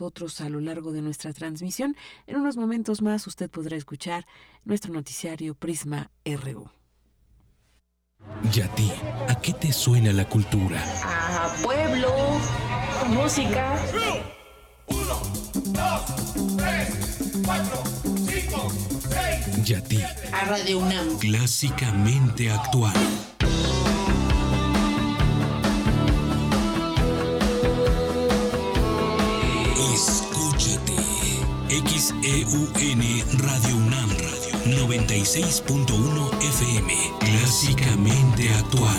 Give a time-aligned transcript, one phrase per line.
[0.00, 1.94] nosotros a lo largo de nuestra transmisión.
[2.26, 4.26] En unos momentos más usted podrá escuchar
[4.64, 6.70] nuestro noticiario Prisma RU.
[8.50, 8.90] ¿Y a ti?
[9.28, 10.82] ¿A qué te suena la cultura?
[11.04, 12.08] A pueblo,
[13.08, 13.78] música.
[14.86, 15.20] Uno,
[15.66, 17.82] dos, tres, cuatro,
[18.26, 18.72] cinco,
[19.10, 19.68] seis.
[19.68, 20.00] ¿Y a ti?
[20.32, 21.18] A Radio UNAM.
[21.18, 22.94] Clásicamente actual.
[32.00, 32.66] XEUN
[33.40, 36.94] Radio UNAM Radio 96.1 FM.
[37.18, 38.96] Clásicamente actual.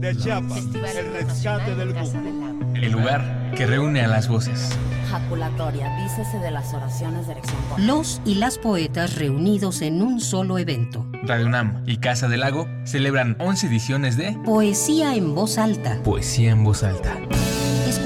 [0.00, 2.74] De Chiapas, el rescate del búho.
[2.74, 4.76] El lugar que reúne a las voces.
[5.10, 7.56] Jaculatoria, dícese de las oraciones de elección.
[7.78, 11.06] Los y las poetas reunidos en un solo evento.
[11.22, 16.02] Radio UNAM y Casa del Lago celebran 11 ediciones de Poesía en voz alta.
[16.04, 17.18] Poesía en voz alta.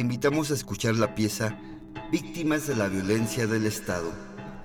[0.00, 1.58] Le invitamos a escuchar la pieza
[2.10, 4.10] Víctimas de la Violencia del Estado,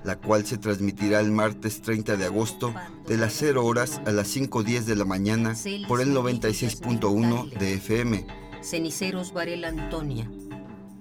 [0.05, 2.73] la cual se transmitirá el martes 30 de agosto
[3.05, 5.53] de las 0 horas a las 5.10 de la mañana
[5.89, 8.25] por el 96.1 de FM.
[8.61, 10.31] Ceniceros Varela Antonia.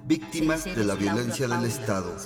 [0.04, 2.16] Víctimas de la Violencia del Estado,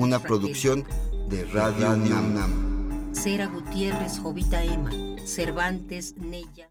[0.00, 0.84] una producción
[1.28, 3.14] de Radio UNAM.
[3.14, 4.90] Cera Gutiérrez Jovita Emma.
[5.24, 6.70] Cervantes Neya.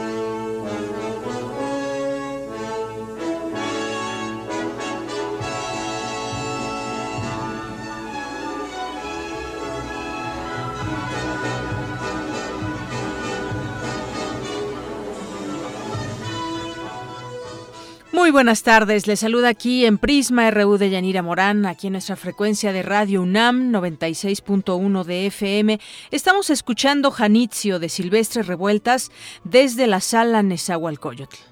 [18.31, 22.15] Muy buenas tardes, les saluda aquí en Prisma RU de Yanira Morán, aquí en nuestra
[22.15, 25.81] frecuencia de Radio UNAM 96.1 de FM.
[26.11, 29.11] Estamos escuchando Janitzio de Silvestre Revueltas
[29.43, 31.50] desde la sala Nezahualcóyotl.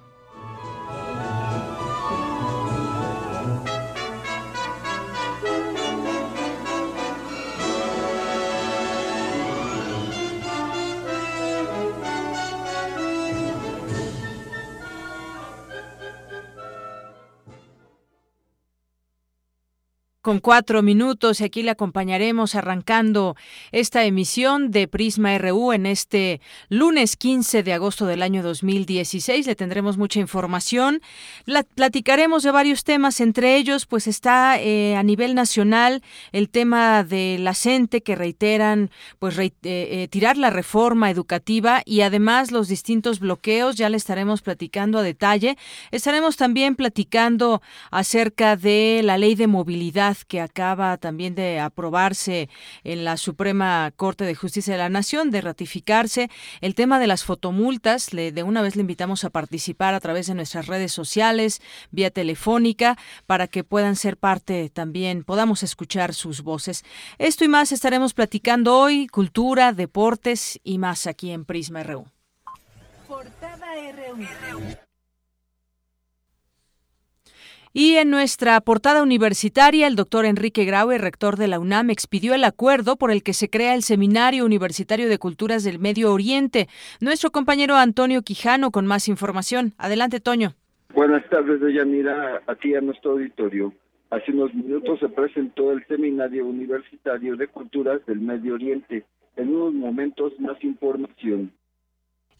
[20.29, 23.35] Con cuatro minutos y aquí le acompañaremos arrancando
[23.71, 26.39] esta emisión de Prisma RU en este
[26.69, 29.47] lunes 15 de agosto del año 2016.
[29.47, 31.01] Le tendremos mucha información.
[31.45, 37.03] La, platicaremos de varios temas, entre ellos pues está eh, a nivel nacional el tema
[37.03, 42.67] de la CENTE que reiteran pues eh, eh, tirar la reforma educativa y además los
[42.67, 43.77] distintos bloqueos.
[43.77, 45.57] Ya le estaremos platicando a detalle.
[45.89, 52.49] Estaremos también platicando acerca de la ley de movilidad que acaba también de aprobarse
[52.83, 56.29] en la Suprema Corte de Justicia de la Nación, de ratificarse.
[56.61, 60.27] El tema de las fotomultas, le, de una vez le invitamos a participar a través
[60.27, 61.61] de nuestras redes sociales,
[61.91, 66.83] vía telefónica, para que puedan ser parte también, podamos escuchar sus voces.
[67.17, 72.05] Esto y más estaremos platicando hoy, cultura, deportes y más aquí en Prisma RU.
[73.07, 74.88] RU.
[77.81, 82.43] Y en nuestra portada universitaria, el doctor Enrique Graue, rector de la UNAM, expidió el
[82.43, 86.67] acuerdo por el que se crea el Seminario Universitario de Culturas del Medio Oriente.
[86.99, 89.75] Nuestro compañero Antonio Quijano con más información.
[89.77, 90.55] Adelante, Toño.
[90.93, 93.71] Buenas tardes, Deyanira, aquí a nuestro auditorio.
[94.09, 99.05] Hace unos minutos se presentó el Seminario Universitario de Culturas del Medio Oriente.
[99.37, 101.53] En unos momentos más información.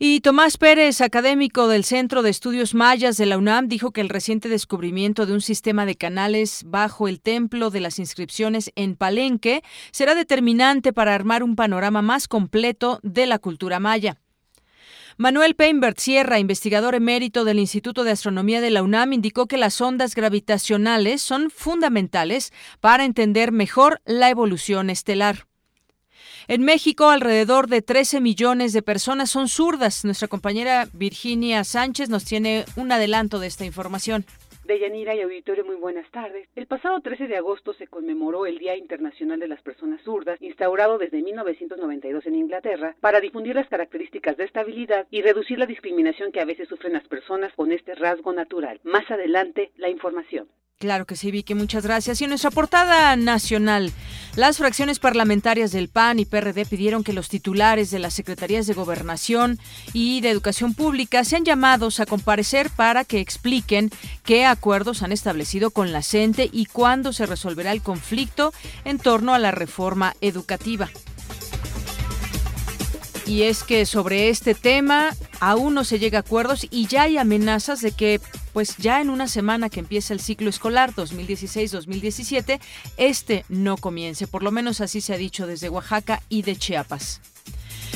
[0.02, 4.08] Y Tomás Pérez, académico del Centro de Estudios Mayas de la UNAM, dijo que el
[4.08, 9.62] reciente descubrimiento de un sistema de canales bajo el templo de las inscripciones en Palenque
[9.92, 14.22] será determinante para armar un panorama más completo de la cultura maya.
[15.18, 19.82] Manuel Peinbert Sierra, investigador emérito del Instituto de Astronomía de la UNAM, indicó que las
[19.82, 25.49] ondas gravitacionales son fundamentales para entender mejor la evolución estelar.
[26.50, 30.04] En México, alrededor de 13 millones de personas son zurdas.
[30.04, 34.26] Nuestra compañera Virginia Sánchez nos tiene un adelanto de esta información.
[34.66, 36.50] Deyanira y auditorio, muy buenas tardes.
[36.56, 40.98] El pasado 13 de agosto se conmemoró el Día Internacional de las Personas Zurdas, instaurado
[40.98, 46.42] desde 1992 en Inglaterra, para difundir las características de estabilidad y reducir la discriminación que
[46.42, 48.80] a veces sufren las personas con este rasgo natural.
[48.84, 50.48] Más adelante, la información.
[50.82, 52.22] Claro que sí, Vicky, muchas gracias.
[52.22, 53.92] Y en nuestra portada nacional,
[54.38, 58.76] las fracciones parlamentarias del PAN y PRD pidieron que los titulares de las secretarías de
[58.76, 59.60] Gobernación
[59.92, 63.92] y de Educación Pública sean llamados a comparecer para que expliquen
[64.24, 68.54] qué acuerdos han establecido con la CENTE y cuándo se resolverá el conflicto
[68.86, 70.90] en torno a la reforma educativa.
[73.26, 75.10] Y es que sobre este tema
[75.42, 78.22] aún no se llega a acuerdos y ya hay amenazas de que
[78.60, 82.60] pues ya en una semana que empieza el ciclo escolar 2016-2017,
[82.98, 84.28] este no comience.
[84.28, 87.22] Por lo menos así se ha dicho desde Oaxaca y de Chiapas.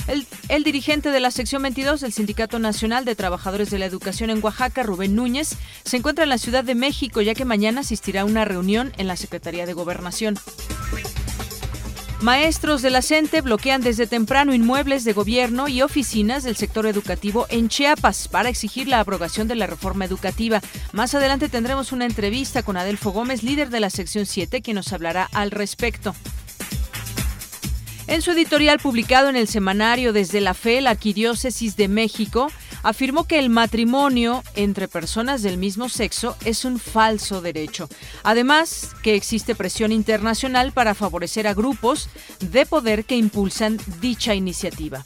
[0.07, 4.29] El, el, dirigente de la sección 22 del Sindicato Nacional de Trabajadores de la Educación
[4.29, 8.21] en Oaxaca, Rubén Núñez, se encuentra en la Ciudad de México ya que mañana asistirá
[8.21, 10.39] a una reunión en la Secretaría de Gobernación.
[12.23, 17.47] Maestros de la CENTE bloquean desde temprano inmuebles de gobierno y oficinas del sector educativo
[17.49, 20.61] en Chiapas para exigir la abrogación de la reforma educativa.
[20.93, 24.93] Más adelante tendremos una entrevista con Adelfo Gómez, líder de la sección 7, quien nos
[24.93, 26.15] hablará al respecto.
[28.07, 32.49] En su editorial publicado en el semanario Desde la Fe, la Arquidiócesis de México
[32.83, 37.89] afirmó que el matrimonio entre personas del mismo sexo es un falso derecho.
[38.23, 42.09] Además, que existe presión internacional para favorecer a grupos
[42.39, 45.03] de poder que impulsan dicha iniciativa.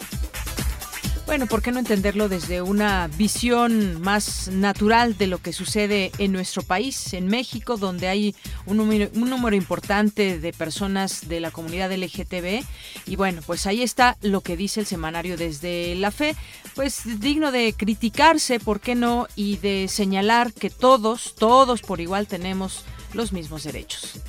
[1.27, 6.31] Bueno, ¿por qué no entenderlo desde una visión más natural de lo que sucede en
[6.31, 8.33] nuestro país, en México, donde hay
[8.65, 12.63] un número, importante de personas de la comunidad LGTB?
[13.07, 16.33] Y bueno, pues ahí está lo que dice el semanario desde la fe,
[16.75, 19.27] pues digno de criticarse, ¿por qué no?
[19.35, 24.21] Y de señalar que todos, todos por igual tenemos los mismos derechos.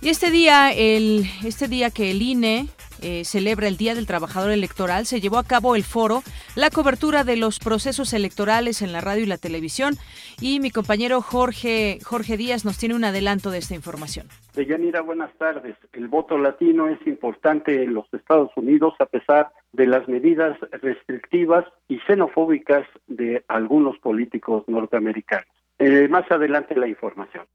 [0.00, 2.70] Y este día, el, este día que el INE
[3.02, 6.22] eh, celebra el Día del Trabajador Electoral, se llevó a cabo el foro,
[6.56, 9.94] la cobertura de los procesos electorales en la radio y la televisión.
[10.40, 14.26] Y mi compañero Jorge, Jorge Díaz nos tiene un adelanto de esta información.
[14.54, 15.76] Deyanira, buenas tardes.
[15.92, 21.64] El voto latino es importante en los Estados Unidos a pesar de las medidas restrictivas
[21.88, 25.46] y xenofóbicas de algunos políticos norteamericanos.
[25.78, 27.46] Eh, más adelante la información.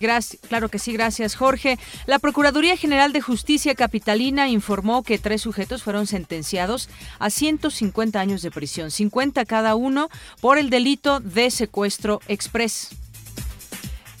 [0.00, 1.78] Claro que sí, gracias Jorge.
[2.06, 6.88] La Procuraduría General de Justicia Capitalina informó que tres sujetos fueron sentenciados
[7.18, 10.08] a 150 años de prisión, 50 cada uno
[10.40, 12.88] por el delito de secuestro express.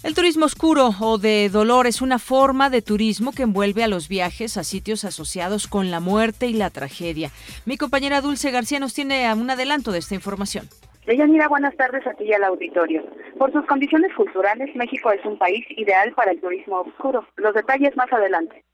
[0.02, 4.08] El turismo oscuro o de dolor es una forma de turismo que envuelve a los
[4.08, 7.30] viajes a sitios asociados con la muerte y la tragedia.
[7.64, 10.68] Mi compañera Dulce García nos tiene un adelanto de esta información.
[11.06, 13.04] Deyanira, buenas tardes a ti y al auditorio.
[13.38, 17.26] Por sus condiciones culturales, México es un país ideal para el turismo oscuro.
[17.36, 18.64] Los detalles más adelante.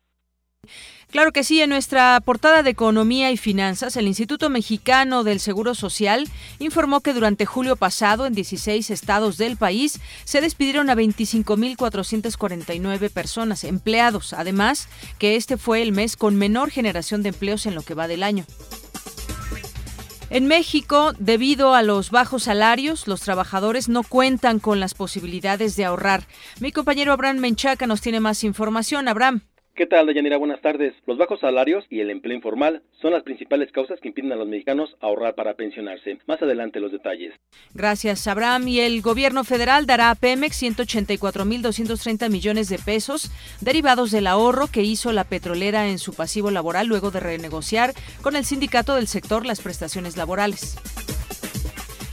[1.11, 5.77] Claro que sí, en nuestra portada de Economía y Finanzas, el Instituto Mexicano del Seguro
[5.77, 6.25] Social
[6.59, 13.63] informó que durante julio pasado, en 16 estados del país, se despidieron a 25.449 personas,
[13.63, 14.33] empleados.
[14.33, 18.09] Además, que este fue el mes con menor generación de empleos en lo que va
[18.09, 18.45] del año.
[20.29, 25.85] En México, debido a los bajos salarios, los trabajadores no cuentan con las posibilidades de
[25.85, 26.27] ahorrar.
[26.59, 29.07] Mi compañero Abraham Menchaca nos tiene más información.
[29.07, 29.43] Abraham.
[29.77, 30.39] ¿Qué tal, Dayanira?
[30.39, 30.95] Buenas tardes.
[31.07, 34.49] Los bajos salarios y el empleo informal son las principales causas que impiden a los
[34.49, 36.17] mexicanos ahorrar para pensionarse.
[36.27, 37.35] Más adelante los detalles.
[37.75, 38.69] Gracias, Abraham.
[38.69, 43.31] Y el gobierno federal dará a Pemex 184.230 millones de pesos
[43.61, 47.93] derivados del ahorro que hizo la petrolera en su pasivo laboral luego de renegociar
[48.23, 50.79] con el sindicato del sector las prestaciones laborales.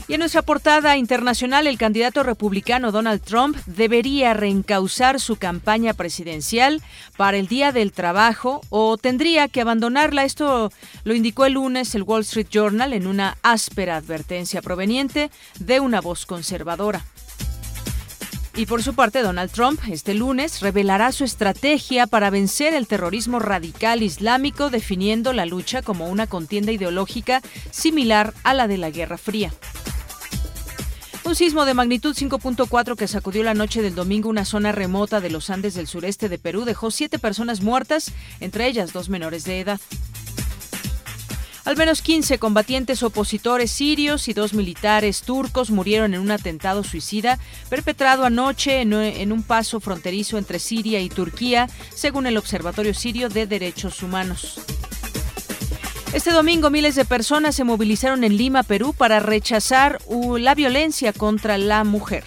[0.06, 6.82] Y en nuestra portada internacional, el candidato republicano Donald Trump debería reencauzar su campaña presidencial
[7.16, 10.24] para el Día del Trabajo o tendría que abandonarla.
[10.24, 10.70] Esto
[11.04, 16.02] lo indicó el lunes el Wall Street Journal en una áspera advertencia proveniente de una
[16.02, 17.02] voz conservadora.
[18.56, 23.40] Y por su parte, Donald Trump este lunes revelará su estrategia para vencer el terrorismo
[23.40, 27.42] radical islámico, definiendo la lucha como una contienda ideológica
[27.72, 29.52] similar a la de la Guerra Fría.
[31.24, 35.30] Un sismo de magnitud 5.4 que sacudió la noche del domingo una zona remota de
[35.30, 39.60] los Andes del sureste de Perú dejó siete personas muertas, entre ellas dos menores de
[39.60, 39.80] edad.
[41.64, 47.38] Al menos 15 combatientes opositores sirios y dos militares turcos murieron en un atentado suicida
[47.70, 53.46] perpetrado anoche en un paso fronterizo entre Siria y Turquía, según el Observatorio Sirio de
[53.46, 54.60] Derechos Humanos.
[56.12, 59.98] Este domingo miles de personas se movilizaron en Lima, Perú, para rechazar
[60.38, 62.24] la violencia contra la mujer.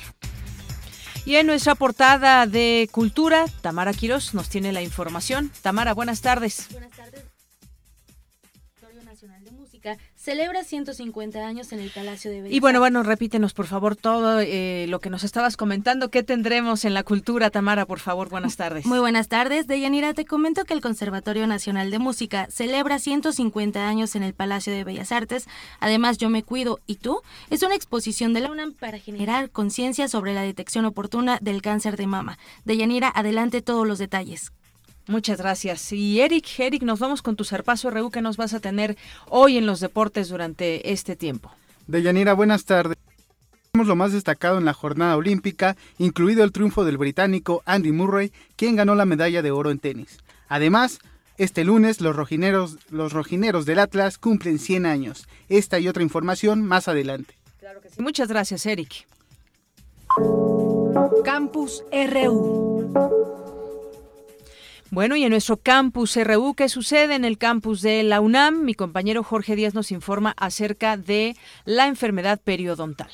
[1.26, 5.52] Y en nuestra portada de Cultura, Tamara Quiroz nos tiene la información.
[5.62, 6.68] Tamara, buenas tardes.
[6.72, 7.27] Buenas tardes.
[10.28, 14.42] Celebra 150 años en el Palacio de Bellas Y bueno, bueno, repítenos por favor todo
[14.42, 16.12] eh, lo que nos estabas comentando.
[16.12, 17.86] ¿Qué tendremos en la cultura, Tamara?
[17.86, 18.86] Por favor, buenas tardes.
[18.86, 19.68] Muy buenas tardes.
[19.68, 24.74] Deyanira, te comento que el Conservatorio Nacional de Música celebra 150 años en el Palacio
[24.74, 25.48] de Bellas Artes.
[25.80, 30.10] Además, Yo me cuido y tú es una exposición de la UNAM para generar conciencia
[30.10, 32.38] sobre la detección oportuna del cáncer de mama.
[32.66, 34.52] Deyanira, adelante todos los detalles.
[35.08, 35.92] Muchas gracias.
[35.94, 38.98] Y Eric, Eric, nos vamos con tu zarpazo RU que nos vas a tener
[39.30, 41.52] hoy en los deportes durante este tiempo.
[41.88, 42.98] Deyanira, buenas tardes.
[43.74, 48.76] Lo más destacado en la jornada olímpica, incluido el triunfo del británico Andy Murray, quien
[48.76, 50.18] ganó la medalla de oro en tenis.
[50.50, 51.00] Además,
[51.38, 55.28] este lunes los rojineros, los rojineros del Atlas cumplen 100 años.
[55.48, 57.36] Esta y otra información más adelante.
[57.60, 58.02] Claro que sí.
[58.02, 59.06] Muchas gracias, Eric.
[61.24, 63.47] Campus RU.
[64.90, 68.64] Bueno, y en nuestro campus RU, ¿qué sucede en el campus de la UNAM?
[68.64, 73.10] Mi compañero Jorge Díaz nos informa acerca de la enfermedad periodontal.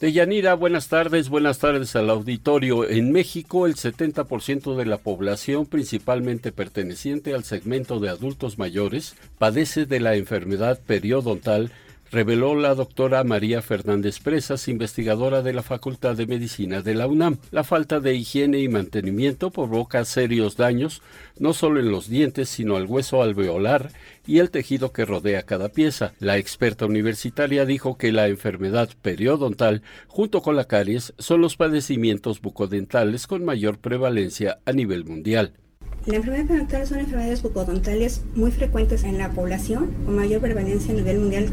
[0.00, 2.86] Deyanira, buenas tardes, buenas tardes al auditorio.
[2.86, 9.86] En México, el 70% de la población, principalmente perteneciente al segmento de adultos mayores, padece
[9.86, 11.70] de la enfermedad periodontal
[12.10, 17.38] reveló la doctora María Fernández Presas, investigadora de la Facultad de Medicina de la UNAM.
[17.50, 21.02] La falta de higiene y mantenimiento provoca serios daños,
[21.38, 23.90] no solo en los dientes, sino al hueso alveolar
[24.26, 26.12] y el tejido que rodea cada pieza.
[26.20, 32.40] La experta universitaria dijo que la enfermedad periodontal, junto con la caries, son los padecimientos
[32.40, 35.52] bucodentales con mayor prevalencia a nivel mundial.
[36.06, 40.96] La enfermedad periodontal son enfermedades bucodontales muy frecuentes en la población, con mayor prevalencia a
[40.96, 41.48] nivel mundial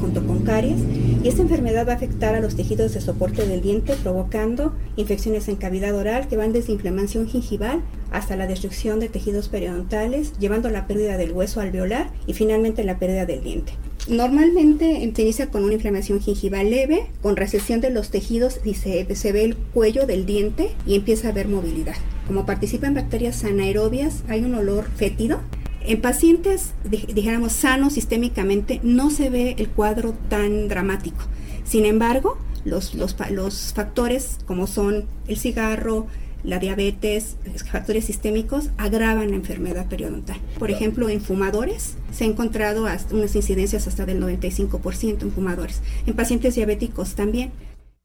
[0.00, 0.80] junto con caries
[1.22, 5.48] y esta enfermedad va a afectar a los tejidos de soporte del diente provocando infecciones
[5.48, 10.68] en cavidad oral que van desde inflamación gingival hasta la destrucción de tejidos periodontales, llevando
[10.68, 13.72] a la pérdida del hueso alveolar y finalmente la pérdida del diente.
[14.08, 19.32] Normalmente se inicia con una inflamación gingival leve, con recesión de los tejidos y se,
[19.32, 21.94] ve el cuello del diente y empieza a haber movilidad.
[22.26, 25.40] Como participan bacterias anaerobias, hay un olor fétido
[25.82, 31.24] en pacientes, dijéramos, sanos sistémicamente, no se ve el cuadro tan dramático.
[31.64, 36.06] Sin embargo, los, los, los factores como son el cigarro,
[36.42, 37.36] la diabetes,
[37.70, 40.38] factores sistémicos agravan la enfermedad periodontal.
[40.58, 45.80] Por ejemplo, en fumadores se ha encontrado hasta unas incidencias hasta del 95% en fumadores.
[46.06, 47.52] En pacientes diabéticos también.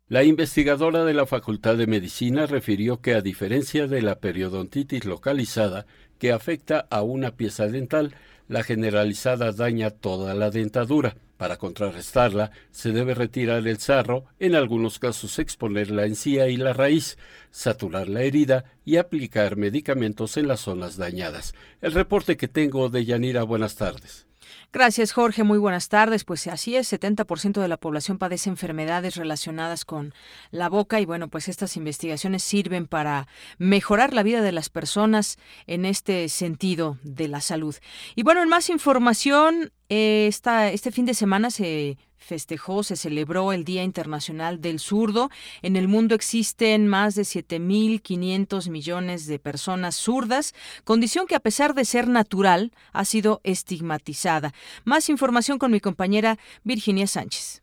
[0.07, 5.87] La investigadora de la Facultad de Medicina refirió que a diferencia de la periodontitis localizada,
[6.19, 8.13] que afecta a una pieza dental,
[8.47, 11.15] la generalizada daña toda la dentadura.
[11.37, 16.73] Para contrarrestarla, se debe retirar el sarro, en algunos casos exponer la encía y la
[16.73, 17.17] raíz,
[17.49, 21.55] saturar la herida y aplicar medicamentos en las zonas dañadas.
[21.81, 24.24] El reporte que tengo de Yanira, buenas tardes.
[24.73, 25.43] Gracias, Jorge.
[25.43, 26.23] Muy buenas tardes.
[26.23, 30.13] Pues así es, 70% de la población padece enfermedades relacionadas con
[30.51, 35.37] la boca y bueno, pues estas investigaciones sirven para mejorar la vida de las personas
[35.67, 37.75] en este sentido de la salud.
[38.15, 43.63] Y bueno, en más información, eh, este fin de semana se festejó, se celebró el
[43.63, 45.29] Día Internacional del Zurdo.
[45.61, 50.53] En el mundo existen más de 7.500 millones de personas zurdas,
[50.83, 54.53] condición que a pesar de ser natural ha sido estigmatizada.
[54.83, 57.61] Más información con mi compañera Virginia Sánchez.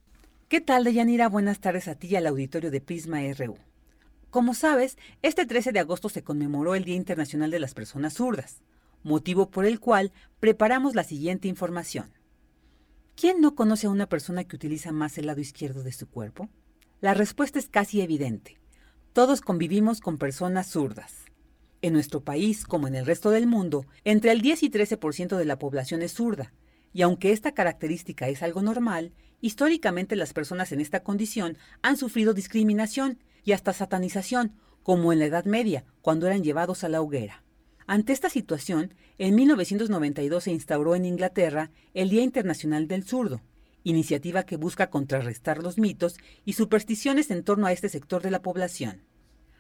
[0.49, 1.29] ¿Qué tal, Deyanira?
[1.29, 3.57] Buenas tardes a ti y al auditorio de Prisma RU.
[4.31, 8.63] Como sabes, este 13 de agosto se conmemoró el Día Internacional de las Personas Zurdas,
[9.03, 12.13] motivo por el cual preparamos la siguiente información.
[13.15, 16.49] ¿Quién no conoce a una persona que utiliza más el lado izquierdo de su cuerpo?
[17.01, 18.59] La respuesta es casi evidente.
[19.13, 21.27] Todos convivimos con personas zurdas.
[21.83, 25.45] En nuestro país, como en el resto del mundo, entre el 10 y 13% de
[25.45, 26.53] la población es zurda,
[26.93, 32.35] y aunque esta característica es algo normal, históricamente las personas en esta condición han sufrido
[32.35, 37.42] discriminación y hasta satanización, como en la Edad Media, cuando eran llevados a la hoguera.
[37.87, 43.41] Ante esta situación, en 1992 se instauró en Inglaterra el Día Internacional del Zurdo,
[43.85, 48.43] iniciativa que busca contrarrestar los mitos y supersticiones en torno a este sector de la
[48.43, 49.03] población.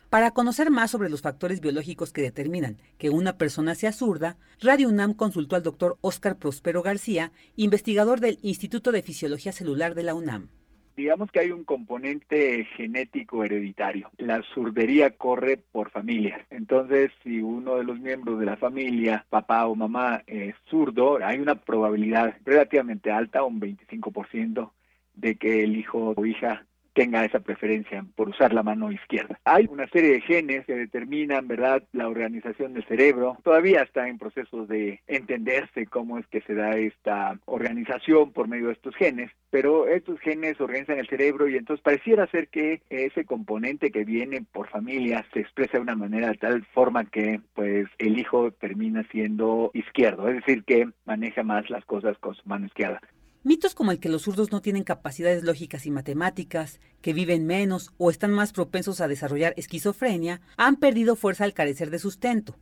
[0.09, 4.89] Para conocer más sobre los factores biológicos que determinan que una persona sea zurda, Radio
[4.89, 10.15] UNAM consultó al doctor Óscar Prospero García, investigador del Instituto de Fisiología Celular de la
[10.15, 10.51] UNAM
[10.97, 14.11] digamos que hay un componente genético hereditario.
[14.19, 16.47] La zurdería corre por familia.
[16.51, 21.39] Entonces, si uno de los miembros de la familia, papá o mamá, es zurdo, hay
[21.39, 24.71] una probabilidad relativamente alta, un 25%,
[25.15, 29.39] de que el hijo o hija tenga esa preferencia por usar la mano izquierda.
[29.45, 33.39] Hay una serie de genes que determinan, ¿verdad?, la organización del cerebro.
[33.43, 38.67] Todavía está en proceso de entenderse cómo es que se da esta organización por medio
[38.67, 43.25] de estos genes, pero estos genes organizan el cerebro y entonces pareciera ser que ese
[43.25, 47.87] componente que viene por familia se expresa de una manera de tal forma que pues
[47.99, 52.67] el hijo termina siendo izquierdo, es decir, que maneja más las cosas con su mano
[52.67, 53.01] izquierda.
[53.45, 57.93] Mitos como el que los zurdos no tienen capacidades lógicas y matemáticas, que viven menos
[57.99, 62.55] o están más propensos a desarrollar esquizofrenia, han perdido fuerza al carecer de sustento.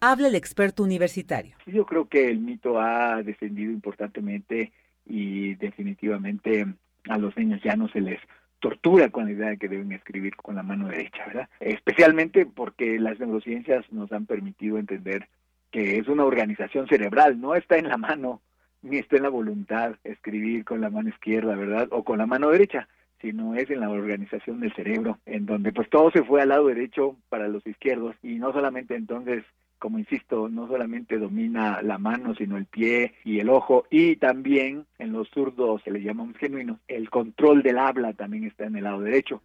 [0.00, 1.56] Habla el experto universitario.
[1.66, 4.72] Yo creo que el mito ha descendido importantemente
[5.06, 6.66] y definitivamente
[7.08, 8.18] a los niños ya no se les
[8.58, 11.48] tortura con la idea de que deben escribir con la mano derecha, ¿verdad?
[11.60, 15.28] Especialmente porque las neurociencias nos han permitido entender
[15.70, 18.40] que es una organización cerebral, no está en la mano
[18.84, 21.88] ni está en la voluntad escribir con la mano izquierda, ¿verdad?
[21.90, 22.86] O con la mano derecha,
[23.20, 26.66] sino es en la organización del cerebro, en donde pues todo se fue al lado
[26.66, 29.44] derecho para los izquierdos y no solamente entonces
[29.78, 34.86] como insisto, no solamente domina la mano, sino el pie y el ojo, y también
[34.98, 38.84] en los zurdos, que le llamamos genuinos, el control del habla también está en el
[38.84, 39.42] lado derecho.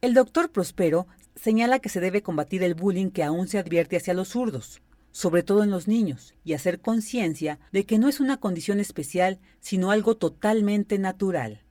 [0.00, 4.14] El doctor Prospero señala que se debe combatir el bullying que aún se advierte hacia
[4.14, 4.82] los zurdos
[5.18, 9.40] sobre todo en los niños, y hacer conciencia de que no es una condición especial,
[9.58, 11.64] sino algo totalmente natural.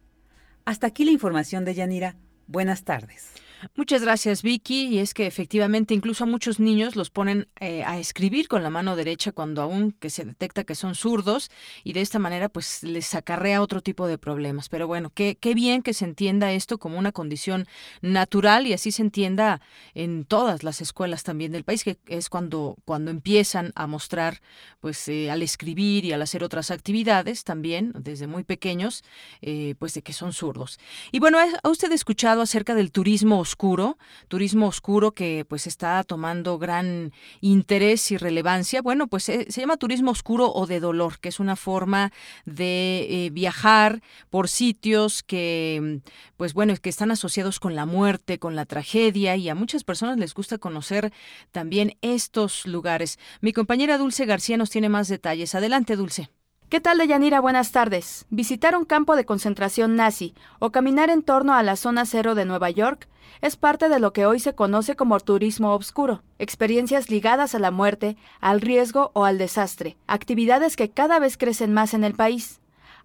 [0.65, 2.17] Hasta aquí la información de Yanira.
[2.47, 3.29] Buenas tardes.
[3.75, 4.87] Muchas gracias, Vicky.
[4.87, 8.69] Y es que efectivamente incluso a muchos niños los ponen eh, a escribir con la
[8.69, 11.49] mano derecha cuando aún que se detecta que son zurdos
[11.83, 14.69] y de esta manera pues les acarrea otro tipo de problemas.
[14.69, 17.65] Pero bueno, qué, qué bien que se entienda esto como una condición
[18.01, 19.61] natural y así se entienda
[19.95, 24.41] en todas las escuelas también del país, que es cuando, cuando empiezan a mostrar
[24.79, 29.03] pues eh, al escribir y al hacer otras actividades también desde muy pequeños
[29.41, 30.79] eh, pues de que son zurdos.
[31.11, 36.57] Y bueno, ¿ha usted escuchado acerca del turismo oscuro, turismo oscuro que pues está tomando
[36.57, 38.81] gran interés y relevancia.
[38.81, 42.11] Bueno, pues eh, se, llama turismo oscuro o de dolor, que es una forma
[42.45, 46.01] de eh, viajar por sitios que
[46.35, 50.17] pues bueno, que están asociados con la muerte, con la tragedia y a muchas personas
[50.17, 51.13] les gusta conocer
[51.51, 53.17] también estos lugares.
[53.41, 55.55] Mi compañera Dulce García nos tiene más detalles.
[55.55, 56.29] Adelante, Dulce.
[56.69, 57.39] ¿Qué tal, Deyanira?
[57.39, 58.25] Buenas tardes.
[58.29, 62.43] Visitar un campo de concentración nazi o caminar en torno a la zona cero de
[62.43, 63.07] Nueva York
[63.39, 67.71] es parte de lo que hoy se conoce como turismo obscuro, experiencias ligadas a la
[67.71, 72.59] muerte, al riesgo o al desastre, actividades que cada vez crecen más en el país.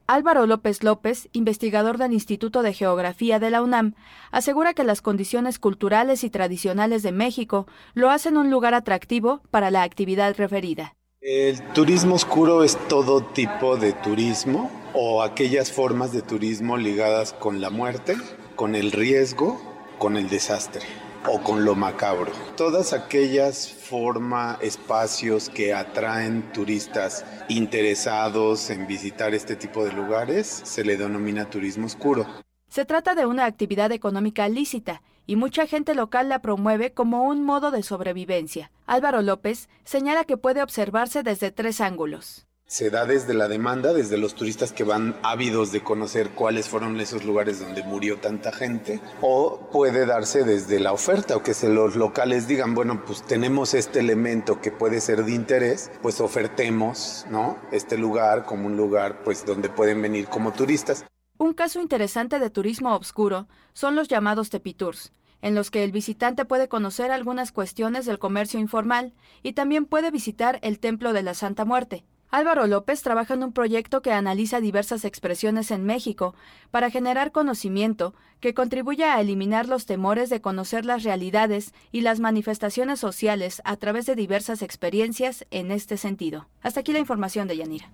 [0.09, 3.95] Álvaro López López, investigador del Instituto de Geografía de la UNAM,
[4.33, 9.71] asegura que las condiciones culturales y tradicionales de México lo hacen un lugar atractivo para
[9.71, 16.21] la actividad referida El turismo oscuro es todo tipo de turismo o aquellas formas de
[16.21, 18.17] turismo ligadas con la muerte,
[18.57, 19.63] con el riesgo,
[19.99, 20.83] con el desastre
[21.31, 22.33] o con lo macabro.
[22.57, 30.83] Todas aquellas formas, espacios que atraen turistas interesados en visitar este tipo de lugares se
[30.83, 32.27] le denomina turismo oscuro.
[32.69, 37.45] Se trata de una actividad económica lícita y mucha gente local la promueve como un
[37.45, 38.71] modo de sobrevivencia.
[38.87, 42.47] Álvaro López señala que puede observarse desde tres ángulos.
[42.73, 46.99] Se da desde la demanda, desde los turistas que van ávidos de conocer cuáles fueron
[47.01, 51.97] esos lugares donde murió tanta gente, o puede darse desde la oferta, o que los
[51.97, 57.59] locales digan, bueno, pues tenemos este elemento que puede ser de interés, pues ofertemos, ¿no?
[57.73, 61.05] Este lugar como un lugar, pues donde pueden venir como turistas.
[61.43, 66.45] Un caso interesante de turismo obscuro son los llamados tepitours, en los que el visitante
[66.45, 71.35] puede conocer algunas cuestiones del comercio informal y también puede visitar el Templo de la
[71.35, 72.05] Santa Muerte.
[72.31, 76.37] Álvaro López trabaja en un proyecto que analiza diversas expresiones en México
[76.71, 82.21] para generar conocimiento que contribuya a eliminar los temores de conocer las realidades y las
[82.21, 86.47] manifestaciones sociales a través de diversas experiencias en este sentido.
[86.61, 87.93] Hasta aquí la información de Yanira.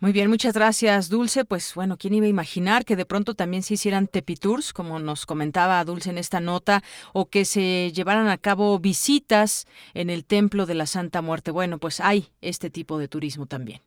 [0.00, 1.44] Muy bien, muchas gracias, Dulce.
[1.44, 5.26] Pues bueno, ¿quién iba a imaginar que de pronto también se hicieran tepitours, como nos
[5.26, 10.66] comentaba Dulce en esta nota, o que se llevaran a cabo visitas en el Templo
[10.66, 11.50] de la Santa Muerte?
[11.50, 13.80] Bueno, pues hay este tipo de turismo también.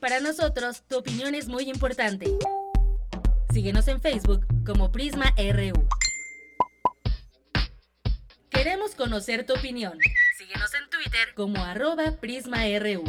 [0.00, 2.26] Para nosotros, tu opinión es muy importante.
[3.52, 5.86] Síguenos en Facebook como Prisma RU.
[8.50, 9.98] Queremos conocer tu opinión.
[10.38, 13.04] Síguenos en Twitter como arroba PrismaRU.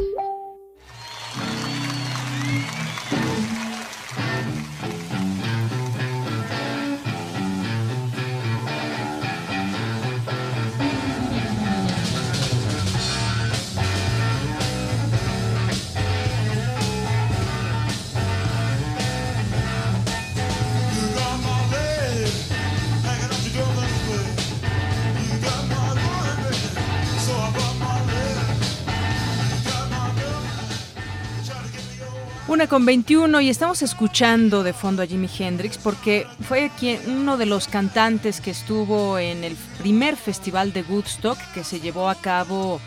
[32.46, 37.38] Una con 21 y estamos escuchando de fondo a Jimi Hendrix porque fue quien, uno
[37.38, 42.16] de los cantantes que estuvo en el primer festival de Woodstock que se llevó a
[42.16, 42.82] cabo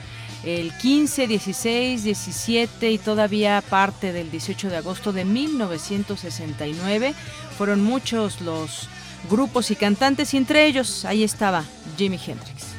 [0.45, 7.15] el 15, 16, 17 y todavía parte del 18 de agosto de 1969.
[7.57, 8.91] Fueron muchos los
[9.31, 11.65] grupos y cantantes y entre ellos ahí estaba
[11.97, 12.76] Jimi Hendrix.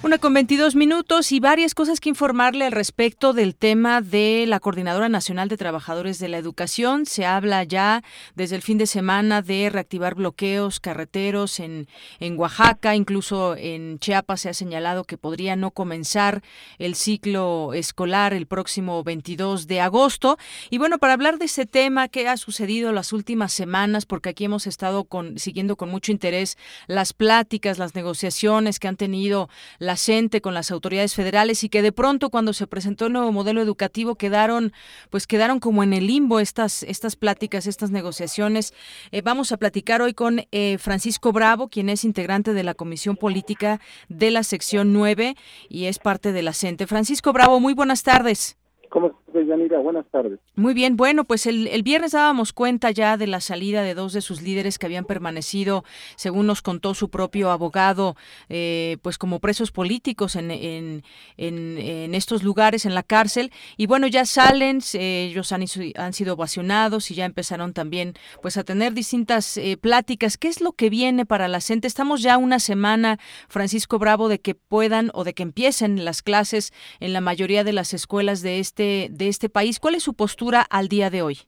[0.00, 4.60] Una con 22 minutos y varias cosas que informarle al respecto del tema de la
[4.60, 7.04] Coordinadora Nacional de Trabajadores de la Educación.
[7.04, 8.04] Se habla ya
[8.36, 11.88] desde el fin de semana de reactivar bloqueos carreteros en,
[12.20, 16.44] en Oaxaca, incluso en Chiapas se ha señalado que podría no comenzar
[16.78, 20.38] el ciclo escolar el próximo 22 de agosto.
[20.70, 24.44] Y bueno, para hablar de ese tema que ha sucedido las últimas semanas, porque aquí
[24.44, 26.56] hemos estado con, siguiendo con mucho interés
[26.86, 29.48] las pláticas, las negociaciones que han tenido
[29.88, 30.08] las
[30.42, 34.14] con las autoridades federales y que de pronto cuando se presentó el nuevo modelo educativo
[34.14, 34.72] quedaron
[35.10, 38.74] pues quedaron como en el limbo estas estas pláticas, estas negociaciones.
[39.12, 43.16] Eh, vamos a platicar hoy con eh, Francisco Bravo, quien es integrante de la Comisión
[43.16, 45.36] Política de la sección 9
[45.68, 46.86] y es parte de la CENTE.
[46.86, 48.57] Francisco Bravo, muy buenas tardes.
[48.90, 49.78] ¿Cómo estás, Yanira?
[49.78, 50.38] Buenas tardes.
[50.54, 54.12] Muy bien, bueno, pues el, el, viernes dábamos cuenta ya de la salida de dos
[54.12, 55.84] de sus líderes que habían permanecido,
[56.16, 58.16] según nos contó su propio abogado,
[58.48, 61.02] eh, pues como presos políticos en, en,
[61.36, 63.52] en, estos lugares, en la cárcel.
[63.76, 65.64] Y bueno, ya salen, ellos han,
[65.96, 70.38] han, sido ovacionados y ya empezaron también pues a tener distintas eh, pláticas.
[70.38, 71.86] ¿Qué es lo que viene para la gente?
[71.86, 76.72] Estamos ya una semana, Francisco Bravo, de que puedan o de que empiecen las clases
[77.00, 79.80] en la mayoría de las escuelas de este este, de este país.
[79.80, 81.38] ¿Cuál es su postura al día de hoy?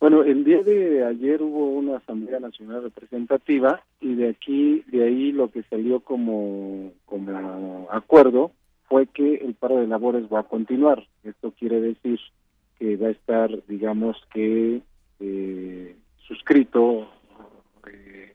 [0.00, 5.32] Bueno, el día de ayer hubo una Asamblea Nacional Representativa y de aquí, de ahí
[5.32, 8.52] lo que salió como, como acuerdo
[8.88, 11.06] fue que el paro de labores va a continuar.
[11.24, 12.18] Esto quiere decir
[12.78, 14.82] que va a estar, digamos que,
[15.20, 17.08] eh, suscrito
[17.86, 18.34] eh,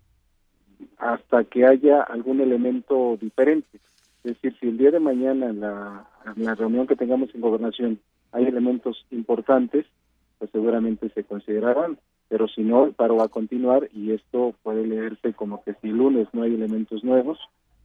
[0.97, 3.79] hasta que haya algún elemento diferente.
[4.23, 7.99] Es decir, si el día de mañana la, la reunión que tengamos en gobernación
[8.31, 9.85] hay elementos importantes,
[10.39, 14.85] pues seguramente se considerarán, pero si no, el paro va a continuar y esto puede
[14.85, 17.39] leerse como que si el lunes no hay elementos nuevos,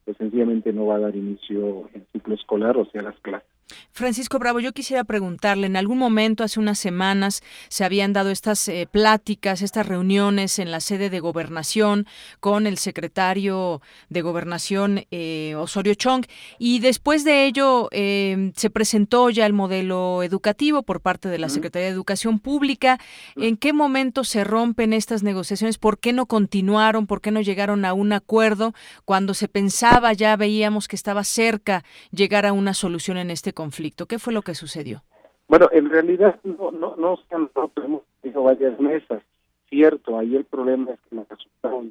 [0.04, 3.48] pues sencillamente no va a dar inicio el ciclo escolar, o sea, las clases.
[3.92, 8.66] Francisco Bravo, yo quisiera preguntarle, en algún momento, hace unas semanas, se habían dado estas
[8.68, 12.06] eh, pláticas, estas reuniones en la sede de gobernación
[12.40, 16.24] con el secretario de gobernación eh, Osorio Chong,
[16.58, 21.48] y después de ello eh, se presentó ya el modelo educativo por parte de la
[21.48, 22.98] Secretaría de Educación Pública.
[23.36, 25.78] ¿En qué momento se rompen estas negociaciones?
[25.78, 27.06] ¿Por qué no continuaron?
[27.06, 31.84] ¿Por qué no llegaron a un acuerdo cuando se pensaba, ya veíamos que estaba cerca
[32.10, 34.06] llegar a una solución en este conflicto?
[34.06, 35.02] ¿Qué fue lo que sucedió?
[35.46, 39.22] Bueno, en realidad no, no, no se han roto, hemos tenido varias mesas.
[39.68, 41.84] Cierto, ahí el problema es que los resultados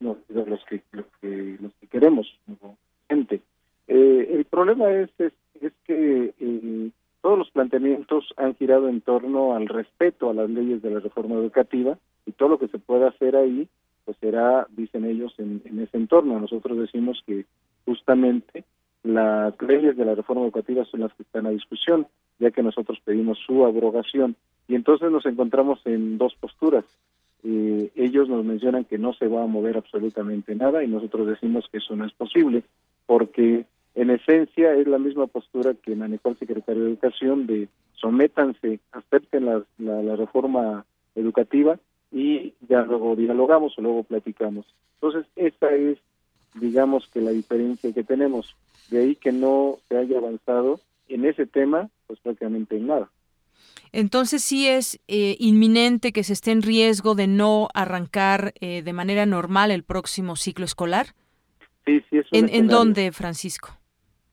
[0.00, 2.26] no son los que, los que, los que queremos,
[3.08, 3.40] gente.
[3.86, 6.90] Eh, el problema es, es, es que eh,
[7.22, 11.36] todos los planteamientos han girado en torno al respeto a las leyes de la reforma
[11.36, 13.68] educativa y todo lo que se pueda hacer ahí,
[14.04, 16.40] pues será, dicen ellos, en, en ese entorno.
[16.40, 17.44] Nosotros decimos que
[17.84, 18.64] justamente
[19.02, 22.06] las leyes de la reforma educativa son las que están a discusión,
[22.38, 24.36] ya que nosotros pedimos su abrogación.
[24.68, 26.84] Y entonces nos encontramos en dos posturas.
[27.42, 31.66] Eh, ellos nos mencionan que no se va a mover absolutamente nada y nosotros decimos
[31.72, 32.62] que eso no es posible,
[33.06, 38.80] porque en esencia es la misma postura que manejó el secretario de Educación de sométanse,
[38.92, 40.84] acepten la, la, la reforma
[41.14, 41.78] educativa
[42.12, 44.66] y ya luego dialogamos o luego platicamos.
[45.00, 45.98] Entonces, esa es,
[46.54, 48.56] digamos que la diferencia que tenemos.
[48.90, 53.10] De ahí que no se haya avanzado en ese tema, pues prácticamente en nada.
[53.92, 58.92] Entonces sí es eh, inminente que se esté en riesgo de no arrancar eh, de
[58.92, 61.06] manera normal el próximo ciclo escolar.
[61.84, 62.76] Sí, sí es un ¿En, ¿En escenario.
[62.76, 63.70] dónde, Francisco?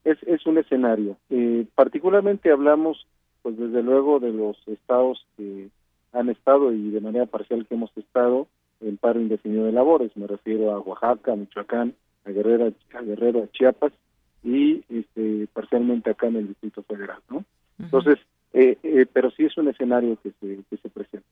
[0.03, 1.17] Es, es un escenario.
[1.29, 3.07] Eh, particularmente hablamos,
[3.41, 5.69] pues desde luego, de los estados que
[6.13, 8.47] han estado y de manera parcial que hemos estado
[8.79, 10.15] en paro indefinido de labores.
[10.15, 11.95] Me refiero a Oaxaca, Michoacán,
[12.27, 13.93] a Guerrero, a Guerrero, a Chiapas
[14.43, 17.43] y este, parcialmente acá en el Distrito Federal, ¿no?
[17.79, 18.17] Entonces,
[18.53, 21.27] eh, eh, pero sí es un escenario que se, que se presenta.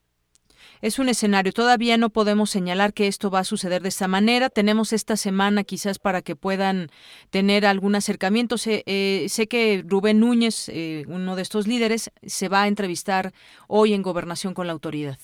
[0.82, 1.52] Es un escenario.
[1.52, 4.50] Todavía no podemos señalar que esto va a suceder de esta manera.
[4.50, 6.88] Tenemos esta semana quizás para que puedan
[7.30, 8.58] tener algún acercamiento.
[8.58, 13.32] Sé, eh, sé que Rubén Núñez, eh, uno de estos líderes, se va a entrevistar
[13.68, 15.18] hoy en gobernación con la autoridad.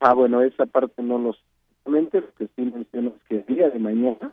[0.00, 1.40] Ah, bueno, esa parte no lo sé.
[1.40, 1.51] Solamente
[1.84, 4.32] Lo que sí menciono es que el día de mañana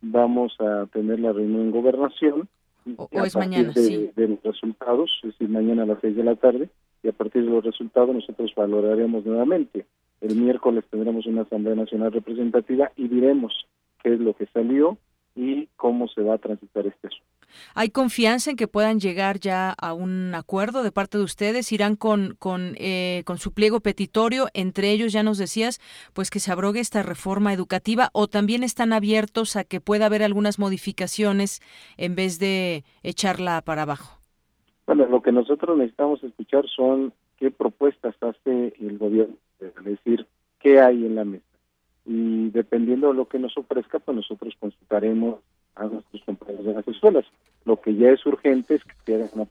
[0.00, 2.48] vamos a tener la reunión en gobernación.
[2.96, 4.10] O- o es mañana, de, sí.
[4.16, 6.70] de los resultados, es decir, mañana a las seis de la tarde,
[7.02, 9.84] y a partir de los resultados nosotros valoraremos nuevamente.
[10.20, 13.52] El miércoles tendremos una Asamblea Nacional Representativa y diremos
[14.02, 14.96] qué es lo que salió
[15.36, 17.39] y cómo se va a transitar este asunto.
[17.74, 21.72] ¿Hay confianza en que puedan llegar ya a un acuerdo de parte de ustedes?
[21.72, 24.48] ¿Irán con, con, eh, con su pliego petitorio?
[24.54, 25.80] Entre ellos, ya nos decías,
[26.12, 30.22] pues que se abrogue esta reforma educativa o también están abiertos a que pueda haber
[30.22, 31.60] algunas modificaciones
[31.96, 34.20] en vez de echarla para abajo.
[34.86, 40.26] Bueno, lo que nosotros necesitamos escuchar son qué propuestas hace el gobierno, es decir,
[40.58, 41.44] qué hay en la mesa.
[42.04, 45.40] Y dependiendo de lo que nos ofrezca, pues nosotros consultaremos
[45.76, 47.24] a nuestros compañeros de las escuelas.
[47.64, 49.48] Lo que ya es urgente es que se haga una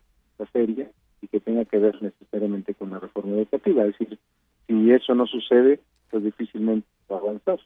[0.51, 0.89] seria
[1.21, 3.85] y que tenga que ver necesariamente con la reforma educativa.
[3.85, 4.17] Es decir,
[4.67, 5.79] si eso no sucede,
[6.09, 7.59] pues difícilmente va a avanzar.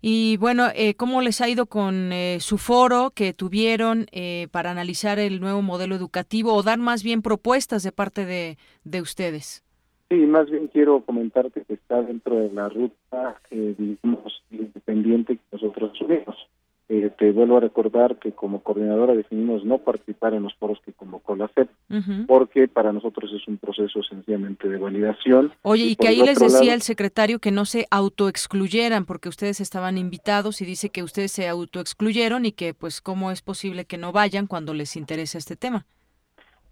[0.00, 4.70] Y bueno, eh, ¿cómo les ha ido con eh, su foro que tuvieron eh, para
[4.70, 9.62] analizar el nuevo modelo educativo o dar más bien propuestas de parte de, de ustedes?
[10.10, 15.42] Sí, más bien quiero comentarte que está dentro de la ruta, eh, digamos, independiente que
[15.52, 16.36] nosotros asumimos.
[16.92, 20.92] Eh, te vuelvo a recordar que como coordinadora definimos no participar en los foros que
[20.92, 21.68] convocó la SEP,
[22.26, 25.52] porque para nosotros es un proceso sencillamente de validación.
[25.62, 29.60] Oye, y que ahí les decía lado- el secretario que no se autoexcluyeran porque ustedes
[29.60, 33.96] estaban invitados y dice que ustedes se autoexcluyeron y que pues cómo es posible que
[33.96, 35.86] no vayan cuando les interesa este tema.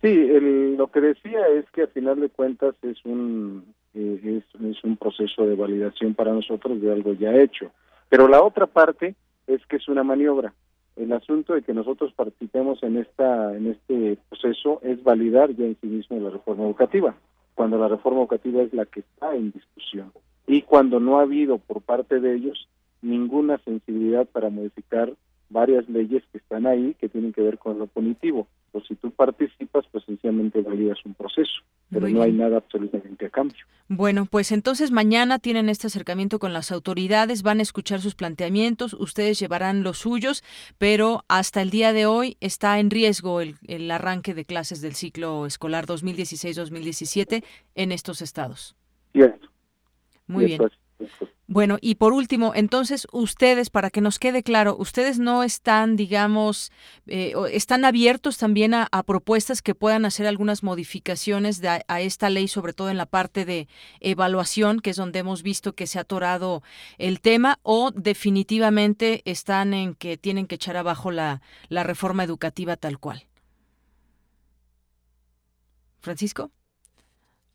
[0.03, 4.63] Sí, el- lo que decía es que al final de cuentas es un eh, es,
[4.65, 7.71] es un proceso de validación para nosotros de algo ya hecho.
[8.09, 9.15] Pero la otra parte
[9.49, 10.55] es que es una maniobra.
[10.95, 15.77] El asunto de que nosotros participemos en esta en este proceso es validar ya en
[15.81, 17.17] sí mismo la reforma educativa,
[17.55, 20.13] cuando la reforma educativa es la que está en discusión
[20.49, 22.69] y cuando no ha habido por parte de ellos
[23.03, 25.13] ninguna sensibilidad para modificar
[25.51, 28.47] varias leyes que están ahí que tienen que ver con lo punitivo.
[28.73, 33.25] O si tú participas, pues sencillamente validas un proceso, pero Muy no hay nada absolutamente
[33.27, 33.57] a cambio.
[33.89, 38.93] Bueno, pues entonces mañana tienen este acercamiento con las autoridades, van a escuchar sus planteamientos,
[38.93, 40.45] ustedes llevarán los suyos,
[40.77, 44.95] pero hasta el día de hoy está en riesgo el, el arranque de clases del
[44.95, 47.43] ciclo escolar 2016-2017
[47.75, 48.77] en estos estados.
[49.13, 49.49] Cierto.
[50.27, 50.61] Muy bien.
[50.63, 51.31] eso es- eso es.
[51.51, 56.71] Bueno, y por último, entonces ustedes, para que nos quede claro, ustedes no están, digamos,
[57.07, 62.75] eh, están abiertos también a, propuestas que puedan hacer algunas modificaciones a esta ley, sobre
[62.75, 63.67] todo en la parte de
[64.01, 66.63] evaluación, que es donde hemos visto que se ha atorado
[66.99, 72.77] el tema, o definitivamente están en que tienen que echar abajo la, la reforma educativa
[72.77, 73.27] tal cual.
[76.01, 76.51] Francisco.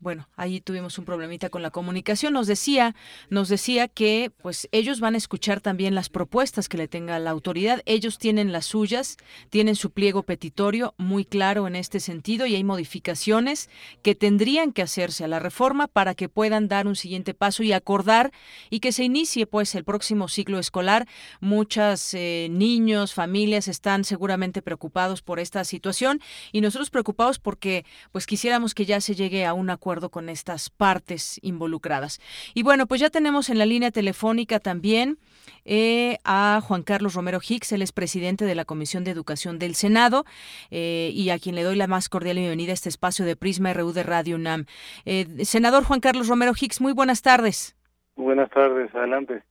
[0.03, 2.33] Bueno, ahí tuvimos un problemita con la comunicación.
[2.33, 2.93] Nos decía,
[3.29, 7.29] nos decía que pues ellos van a escuchar también las propuestas que le tenga la
[7.29, 7.81] autoridad.
[7.85, 9.15] Ellos tienen las suyas,
[9.49, 13.69] tienen su pliego petitorio muy claro en este sentido y hay modificaciones
[14.01, 17.71] que tendrían que hacerse a la reforma para que puedan dar un siguiente paso y
[17.71, 18.33] acordar
[18.69, 21.07] y que se inicie pues el próximo ciclo escolar.
[21.39, 26.19] Muchos eh, niños, familias están seguramente preocupados por esta situación
[26.51, 30.69] y nosotros preocupados porque pues quisiéramos que ya se llegue a un acuerdo con estas
[30.69, 32.19] partes involucradas.
[32.53, 35.17] Y bueno, pues ya tenemos en la línea telefónica también
[35.65, 39.75] eh, a Juan Carlos Romero Hicks, él es presidente de la Comisión de Educación del
[39.75, 40.25] Senado
[40.71, 43.73] eh, y a quien le doy la más cordial bienvenida a este espacio de Prisma
[43.73, 44.65] RU de Radio UNAM.
[45.05, 47.75] Eh, senador Juan Carlos Romero Hicks, muy buenas tardes.
[48.15, 49.43] Buenas tardes, adelante.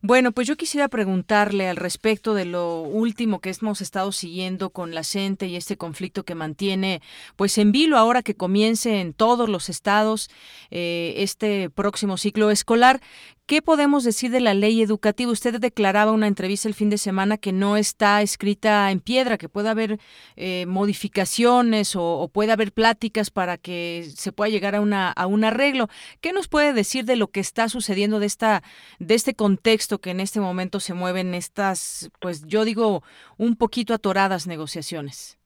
[0.00, 4.94] Bueno, pues yo quisiera preguntarle al respecto de lo último que hemos estado siguiendo con
[4.94, 7.02] la CENTE y este conflicto que mantiene,
[7.36, 10.30] pues en vilo ahora que comience en todos los estados
[10.70, 13.00] eh, este próximo ciclo escolar.
[13.48, 15.32] ¿Qué podemos decir de la ley educativa?
[15.32, 19.48] Usted declaraba una entrevista el fin de semana que no está escrita en piedra, que
[19.48, 19.98] puede haber
[20.36, 25.88] eh, modificaciones o, puede haber pláticas para que se pueda llegar a, una, un arreglo.
[26.20, 28.62] ¿Qué nos puede decir de lo que está sucediendo de, esta,
[28.98, 29.57] de este contexto
[30.00, 33.02] que en este momento se mueven estas, pues yo digo,
[33.36, 35.38] un poquito atoradas negociaciones?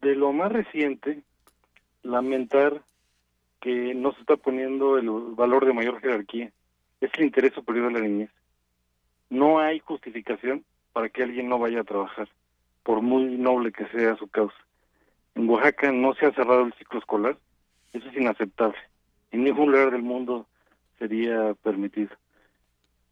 [0.00, 1.22] De lo más reciente,
[2.02, 2.82] lamentar
[3.60, 6.52] que no se está poniendo el valor de mayor jerarquía
[7.00, 8.30] es el interés superior de la niñez.
[9.30, 12.28] No hay justificación para que alguien no vaya a trabajar,
[12.82, 14.56] por muy noble que sea su causa.
[15.34, 17.38] En Oaxaca no se ha cerrado el ciclo escolar,
[17.92, 18.78] eso es inaceptable.
[19.30, 20.46] En ningún lugar del mundo
[20.98, 22.14] sería permitido.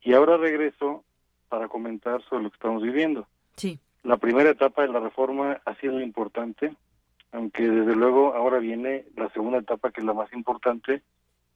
[0.02, 1.04] Y ahora regreso
[1.48, 3.26] para comentar sobre lo que estamos viviendo.
[3.56, 3.78] Sí.
[4.02, 6.74] La primera etapa de la reforma ha sido importante,
[7.32, 11.02] aunque desde luego ahora viene la segunda etapa que es la más importante,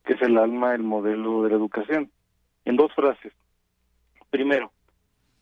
[0.04, 2.11] que es el alma del modelo de la educación
[2.64, 3.33] en dos frases.
[4.30, 4.72] Primero,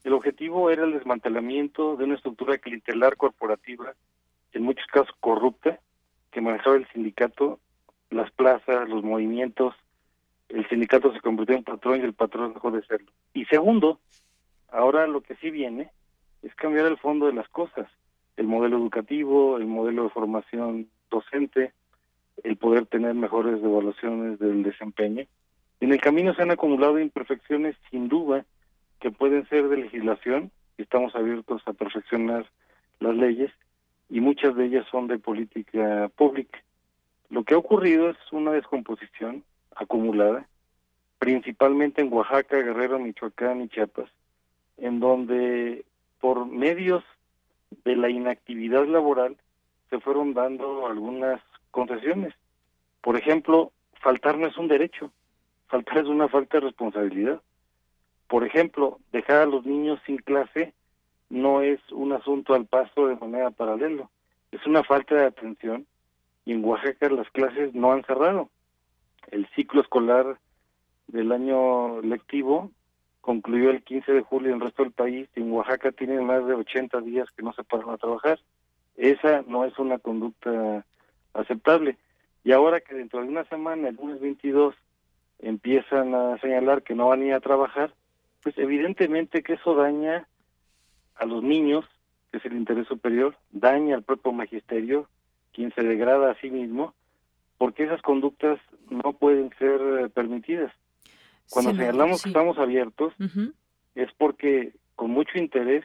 [0.05, 3.95] el objetivo era el desmantelamiento de una estructura clientelar corporativa,
[4.53, 5.81] en muchos casos corrupta,
[6.31, 7.61] que manejaba el sindicato,
[8.11, 9.75] las plazas, los movimientos.
[10.53, 13.11] El sindicato se convirtió en patrón y el patrón dejó de serlo.
[13.35, 13.99] Y segundo,
[14.71, 15.91] ahora lo que sí viene
[16.43, 17.89] es cambiar el fondo de las cosas,
[18.37, 21.73] el modelo educativo, el modelo de formación docente,
[22.45, 25.27] el poder tener mejores evaluaciones del desempeño
[25.83, 28.47] en el camino se han acumulado imperfecciones sin duda
[29.01, 32.47] que pueden ser de legislación, estamos abiertos a perfeccionar
[33.01, 33.51] las leyes,
[34.09, 36.63] y muchas de ellas son de política pública.
[37.31, 39.43] Lo que ha ocurrido es una descomposición
[39.77, 40.47] acumulada,
[41.19, 44.11] principalmente en Oaxaca, Guerrero, Michoacán y Chiapas,
[44.77, 45.85] en donde
[46.21, 47.05] por medios
[47.85, 49.37] de la inactividad laboral
[49.91, 52.35] se fueron dando algunas concesiones.
[53.01, 55.11] Por ejemplo, faltar no es un derecho,
[55.69, 57.41] faltar es una falta de responsabilidad.
[58.29, 60.73] Por ejemplo, dejar a los niños sin clase
[61.29, 64.09] no es un asunto al paso de manera paralela,
[64.51, 65.87] es una falta de atención
[66.45, 68.51] y en Oaxaca las clases no han cerrado.
[69.31, 70.39] El ciclo escolar
[71.07, 72.71] del año lectivo
[73.21, 76.55] concluyó el 15 de julio en el resto del país en Oaxaca tienen más de
[76.55, 78.41] 80 días que no se paran a trabajar.
[78.97, 80.85] Esa no es una conducta
[81.33, 81.97] aceptable.
[82.45, 84.75] Y ahora que dentro de una semana, el lunes 22,
[85.39, 87.95] empiezan a señalar que no van a ir a trabajar,
[88.43, 90.27] pues evidentemente que eso daña
[91.15, 91.85] a los niños,
[92.31, 95.09] que es el interés superior, daña al propio magisterio,
[95.53, 96.95] quien se degrada a sí mismo,
[97.63, 98.59] porque esas conductas
[98.91, 100.73] no pueden ser eh, permitidas.
[101.49, 103.15] Cuando señalamos que estamos abiertos,
[103.95, 105.85] es porque con mucho interés,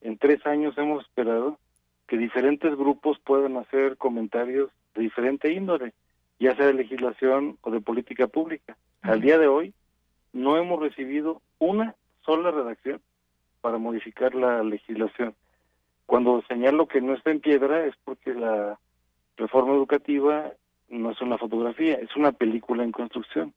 [0.00, 1.58] en tres años hemos esperado
[2.06, 5.92] que diferentes grupos puedan hacer comentarios de diferente índole
[6.40, 8.78] ya sea de legislación o de política pública.
[9.02, 9.74] Al día de hoy
[10.32, 11.94] no hemos recibido una
[12.24, 13.02] sola redacción
[13.60, 15.34] para modificar la legislación.
[16.06, 18.78] Cuando señalo que no está en piedra es porque la
[19.36, 20.52] reforma educativa
[20.92, 23.54] no es una fotografía, es una película en construcción.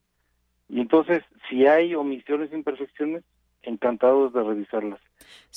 [0.69, 3.23] Y entonces, si hay omisiones e imperfecciones,
[3.61, 4.99] encantados de revisarlas.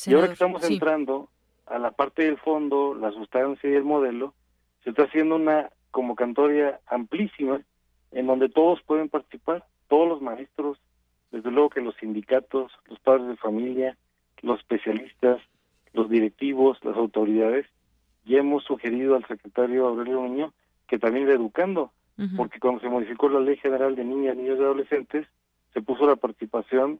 [0.06, 1.28] y ahora que estamos entrando
[1.66, 4.34] a la parte del fondo, la sustancia y el modelo,
[4.82, 7.60] se está haciendo una convocatoria amplísima
[8.10, 10.78] en donde todos pueden participar, todos los maestros,
[11.30, 13.96] desde luego que los sindicatos, los padres de familia,
[14.40, 15.40] los especialistas,
[15.92, 17.66] los directivos, las autoridades,
[18.24, 20.52] ya hemos sugerido al secretario Aurelio Niño
[20.88, 21.92] que también ir educando,
[22.36, 25.26] porque cuando se modificó la Ley General de Niñas, Niños y Adolescentes,
[25.72, 26.98] se puso la participación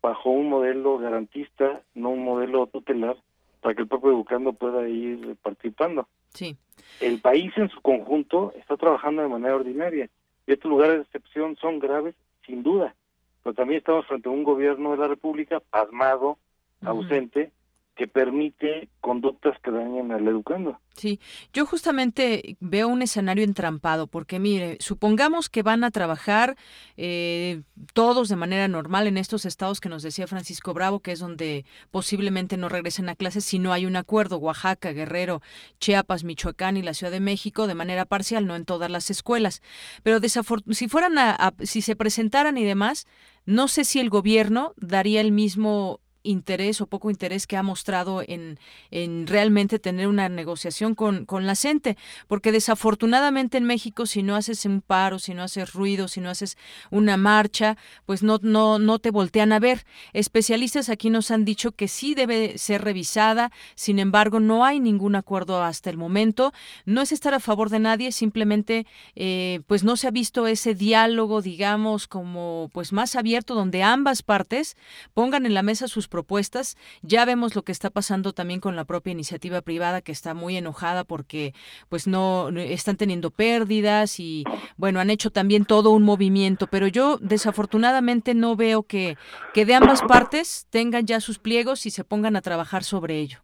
[0.00, 3.16] bajo un modelo garantista, no un modelo tutelar,
[3.60, 6.08] para que el propio educando pueda ir participando.
[6.30, 6.56] Sí.
[7.00, 10.08] El país en su conjunto está trabajando de manera ordinaria
[10.46, 12.14] y estos lugares de excepción son graves,
[12.46, 12.94] sin duda,
[13.42, 16.38] pero también estamos frente a un gobierno de la República pasmado,
[16.82, 17.50] ausente,
[17.98, 20.78] que permite conductas que dañen al educando.
[20.94, 21.18] Sí,
[21.52, 26.56] yo justamente veo un escenario entrampado, porque mire, supongamos que van a trabajar
[26.96, 27.62] eh,
[27.94, 31.64] todos de manera normal en estos estados que nos decía Francisco Bravo, que es donde
[31.90, 35.42] posiblemente no regresen a clases si no hay un acuerdo, Oaxaca, Guerrero,
[35.80, 39.60] Chiapas, Michoacán y la Ciudad de México de manera parcial, no en todas las escuelas.
[40.04, 43.08] Pero si fueran a, si se presentaran y demás,
[43.44, 48.22] no sé si el gobierno daría el mismo interés o poco interés que ha mostrado
[48.26, 48.58] en,
[48.90, 54.36] en realmente tener una negociación con, con la gente, porque desafortunadamente en México si no
[54.36, 56.56] haces un paro, si no haces ruido, si no haces
[56.90, 57.76] una marcha,
[58.06, 59.84] pues no, no, no te voltean a ver.
[60.12, 65.14] Especialistas aquí nos han dicho que sí debe ser revisada, sin embargo no hay ningún
[65.14, 66.52] acuerdo hasta el momento.
[66.84, 70.74] No es estar a favor de nadie, simplemente eh, pues no se ha visto ese
[70.74, 74.76] diálogo, digamos, como pues más abierto, donde ambas partes
[75.14, 76.76] pongan en la mesa sus propuestas.
[77.02, 80.56] Ya vemos lo que está pasando también con la propia iniciativa privada que está muy
[80.56, 81.54] enojada porque
[81.88, 84.42] pues no están teniendo pérdidas y
[84.76, 89.16] bueno, han hecho también todo un movimiento, pero yo desafortunadamente no veo que
[89.54, 93.38] que de ambas partes tengan ya sus pliegos y se pongan a trabajar sobre ello.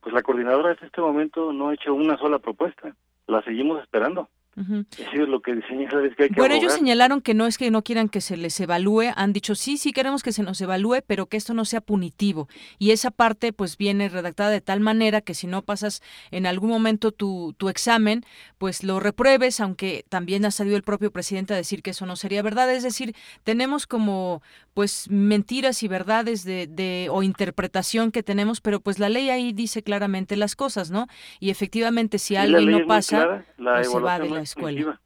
[0.00, 2.94] Pues la coordinadora en este momento no ha hecho una sola propuesta.
[3.26, 5.60] La seguimos esperando lo que,
[6.36, 9.54] bueno, ellos señalaron que no es que no quieran que se les evalúe, han dicho
[9.54, 12.48] sí, sí queremos que se nos evalúe, pero que esto no sea punitivo.
[12.78, 16.70] Y esa parte pues viene redactada de tal manera que si no pasas en algún
[16.70, 18.24] momento tu, tu examen,
[18.58, 22.16] pues lo repruebes, aunque también ha salido el propio presidente a decir que eso no
[22.16, 22.72] sería verdad.
[22.72, 24.42] Es decir, tenemos como
[24.74, 29.52] pues mentiras y verdades de, de o interpretación que tenemos, pero pues la ley ahí
[29.52, 31.06] dice claramente las cosas, ¿no?
[31.38, 35.00] Y efectivamente si alguien no pasa, pues se va de la escuela.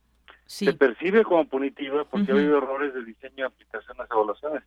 [0.47, 4.63] Se percibe como punitiva porque ha habido errores de diseño y aplicación de las evaluaciones.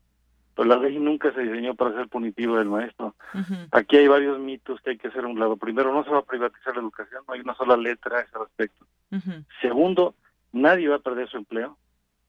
[0.56, 3.16] Pero la ley nunca se diseñó para ser punitiva del maestro.
[3.72, 5.58] Aquí hay varios mitos que hay que hacer a un lado.
[5.58, 8.38] Primero, no se va a privatizar la educación, no hay una sola letra a ese
[8.38, 8.86] respecto.
[9.62, 10.14] Segundo,
[10.52, 11.78] nadie va a perder su empleo.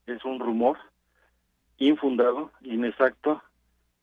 [0.07, 0.77] Es un rumor
[1.77, 3.41] infundado, inexacto,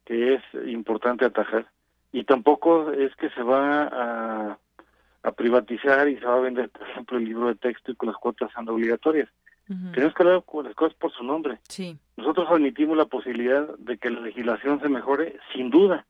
[0.04, 1.66] que es importante atajar.
[2.12, 4.58] Y tampoco es que se va a
[5.22, 8.08] a privatizar y se va a vender, por ejemplo, el libro de texto y con
[8.08, 9.28] las cuotas son obligatorias.
[9.94, 11.60] Tenemos que hablar con las cosas por su nombre.
[11.68, 11.96] Sí.
[12.16, 16.06] Nosotros admitimos la posibilidad de que la legislación se mejore, sin duda,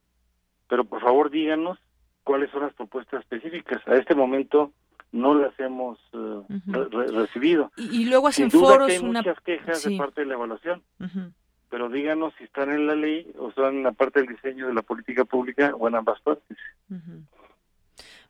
[0.67, 1.79] pero por favor díganos
[2.25, 3.87] cuáles son las propuestas específicas.
[3.87, 4.73] A este momento
[5.13, 6.43] no las hemos eh,
[7.13, 7.71] recibido.
[7.77, 8.87] Y, luego hacen sin foros.
[8.87, 10.83] que hay muchas quejas de parte de la evaluación.
[11.71, 14.75] Pero díganos si están en la ley o están en la parte del diseño de
[14.75, 16.59] la política pública o en ambas partes.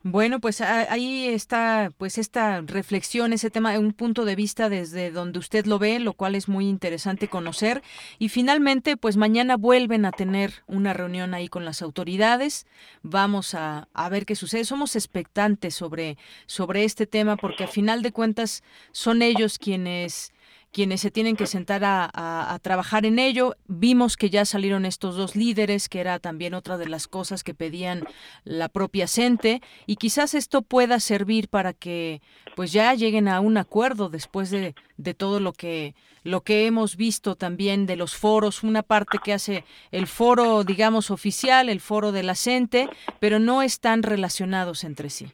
[0.02, 5.38] Bueno, pues ahí está pues esta reflexión, ese tema, un punto de vista desde donde
[5.38, 7.82] usted lo ve, lo cual es muy interesante conocer.
[8.18, 12.66] Y finalmente, pues mañana vuelven a tener una reunión ahí con las autoridades.
[13.02, 14.64] Vamos a, a ver qué sucede.
[14.64, 16.16] Somos expectantes sobre,
[16.46, 20.32] sobre este tema porque a final de cuentas son ellos quienes
[20.72, 23.54] quienes se tienen que sentar a, trabajar en ello.
[23.66, 27.54] Vimos que ya salieron estos dos líderes, que era también otra de las cosas que
[27.54, 28.04] pedían
[28.44, 32.20] la propia CENTE, y quizás esto pueda servir para que
[32.54, 36.96] pues ya lleguen a un acuerdo después de, de todo lo que lo que hemos
[36.96, 42.12] visto también de los foros, una parte que hace el foro, digamos, oficial, el foro
[42.12, 42.90] de la CENTE,
[43.20, 45.32] pero no están relacionados entre sí.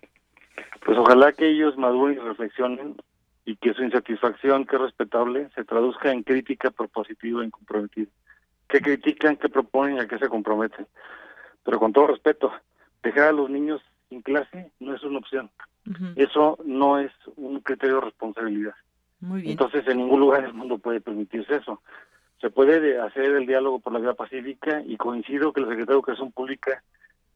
[0.84, 2.94] Pues ojalá que ellos maduren y reflexionen
[3.46, 8.10] y que su insatisfacción, que es respetable, se traduzca en crítica propositiva e incomprometida.
[8.68, 10.88] Que critican, que proponen y a qué se comprometen.
[11.64, 12.52] Pero con todo respeto,
[13.04, 15.48] dejar a los niños sin clase no es una opción.
[16.16, 18.74] Eso no es un criterio de responsabilidad.
[19.22, 21.80] Entonces, en ningún lugar del mundo puede permitirse eso.
[22.40, 26.00] Se puede hacer el diálogo por la vía pacífica y coincido que el secretario de
[26.00, 26.82] Educación Pública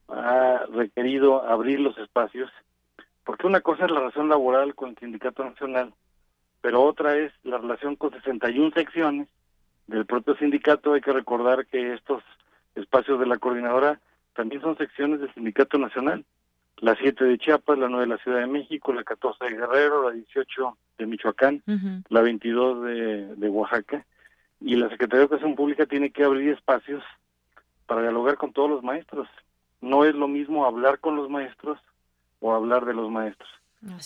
[0.09, 2.51] ha requerido abrir los espacios
[3.23, 5.93] porque una cosa es la relación laboral con el Sindicato Nacional,
[6.61, 9.27] pero otra es la relación con 61 secciones
[9.87, 10.93] del propio sindicato.
[10.93, 12.23] Hay que recordar que estos
[12.75, 13.99] espacios de la coordinadora
[14.33, 16.23] también son secciones del Sindicato Nacional.
[16.77, 20.09] La 7 de Chiapas, la 9 de la Ciudad de México, la 14 de Guerrero,
[20.09, 21.61] la 18 de Michoacán,
[22.09, 24.03] la 22 de, de Oaxaca.
[24.59, 27.03] y la Secretaría de Educación Pública tiene que abrir espacios
[27.85, 29.27] para dialogar con todos los maestros.
[29.79, 31.77] No es lo mismo hablar con los maestros
[32.41, 33.49] o hablar de los maestros.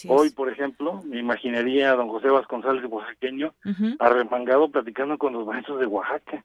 [0.08, 3.54] Hoy, por ejemplo, me imaginaría a don José Vasconcelos, oaxaqueño,
[4.00, 6.44] arremangado platicando con los maestros de Oaxaca.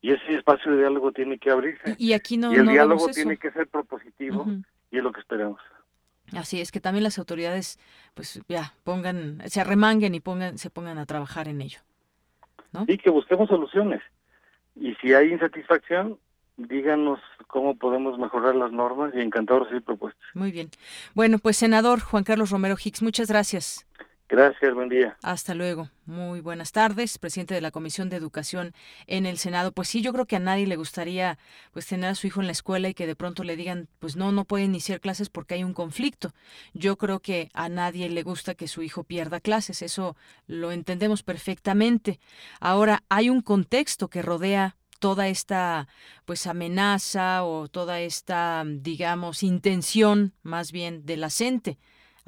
[0.00, 1.96] Y ese espacio de diálogo tiene que abrirse.
[1.98, 2.52] Y, aquí no.
[2.52, 4.46] Y el diálogo tiene que ser propositivo
[4.90, 5.60] y es lo que esperamos.
[6.36, 7.80] Así es que también las autoridades,
[8.14, 11.80] pues ya pongan, se arremanguen y pongan, se pongan a trabajar en ello.
[12.72, 12.84] ¿no?
[12.86, 14.02] Y que busquemos soluciones.
[14.76, 16.18] Y si hay insatisfacción,
[16.58, 20.22] díganos cómo podemos mejorar las normas y encantado recibir propuestas.
[20.34, 20.70] Muy bien.
[21.14, 23.86] Bueno, pues senador Juan Carlos Romero Hicks, muchas gracias.
[24.30, 25.16] Gracias, buen día.
[25.22, 25.88] Hasta luego.
[26.04, 28.74] Muy buenas tardes, presidente de la Comisión de Educación
[29.06, 29.72] en el Senado.
[29.72, 31.38] Pues sí, yo creo que a nadie le gustaría
[31.72, 34.16] pues tener a su hijo en la escuela y que de pronto le digan, pues
[34.16, 36.34] no, no puede iniciar clases porque hay un conflicto.
[36.74, 40.14] Yo creo que a nadie le gusta que su hijo pierda clases, eso
[40.46, 42.20] lo entendemos perfectamente.
[42.60, 45.88] Ahora, hay un contexto que rodea toda esta
[46.24, 51.78] pues amenaza o toda esta digamos intención más bien de la CENTE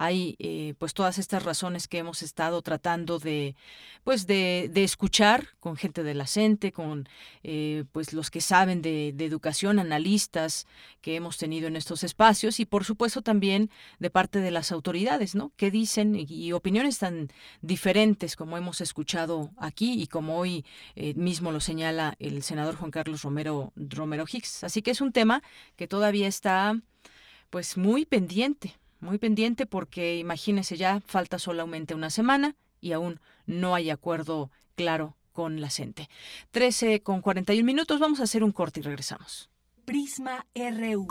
[0.01, 3.55] hay eh, pues todas estas razones que hemos estado tratando de
[4.03, 7.07] pues de, escuchar con gente de la CENTE, con
[7.43, 10.67] eh, pues los que saben de, educación, analistas
[11.03, 15.35] que hemos tenido en estos espacios y por supuesto también de parte de las autoridades,
[15.35, 15.53] ¿no?
[15.59, 16.17] ¿Qué dicen?
[16.17, 17.29] Y, opiniones tan
[17.61, 20.65] diferentes como hemos escuchado aquí y como hoy
[20.97, 24.65] eh, mismo lo señala el senador Juan Carlos Romero, Romero Hicks.
[24.65, 25.43] Así que es un tema
[25.77, 26.81] que todavía está
[27.51, 33.75] pues muy pendiente muy pendiente porque imagínese ya falta solamente una semana y aún no
[33.75, 36.09] hay acuerdo claro con la CENTE.
[36.51, 39.51] 13 con 41 minutos, vamos a hacer un corte y regresamos.
[39.85, 41.09] Prisma RU.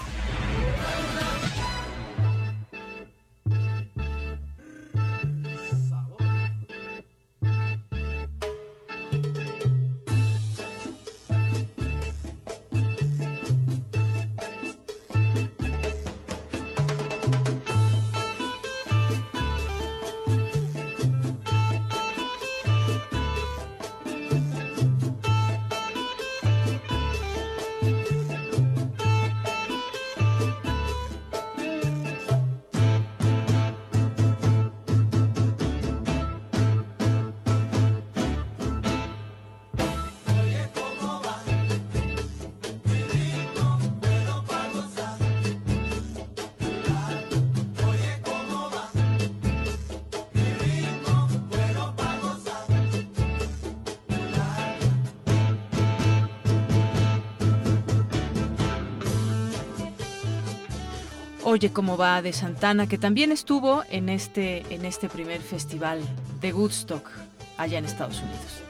[61.52, 66.00] Oye cómo va de Santana, que también estuvo en este, en este primer festival
[66.42, 67.10] de Woodstock
[67.58, 68.62] allá en Estados Unidos.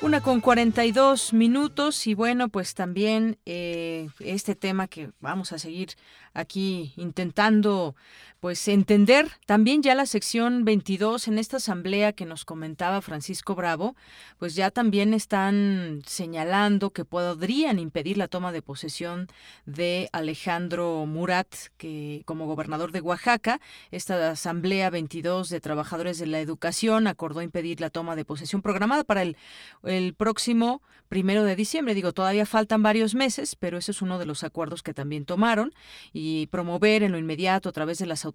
[0.00, 5.90] Una con 42 minutos y bueno, pues también eh, este tema que vamos a seguir
[6.32, 7.94] aquí intentando
[8.42, 13.94] pues entender también ya la sección 22 en esta asamblea que nos comentaba Francisco Bravo,
[14.40, 19.28] pues ya también están señalando que podrían impedir la toma de posesión
[19.64, 23.60] de Alejandro Murat que como gobernador de Oaxaca,
[23.92, 29.04] esta asamblea 22 de trabajadores de la educación acordó impedir la toma de posesión programada
[29.04, 29.36] para el,
[29.84, 31.94] el próximo primero de diciembre.
[31.94, 35.72] Digo, todavía faltan varios meses, pero ese es uno de los acuerdos que también tomaron
[36.12, 38.31] y promover en lo inmediato a través de las autoridades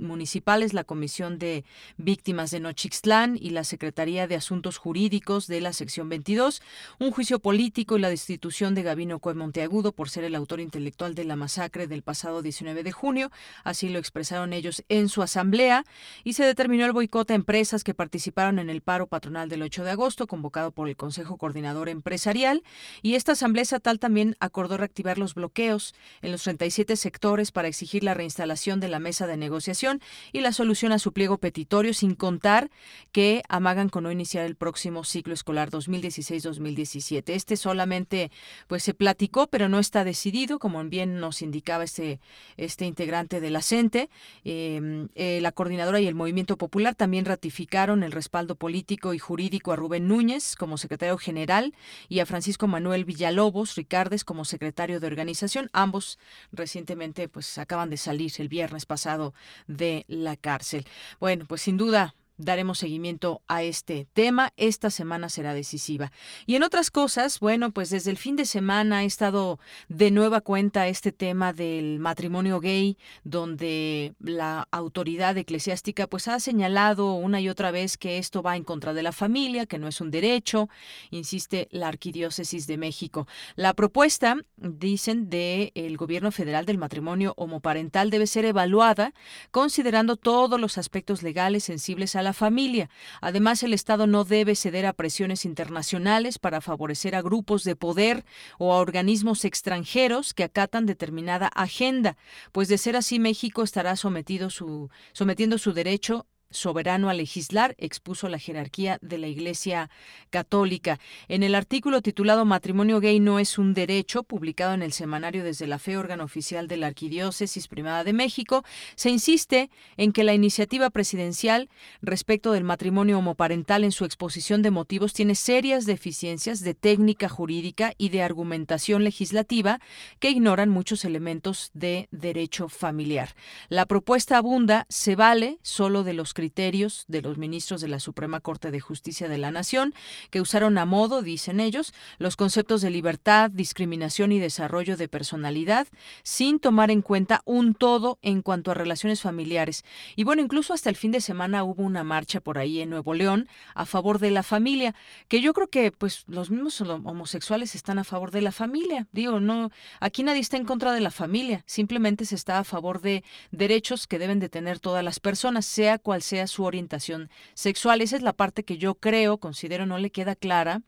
[0.00, 1.64] municipales la Comisión de
[1.96, 6.62] Víctimas de Nochixtlán y la Secretaría de Asuntos Jurídicos de la sección 22
[6.98, 11.14] un juicio político y la destitución de Gabino Cue Monteagudo por ser el autor intelectual
[11.14, 13.30] de la masacre del pasado 19 de junio.
[13.64, 15.84] Así lo expresaron ellos en su asamblea
[16.24, 19.84] y se determinó el boicot a empresas que participaron en el paro patronal del 8
[19.84, 22.62] de agosto convocado por el Consejo Coordinador Empresarial
[23.02, 28.04] y esta asamblea estatal también acordó reactivar los bloqueos en los 37 sectores para exigir
[28.04, 30.00] la reinstalación de la mesa de negociación
[30.32, 32.70] y la solución a su pliego petitorio, sin contar
[33.12, 37.30] que amagan con no iniciar el próximo ciclo escolar 2016-2017.
[37.30, 38.30] Este solamente
[38.66, 42.20] pues se platicó, pero no está decidido, como bien nos indicaba este,
[42.56, 44.08] este integrante de la CENTE.
[44.44, 49.72] Em, eh, la coordinadora y el Movimiento Popular también ratificaron el respaldo político y jurídico
[49.72, 51.74] a Rubén Núñez como secretario general
[52.08, 55.68] y a Francisco Manuel Villalobos Ricardes como secretario de organización.
[55.72, 56.18] Ambos
[56.52, 59.19] recientemente pues acaban de salir el viernes pasado
[59.66, 60.84] de la cárcel.
[61.18, 64.52] Bueno, pues sin duda daremos seguimiento a este tema.
[64.56, 66.12] Esta semana será decisiva.
[66.46, 70.40] Y en otras cosas, bueno, pues desde el fin de semana ha estado de nueva
[70.40, 77.48] cuenta este tema del matrimonio gay, donde la autoridad eclesiástica pues ha señalado una y
[77.48, 80.68] otra vez que esto va en contra de la familia, que no es un derecho,
[81.10, 83.26] insiste la Arquidiócesis de México.
[83.56, 89.12] La propuesta, dicen, del el gobierno federal del matrimonio homoparental debe ser evaluada
[89.50, 92.90] considerando todos los aspectos legales sensibles a la familia.
[93.20, 98.24] Además, el Estado no debe ceder a presiones internacionales para favorecer a grupos de poder
[98.58, 102.16] o a organismos extranjeros que acatan determinada agenda,
[102.52, 108.28] pues de ser así México estará sometido su, sometiendo su derecho soberano a legislar, expuso
[108.28, 109.90] la jerarquía de la Iglesia
[110.30, 110.98] Católica.
[111.28, 115.66] En el artículo titulado Matrimonio gay no es un derecho, publicado en el semanario desde
[115.66, 120.34] la fe, órgano oficial de la Arquidiócesis Primada de México, se insiste en que la
[120.34, 121.68] iniciativa presidencial
[122.02, 127.92] respecto del matrimonio homoparental en su exposición de motivos tiene serias deficiencias de técnica jurídica
[127.98, 129.80] y de argumentación legislativa
[130.18, 133.34] que ignoran muchos elementos de derecho familiar.
[133.68, 138.40] La propuesta abunda se vale solo de los criterios de los ministros de la Suprema
[138.40, 139.92] Corte de Justicia de la Nación,
[140.30, 145.86] que usaron a modo, dicen ellos, los conceptos de libertad, discriminación y desarrollo de personalidad,
[146.22, 149.84] sin tomar en cuenta un todo en cuanto a relaciones familiares.
[150.16, 153.12] Y bueno, incluso hasta el fin de semana hubo una marcha por ahí en Nuevo
[153.12, 154.94] León a favor de la familia,
[155.28, 159.08] que yo creo que pues los mismos homosexuales están a favor de la familia.
[159.12, 159.68] Digo, no,
[160.00, 164.06] aquí nadie está en contra de la familia, simplemente se está a favor de derechos
[164.06, 168.00] que deben de tener todas las personas, sea cual sea sea su orientación sexual.
[168.00, 170.82] Esa es la parte que yo creo, considero no le queda clara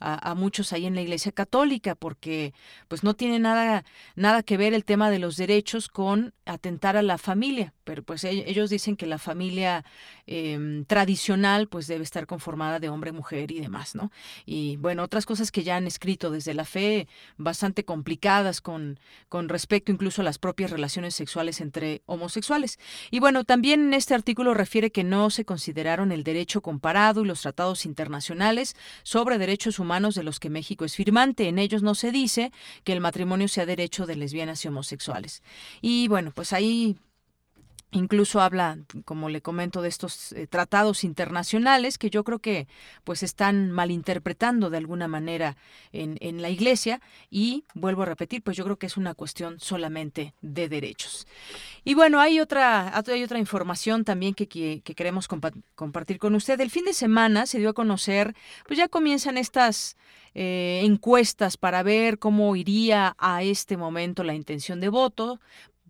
[0.00, 2.52] a, muchos ahí en la Iglesia Católica, porque
[2.88, 3.84] pues no tiene nada,
[4.14, 8.24] nada que ver el tema de los derechos con atentar a la familia, pero pues
[8.24, 9.84] ellos dicen que la familia
[10.26, 14.12] em, tradicional pues debe estar conformada de hombre, mujer y demás, ¿no?
[14.44, 19.48] Y bueno, otras cosas que ya han escrito desde la fe, bastante complicadas con, con
[19.48, 22.78] respecto incluso a las propias relaciones sexuales entre homosexuales.
[23.10, 27.26] Y bueno, también en este artículo refiere que no se consideraron el derecho comparado y
[27.26, 31.46] los tratados internacionales sobre derechos humanos Humanos de los que México es firmante.
[31.46, 32.50] En ellos no se dice
[32.82, 35.44] que el matrimonio sea derecho de lesbianas y homosexuales.
[35.80, 36.96] Y bueno, pues ahí
[37.96, 38.76] Incluso habla,
[39.06, 42.68] como le comento, de estos eh, tratados internacionales que yo creo que
[43.04, 45.56] pues están malinterpretando de alguna manera
[45.92, 50.34] en, la Iglesia y vuelvo a repetir, pues yo creo que es una cuestión solamente
[50.42, 51.26] de derechos.
[51.84, 55.26] Y bueno, hay otra, hay otra información también que, que, queremos
[55.74, 56.60] compartir con usted.
[56.60, 58.34] El fin de semana se dio a conocer,
[58.66, 59.96] pues ya comienzan estas
[60.34, 65.40] eh, encuestas para ver cómo iría a este momento la intención de voto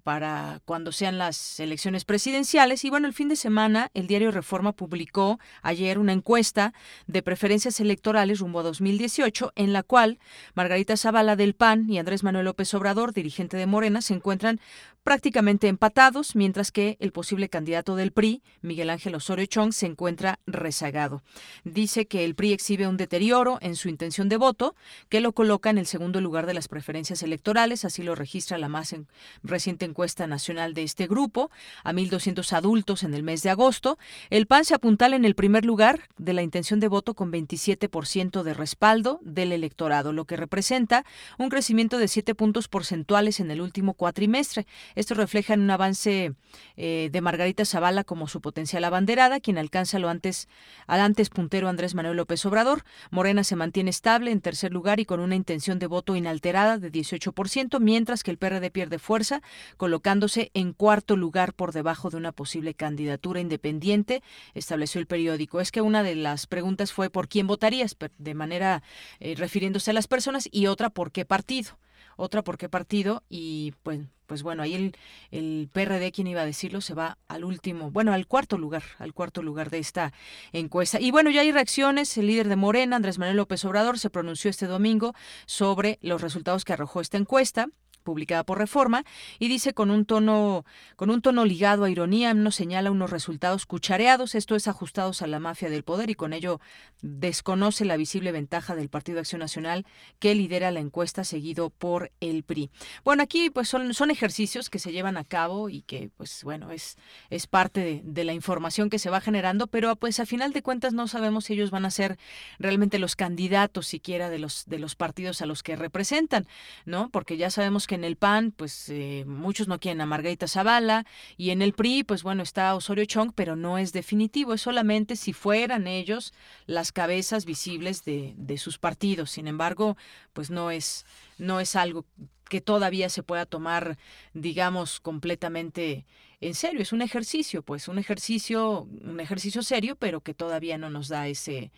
[0.06, 2.84] para cuando sean las elecciones presidenciales.
[2.84, 6.74] Y bueno, el fin de semana el diario Reforma publicó ayer una encuesta
[7.08, 10.20] de preferencias electorales rumbo a 2018 en la cual
[10.54, 14.60] Margarita Zavala del PAN y Andrés Manuel López Obrador, dirigente de Morena, se encuentran
[15.06, 20.40] prácticamente empatados, mientras que el posible candidato del PRI, Miguel Ángel Osorio Chong, se encuentra
[20.48, 21.22] rezagado.
[21.62, 24.74] Dice que el PRI exhibe un deterioro en su intención de voto,
[25.08, 28.68] que lo coloca en el segundo lugar de las preferencias electorales, así lo registra la
[28.68, 28.96] más
[29.44, 31.52] reciente encuesta nacional de este grupo,
[31.84, 34.00] a 1.200 adultos en el mes de agosto.
[34.28, 38.42] El PAN se apuntala en el primer lugar de la intención de voto con 27%
[38.42, 41.04] de respaldo del electorado, lo que representa
[41.38, 44.66] un crecimiento de 7 puntos porcentuales en el último cuatrimestre.
[44.96, 46.32] Esto refleja en un avance
[46.76, 50.48] eh, de Margarita Zavala como su potencial abanderada, quien alcanza lo antes,
[50.86, 52.82] al antes puntero Andrés Manuel López Obrador.
[53.10, 56.90] Morena se mantiene estable en tercer lugar y con una intención de voto inalterada de
[56.90, 59.42] 18%, mientras que el PRD pierde fuerza,
[59.76, 64.22] colocándose en cuarto lugar por debajo de una posible candidatura independiente,
[64.54, 65.60] estableció el periódico.
[65.60, 68.82] Es que una de las preguntas fue por quién votarías, de manera
[69.20, 71.78] eh, refiriéndose a las personas, y otra por qué partido
[72.16, 74.96] otra por qué partido y pues, pues bueno, ahí el,
[75.30, 79.12] el PRD, quien iba a decirlo, se va al último, bueno, al cuarto lugar, al
[79.14, 80.12] cuarto lugar de esta
[80.52, 81.00] encuesta.
[81.00, 84.50] Y bueno, ya hay reacciones, el líder de Morena, Andrés Manuel López Obrador, se pronunció
[84.50, 85.14] este domingo
[85.46, 87.68] sobre los resultados que arrojó esta encuesta
[88.06, 89.04] publicada por Reforma,
[89.38, 90.64] y dice con un tono,
[90.96, 95.26] con un tono ligado a ironía, nos señala unos resultados cuchareados, esto es ajustados a
[95.26, 96.60] la mafia del poder, y con ello
[97.02, 99.84] desconoce la visible ventaja del Partido Acción Nacional
[100.18, 102.70] que lidera la encuesta seguido por el PRI.
[103.04, 106.70] Bueno, aquí pues son, son ejercicios que se llevan a cabo y que pues bueno,
[106.70, 106.96] es,
[107.28, 110.62] es parte de, de la información que se va generando, pero pues a final de
[110.62, 112.16] cuentas no sabemos si ellos van a ser
[112.58, 116.46] realmente los candidatos siquiera de los, de los partidos a los que representan,
[116.84, 117.10] ¿no?
[117.10, 121.04] Porque ya sabemos que en el PAN, pues eh, muchos no quieren a Margarita Zavala
[121.36, 125.16] y en el PRI, pues bueno, está Osorio Chong, pero no es definitivo, es solamente
[125.16, 126.32] si fueran ellos
[126.66, 129.32] las cabezas visibles de, de sus partidos.
[129.32, 129.96] Sin embargo,
[130.32, 131.04] pues no es,
[131.38, 132.04] no es algo
[132.48, 133.98] que todavía se pueda tomar,
[134.32, 136.06] digamos, completamente
[136.40, 136.80] en serio.
[136.80, 141.26] Es un ejercicio, pues, un ejercicio, un ejercicio serio, pero que todavía no nos da
[141.28, 141.72] ese,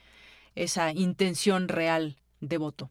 [0.55, 2.91] esa intención real de voto.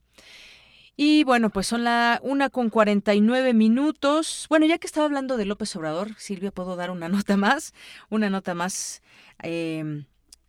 [0.98, 4.48] Y bueno, pues son la una con 49 minutos.
[4.50, 7.74] Bueno, ya que estaba hablando de López Obrador, Silvia, puedo dar una nota más,
[8.10, 9.04] una nota más.
[9.44, 10.04] Eh,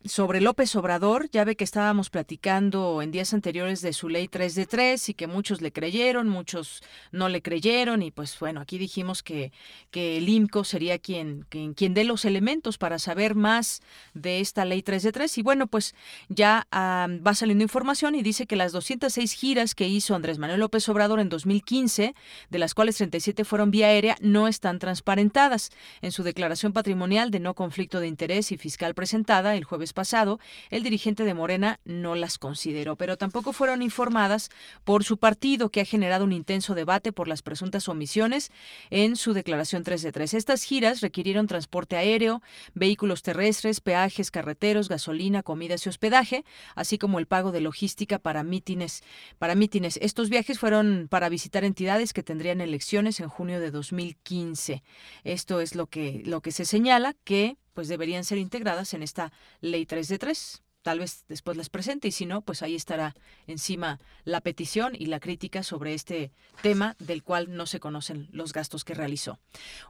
[0.09, 4.55] sobre López Obrador, ya ve que estábamos platicando en días anteriores de su ley 3
[4.55, 6.83] de 3 y que muchos le creyeron, muchos
[7.13, 9.53] no le creyeron y pues bueno, aquí dijimos que,
[9.91, 13.83] que el IMCO sería quien, quien, dé los elementos para saber más
[14.15, 15.95] de esta ley 3 de 3 y bueno, pues
[16.29, 20.89] ya va saliendo información y dice que las 206 giras que hizo Andrés Manuel López
[20.89, 22.15] Obrador en 2015,
[22.49, 25.71] de las cuales 37 fueron vía aérea, no están transparentadas.
[26.01, 30.39] En su declaración patrimonial de no conflicto de interés y fiscal presentada el jueves pasado,
[30.71, 34.49] el dirigente de Morena no las consideró, pero tampoco fueron informadas
[34.85, 38.53] por su partido, que ha generado un intenso debate por las presuntas omisiones
[38.91, 40.35] en su declaración 3 de 3.
[40.35, 42.43] Estas giras requirieron transporte aéreo,
[42.75, 46.45] vehículos terrestres, peajes, carreteros, gasolina, comidas y hospedaje,
[46.77, 49.03] así como el pago de logística para mítines.
[49.41, 49.99] Para mítines.
[50.01, 54.85] Estos viajes fueron para visitar entidades que tendrían elecciones en junio de 2015.
[55.25, 59.33] Esto es lo que, lo que se señala que pues deberían ser integradas en esta
[59.61, 60.63] ley 3 de 3.
[60.83, 63.15] Tal vez después las presente y si no, pues ahí estará
[63.47, 66.31] encima la petición y la crítica sobre este
[66.63, 69.39] tema del cual no se conocen los gastos que realizó.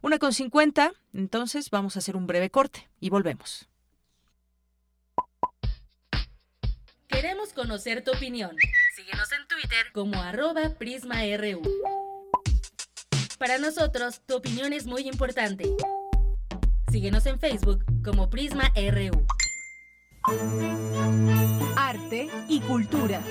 [0.02, 3.68] Una con 50, entonces vamos a hacer un breve corte y volvemos.
[7.06, 8.56] Queremos conocer tu opinión.
[8.96, 11.62] Síguenos en Twitter como arroba PrismaRU.
[13.38, 15.64] Para nosotros, tu opinión es muy importante.
[16.90, 19.26] Síguenos en Facebook como Prisma RU.
[21.76, 23.22] Arte y cultura.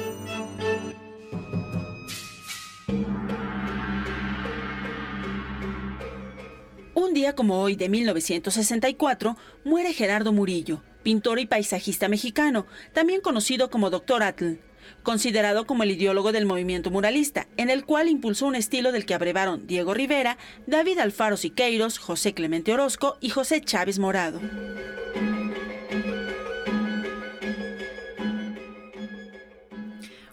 [6.93, 13.71] Un día como hoy de 1964 muere Gerardo Murillo, pintor y paisajista mexicano, también conocido
[13.71, 14.21] como Dr.
[14.21, 14.59] Atl,
[15.03, 19.13] considerado como el ideólogo del movimiento muralista, en el cual impulsó un estilo del que
[19.13, 24.39] abrevaron Diego Rivera, David Alfaro Siqueiros, José Clemente Orozco y José Chávez Morado.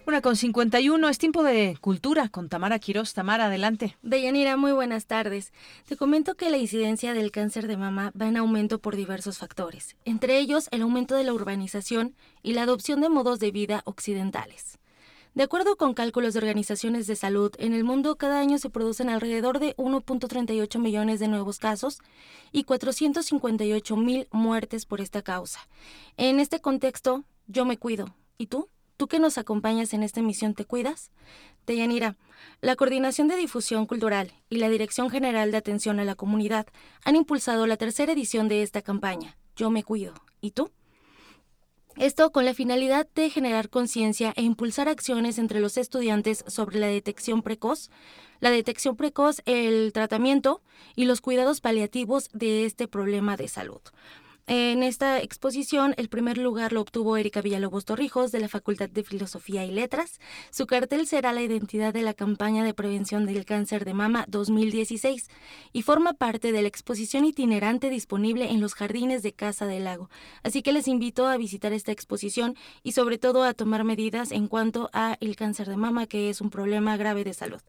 [0.07, 3.15] Una con 51, es tiempo de cultura con Tamara Quiroz.
[3.15, 3.97] Tamara, adelante.
[4.03, 5.51] Deyanira, muy buenas tardes.
[5.87, 9.95] Te comento que la incidencia del cáncer de mama va en aumento por diversos factores,
[10.05, 14.77] entre ellos el aumento de la urbanización y la adopción de modos de vida occidentales.
[15.33, 19.09] De acuerdo con cálculos de organizaciones de salud, en el mundo cada año se producen
[19.09, 21.97] alrededor de 1.38 millones de nuevos casos
[22.51, 25.67] y 458 mil muertes por esta causa.
[26.15, 28.13] En este contexto, yo me cuido.
[28.37, 28.69] ¿Y tú?
[28.97, 31.11] ¿Tú que nos acompañas en esta emisión te cuidas?
[31.67, 32.15] Deyanira,
[32.61, 36.67] la Coordinación de Difusión Cultural y la Dirección General de Atención a la Comunidad
[37.03, 40.13] han impulsado la tercera edición de esta campaña, Yo me cuido.
[40.39, 40.71] ¿Y tú?
[41.97, 46.87] Esto con la finalidad de generar conciencia e impulsar acciones entre los estudiantes sobre la
[46.87, 47.89] detección precoz,
[48.41, 50.61] la detección precoz, el tratamiento
[50.95, 53.81] y los cuidados paliativos de este problema de salud.
[54.47, 59.03] En esta exposición, el primer lugar lo obtuvo Erika Villalobos Torrijos de la Facultad de
[59.03, 60.19] Filosofía y Letras.
[60.51, 65.29] Su cartel será la identidad de la campaña de prevención del cáncer de mama 2016
[65.73, 70.11] y forma parte de la exposición itinerante disponible en los jardines de Casa del Lago.
[70.43, 74.47] Así que les invito a visitar esta exposición y sobre todo a tomar medidas en
[74.47, 77.61] cuanto a el cáncer de mama, que es un problema grave de salud.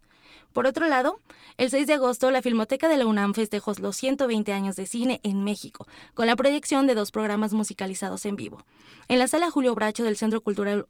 [0.53, 1.21] Por otro lado,
[1.59, 5.21] el 6 de agosto la Filmoteca de la UNAM festejó los 120 años de cine
[5.23, 8.65] en México, con la proyección de dos programas musicalizados en vivo.
[9.09, 10.87] En la sala Julio Bracho del Centro Cultural,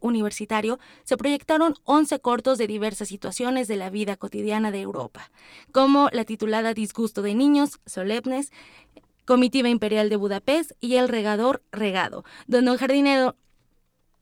[0.00, 5.30] Universitario se proyectaron 11 cortos de diversas situaciones de la vida cotidiana de Europa,
[5.72, 8.50] como la titulada Disgusto de Niños, Solemnes,
[9.24, 13.36] Comitiva Imperial de Budapest y El Regador Regado, donde un jardinero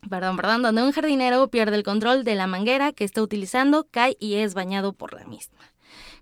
[0.09, 4.17] perdón, perdón, donde un jardinero pierde el control de la manguera que está utilizando, cae
[4.19, 5.70] y es bañado por la misma.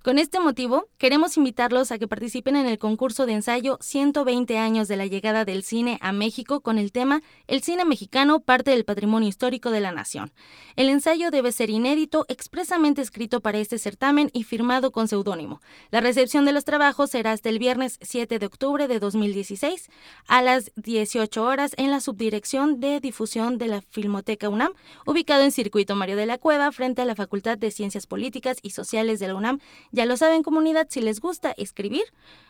[0.02, 4.86] Con este motivo, queremos invitarlos a que participen en el concurso de ensayo 120 años
[4.86, 8.84] de la llegada del cine a México con el tema El cine mexicano, parte del
[8.84, 10.32] patrimonio histórico de la nación.
[10.76, 15.60] El ensayo debe ser inédito, expresamente escrito para este certamen y firmado con seudónimo.
[15.90, 19.90] La recepción de los trabajos será hasta el viernes 7 de octubre de 2016
[20.28, 24.72] a las 18 horas en la subdirección de difusión de la Filmoteca UNAM,
[25.06, 28.70] ubicado en Circuito Mario de la Cueva, frente a la Facultad de Ciencias Políticas y
[28.70, 29.58] Sociales de la UNAM.
[29.92, 32.02] Ya lo saben, comunidad, si les gusta escribir,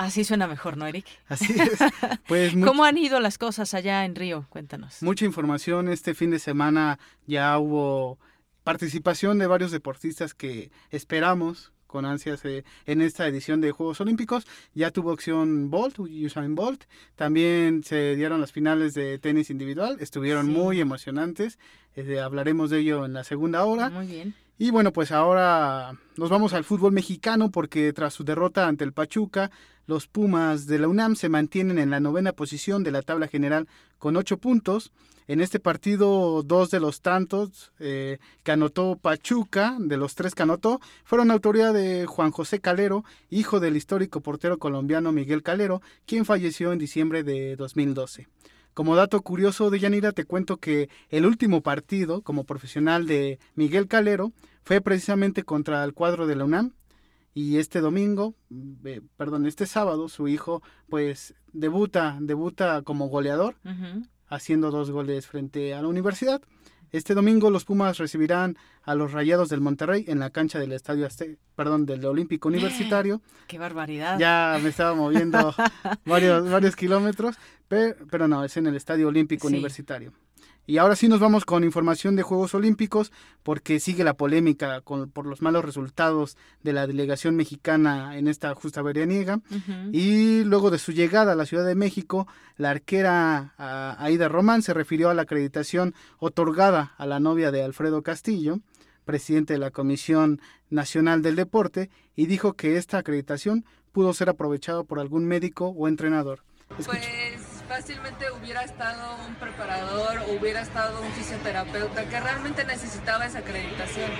[0.00, 1.04] Así suena mejor, ¿no, Eric?
[1.28, 1.78] Así es.
[2.26, 4.46] Pues ¿Cómo han ido las cosas allá en Río?
[4.48, 5.02] Cuéntanos.
[5.02, 5.88] Mucha información.
[5.88, 8.18] Este fin de semana ya hubo
[8.64, 14.46] participación de varios deportistas que esperamos con ansias eh, en esta edición de Juegos Olímpicos.
[14.72, 16.84] Ya tuvo opción Bolt, Usain Bolt.
[17.14, 19.98] También se dieron las finales de tenis individual.
[20.00, 21.58] Estuvieron muy emocionantes.
[21.94, 23.90] Eh, hablaremos de ello en la segunda hora.
[23.90, 24.34] Muy bien.
[24.62, 28.92] Y bueno, pues ahora nos vamos al fútbol mexicano porque tras su derrota ante el
[28.92, 29.50] Pachuca,
[29.86, 33.68] los Pumas de la UNAM se mantienen en la novena posición de la tabla general
[33.96, 34.92] con ocho puntos.
[35.28, 40.42] En este partido, dos de los tantos eh, que anotó Pachuca, de los tres que
[40.42, 46.26] anotó, fueron autoría de Juan José Calero, hijo del histórico portero colombiano Miguel Calero, quien
[46.26, 48.28] falleció en diciembre de 2012.
[48.74, 53.88] Como dato curioso de Yanira, te cuento que el último partido como profesional de Miguel
[53.88, 56.72] Calero fue precisamente contra el cuadro de la UNAM
[57.34, 58.34] y este domingo,
[58.84, 63.56] eh, perdón, este sábado su hijo pues debuta, debuta como goleador,
[64.28, 66.40] haciendo dos goles frente a la universidad.
[66.92, 71.06] Este domingo los Pumas recibirán a los Rayados del Monterrey en la cancha del Estadio
[71.06, 73.20] Azte perdón, del Olímpico Universitario.
[73.46, 74.18] ¡Qué barbaridad!
[74.18, 75.54] Ya me estaba moviendo
[76.06, 77.36] varios, varios kilómetros,
[77.68, 80.12] pero, pero, no, es en el Estadio Olímpico Universitario.
[80.70, 83.10] Y ahora sí nos vamos con información de Juegos Olímpicos,
[83.42, 88.54] porque sigue la polémica con, por los malos resultados de la delegación mexicana en esta
[88.54, 89.40] justa veraniega.
[89.90, 93.52] Y luego de su llegada a la Ciudad de México, la arquera
[93.98, 98.60] Aida Román se refirió a la acreditación otorgada a la novia de Alfredo Castillo,
[99.04, 104.84] presidente de la Comisión Nacional del Deporte, y dijo que esta acreditación pudo ser aprovechada
[104.84, 106.44] por algún médico o entrenador.
[106.76, 106.86] Pues
[107.70, 114.10] fácilmente hubiera estado un preparador, hubiera estado un fisioterapeuta que realmente necesitaba esa acreditación.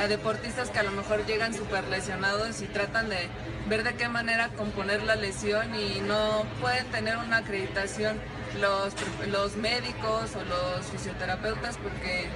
[0.00, 3.28] A deportistas que a lo mejor llegan súper lesionados y tratan de
[3.68, 8.18] ver de qué manera componer la lesión y no pueden tener una acreditación
[8.60, 8.92] los,
[9.28, 12.26] los médicos o los fisioterapeutas porque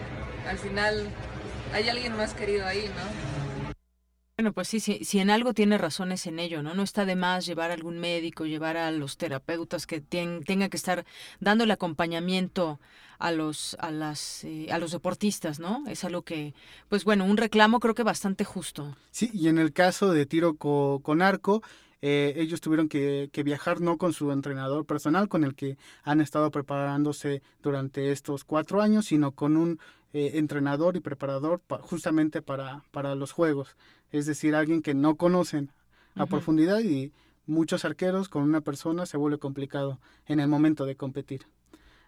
[0.48, 1.08] al final
[1.72, 3.43] hay alguien más querido ahí, ¿no?
[4.36, 6.74] Bueno, pues sí, sí, si en algo tiene razones en ello, ¿no?
[6.74, 10.76] No está de más llevar a algún médico, llevar a los terapeutas que tengan que
[10.76, 11.04] estar
[11.38, 12.80] dando el acompañamiento
[13.20, 15.84] a los, a las, eh, a los deportistas, ¿no?
[15.86, 16.52] Es algo que,
[16.88, 18.96] pues bueno, un reclamo creo que bastante justo.
[19.12, 21.62] Sí, y en el caso de tiro con arco,
[22.02, 26.20] eh, ellos tuvieron que, que, viajar no con su entrenador personal, con el que han
[26.20, 29.78] estado preparándose durante estos cuatro años, sino con un
[30.14, 33.76] eh, entrenador y preparador justamente para, para los juegos
[34.18, 35.72] es decir, alguien que no conocen
[36.14, 37.12] a profundidad y
[37.46, 41.46] muchos arqueros con una persona se vuelve complicado en el momento de competir.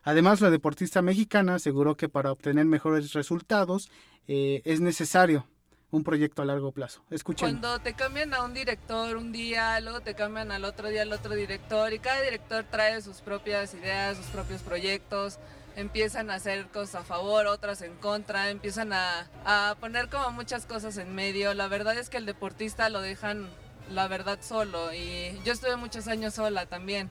[0.04, 3.90] Además, la deportista mexicana aseguró que para obtener mejores resultados
[4.28, 5.46] eh, es necesario
[5.90, 7.02] un proyecto a largo plazo.
[7.10, 7.58] Escuchen.
[7.58, 11.12] Cuando te cambian a un director un día, luego te cambian al otro día al
[11.12, 15.40] otro director y cada director trae sus propias ideas, sus propios proyectos,
[15.76, 20.96] empiezan a hacer cosas a favor, otras en contra, empiezan a, poner como muchas cosas
[20.96, 21.54] en medio.
[21.54, 23.48] La verdad es que el deportista lo dejan,
[23.90, 27.10] la verdad, solo y yo estuve muchos años sola también.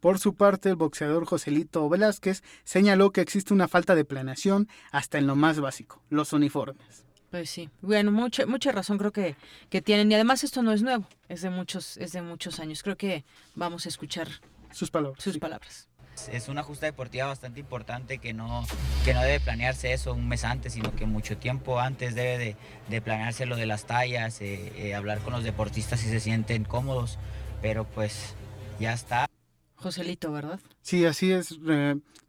[0.00, 5.18] Por su parte, el boxeador Joselito Velázquez señaló que existe una falta de planeación hasta
[5.18, 7.04] en lo más básico, los uniformes.
[7.30, 9.36] Pues sí, bueno, mucha, mucha razón creo que,
[9.68, 12.84] que tienen y además esto no es nuevo, es de muchos, es de muchos años.
[12.84, 13.24] Creo que
[13.56, 14.28] vamos a escuchar
[14.70, 15.24] sus palabras.
[15.24, 15.88] Sus palabras.
[16.30, 18.64] Es una justa deportiva bastante importante que no,
[19.04, 22.56] que no debe planearse eso un mes antes, sino que mucho tiempo antes debe
[22.88, 26.64] de, planearse lo de las tallas, eh, eh, hablar con los deportistas si se sienten
[26.64, 27.18] cómodos,
[27.60, 28.34] pero pues
[28.80, 29.26] ya está.
[29.76, 30.58] Joselito, ¿verdad?
[30.80, 31.58] Sí, así es.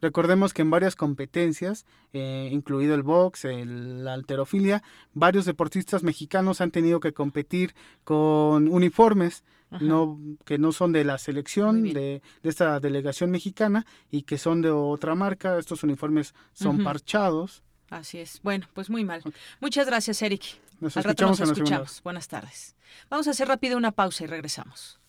[0.02, 4.84] recordemos que en varias competencias, eh, incluido el box, el, la alterofilia,
[5.14, 7.74] varios deportistas mexicanos han tenido que competir
[8.04, 9.44] con uniformes
[9.80, 14.62] no que no son de la selección de, de, esta delegación mexicana y que son
[14.62, 15.58] de otra marca.
[15.58, 17.64] Estos uniformes son parchados.
[17.90, 18.42] Así es.
[18.44, 19.24] Bueno, pues muy mal.
[19.60, 20.44] Muchas gracias, Eric.
[20.80, 22.04] Nos Al escuchamos rato nos escuchamos.
[22.04, 22.76] Buenas tardes.
[23.10, 25.00] Vamos a hacer rápido una pausa y regresamos.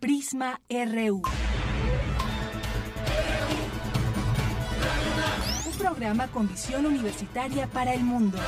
[0.00, 1.22] Prisma RU.
[5.66, 8.38] Un programa con visión universitaria para el mundo.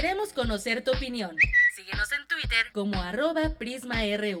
[0.00, 1.36] Queremos conocer tu opinión.
[1.76, 4.40] Síguenos en Twitter como arroba PrismaRU.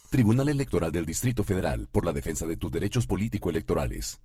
[0.11, 4.19] Tribunal Electoral del Distrito Federal por la defensa de tus derechos político-electorales.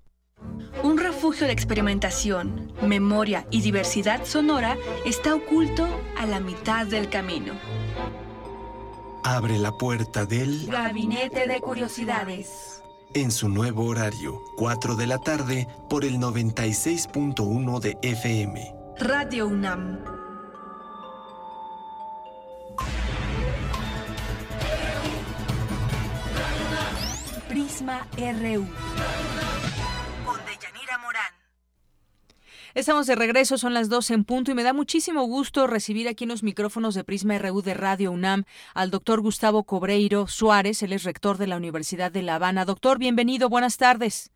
[0.82, 5.86] Un refugio de experimentación, memoria y diversidad sonora está oculto
[6.18, 7.52] a la mitad del camino.
[9.22, 12.82] Abre la puerta del Gabinete de Curiosidades.
[13.14, 18.74] En su nuevo horario, 4 de la tarde, por el 96.1 de FM.
[18.98, 20.00] Radio UNAM.
[27.56, 28.66] Prisma RU.
[30.26, 31.32] Con Deyanira Morán.
[32.74, 36.24] Estamos de regreso, son las 12 en punto y me da muchísimo gusto recibir aquí
[36.24, 38.44] en los micrófonos de Prisma RU de Radio UNAM
[38.74, 42.66] al doctor Gustavo Cobreiro Suárez, él es rector de la Universidad de La Habana.
[42.66, 44.30] Doctor, bienvenido, buenas tardes.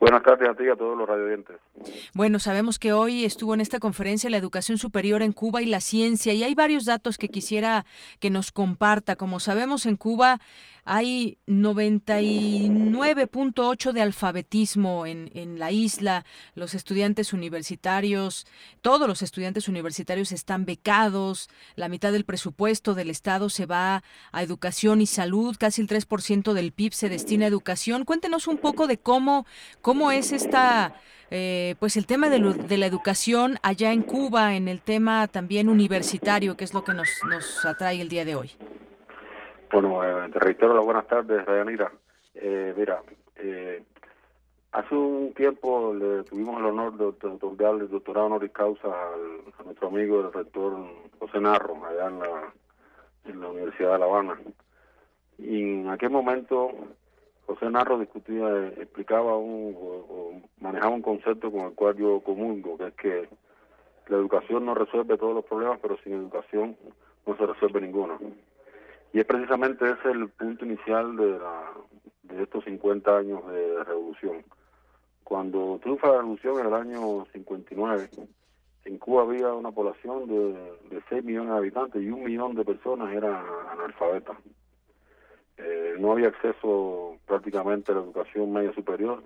[0.00, 1.56] Buenas tardes a ti y a todos los radiodientes.
[2.14, 5.80] Bueno, sabemos que hoy estuvo en esta conferencia la educación superior en Cuba y la
[5.80, 7.84] ciencia y hay varios datos que quisiera
[8.20, 9.16] que nos comparta.
[9.16, 10.38] Como sabemos, en Cuba
[10.88, 16.24] hay 99.8 de alfabetismo en, en la isla.
[16.54, 18.46] Los estudiantes universitarios,
[18.80, 21.50] todos los estudiantes universitarios están becados.
[21.76, 25.56] La mitad del presupuesto del Estado se va a educación y salud.
[25.58, 28.06] Casi el 3% del PIB se destina a educación.
[28.06, 29.44] Cuéntenos un poco de cómo,
[29.82, 30.94] cómo es esta...
[31.30, 35.68] Eh, pues el tema de, de, la educación allá en Cuba, en el tema también
[35.68, 38.50] universitario, que es lo que nos, nos atrae el día de hoy.
[39.70, 41.92] Bueno, eh, te reitero las buenas tardes, Rayanira.
[42.34, 43.02] Eh, mira,
[43.36, 43.82] eh,
[44.72, 49.88] hace un tiempo le tuvimos el honor de otorgarle el doctorado honoris causa a nuestro
[49.88, 50.74] amigo el rector
[51.18, 52.52] José Narro, allá en la,
[53.26, 54.38] en la Universidad de La Habana.
[55.36, 56.70] Y en aquel momento
[57.46, 62.86] José Narro discutía, explicaba un, o, manejaba un concepto con el cual yo comulgo, que
[62.86, 63.28] es que
[64.06, 66.74] la educación no resuelve todos los problemas, pero sin educación
[67.26, 68.18] no se resuelve ninguno.
[69.12, 71.72] Y es precisamente ese el punto inicial de, la,
[72.22, 74.44] de estos 50 años de revolución.
[75.24, 78.10] Cuando triunfa la revolución en el año 59,
[78.84, 80.52] en Cuba había una población de,
[80.90, 84.36] de 6 millones de habitantes y un millón de personas eran analfabetas.
[85.58, 89.22] Eh, no había acceso prácticamente a la educación media superior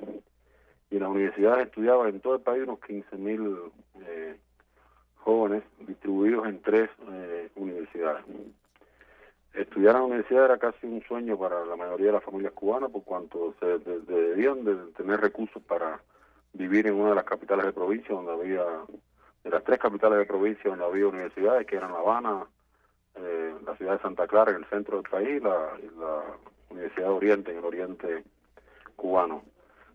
[0.91, 3.71] y en las universidades estudiaban en todo el país unos 15.000
[4.01, 4.41] eh,
[5.17, 8.25] jóvenes distribuidos en tres eh, universidades.
[9.55, 12.91] Estudiar en la universidad era casi un sueño para la mayoría de las familias cubanas,
[12.91, 16.01] por cuanto se debían de tener recursos para
[16.55, 18.65] vivir en una de las capitales de provincia, donde había,
[19.45, 22.47] de las tres capitales de provincia donde había universidades, que eran La Habana,
[23.17, 26.23] eh, la ciudad de Santa Clara en el centro del país, la, la
[26.71, 28.25] Universidad de Oriente en el oriente
[28.97, 29.43] cubano.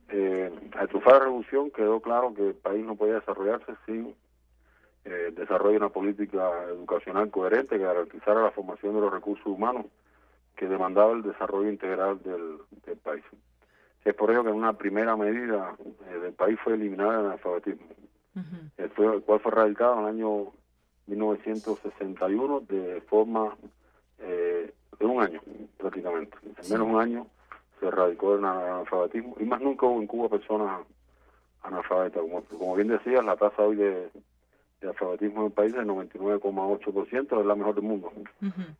[0.09, 4.15] Eh, al triunfar la revolución quedó claro que el país no podía desarrollarse sin
[5.09, 9.85] eh, desarrolle una política educacional coherente que garantizara la formación de los recursos humanos
[10.57, 13.23] que demandaba el desarrollo integral del, país.
[14.03, 15.77] Es por ello que en una primera medida
[16.09, 17.87] eh, del país fue eliminar el analfabetismo,
[18.75, 20.51] el, cual fue radicado en el año
[21.05, 23.55] 1961 de forma
[24.19, 25.39] eh, de un año
[25.77, 26.37] prácticamente.
[26.43, 27.27] En menos de un año
[27.79, 30.81] se erradicó el analfabetismo y más nunca hubo en Cuba personas
[31.63, 32.21] analfabetas.
[32.21, 34.09] Como, como bien decías, la tasa hoy de
[34.81, 38.11] de alfabetismo en el país del 99,8%, es la mejor del mundo.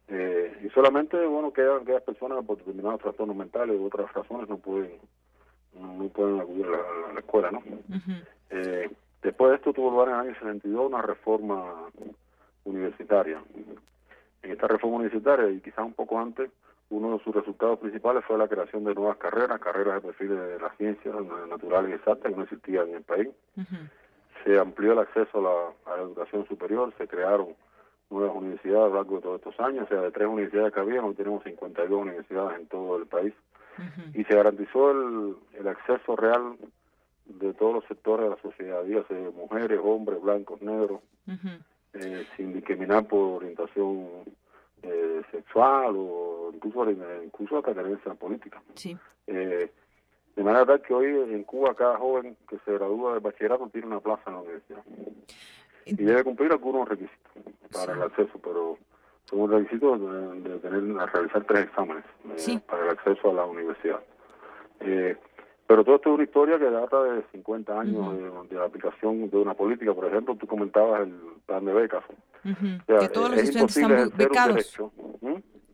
[0.08, 4.58] eh, y solamente, bueno, quedan aquellas personas por determinados trastornos mentales u otras razones no
[4.58, 4.92] pueden
[5.80, 7.62] no pueden acudir a la, escuela, ¿no?
[8.50, 8.90] eh,
[9.22, 11.90] después de esto tuvo lugar en el año 62 una reforma
[12.64, 13.42] universitaria.
[14.42, 16.50] En esta reforma universitaria, y quizás un poco antes,
[16.90, 20.60] uno de sus resultados principales fue la creación de nuevas carreras, carreras de perfiles de
[20.60, 21.16] las ciencias
[21.50, 23.28] naturales y exactas que no existían en el país.
[24.44, 27.50] Se amplió el acceso a la, a la educación superior, se crearon
[28.10, 30.80] nuevas universidades a lo largo de todos estos años, o sea, de tres universidades que
[30.80, 33.34] había, hoy tenemos 52 universidades en todo el país.
[34.16, 36.58] Y se garantizó el, el acceso real
[37.26, 41.02] de todos los sectores de la sociedad, dígase mujeres, hombres, blancos, negros,
[41.94, 44.08] eh, sin discriminar por orientación
[44.82, 46.90] eh, sexual o incluso
[47.24, 48.62] incluso hasta creencia política.
[48.76, 48.98] Sí.
[49.28, 49.72] Eh,
[50.38, 53.88] de manera tal que hoy en Cuba cada joven que se gradúa de bachillerato tiene
[53.88, 54.84] una plaza en la universidad.
[55.84, 57.32] Y debe cumplir algunos requisitos
[57.74, 58.78] para el acceso, pero
[59.26, 62.06] son requisitos de, de tener a realizar tres exámenes
[62.48, 64.00] eh, para el acceso a la universidad.
[64.82, 65.18] Eh,
[65.66, 69.32] pero todo esto es una historia que data de 50 años de, de, la aplicación
[69.32, 69.92] de una política.
[69.92, 71.16] Por ejemplo, tú comentabas el
[71.48, 72.04] plan de becas.
[72.44, 74.80] que todos los estudiantes están becados.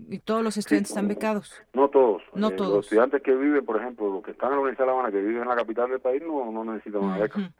[0.10, 1.62] Y todos los estudiantes están becados.
[1.74, 2.22] No todos.
[2.34, 2.72] No Eh, todos.
[2.76, 5.12] Los estudiantes que viven, por ejemplo, los que están en la Universidad de La Habana,
[5.12, 7.52] que viven en la capital del país, no, no necesitan una beca.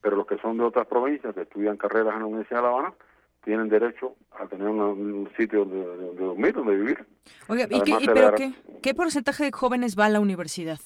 [0.00, 2.68] Pero los que son de otras provincias, que estudian carreras en la Universidad de La
[2.72, 2.94] Habana,
[3.44, 7.06] tienen derecho a tener una- un sitio donde, donde dormir, donde vivir.
[7.48, 10.78] Oiga, ¿y, qué, y pero gar- qué, qué porcentaje de jóvenes va a la universidad?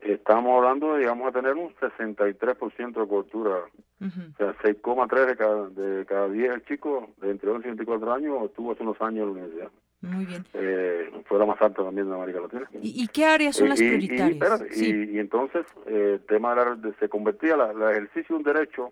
[0.00, 3.56] Estamos hablando de, digamos, a tener un 63% de cobertura.
[4.00, 8.44] O sea, 6,3 de cada, de cada 10 chicos de entre 11 y 24 años
[8.44, 9.70] estuvo hace unos años en la universidad.
[10.00, 10.44] Muy bien.
[10.54, 12.68] Eh, fue la más alta también de América Latina.
[12.80, 14.30] ¿Y, y qué áreas son Eh, las y- y, prioritarias?
[14.30, 15.10] espérate, Sí.
[15.12, 18.90] y, entonces eh, el tema de la, se convertía la, la ejercicio de un derecho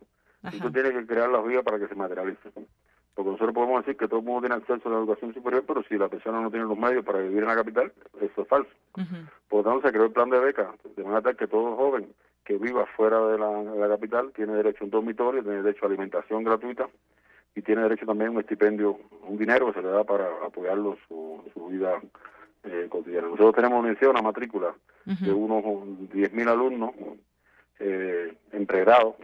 [0.52, 2.50] y tú tienes que crear las vías para que se materialice.
[3.14, 5.82] Porque nosotros podemos decir que todo el mundo tiene acceso a la educación superior, pero
[5.84, 8.70] si la persona no tiene los medios para vivir en la capital, eso es falso.
[9.48, 12.08] Por lo tanto, se creó el plan de beca, de manera tal que todo joven
[12.44, 15.84] que viva fuera de la, de la capital tiene derecho a un dormitorio, tiene derecho
[15.84, 16.88] a alimentación gratuita
[17.56, 20.92] y tiene derecho también a un estipendio, un dinero que se le da para apoyarlo
[20.92, 22.00] en su, su vida
[22.64, 23.28] eh, cotidiana.
[23.28, 24.74] Nosotros tenemos una universidad, una matrícula
[25.06, 26.90] de unos 10.000 alumnos
[27.78, 29.16] eh, en pregrado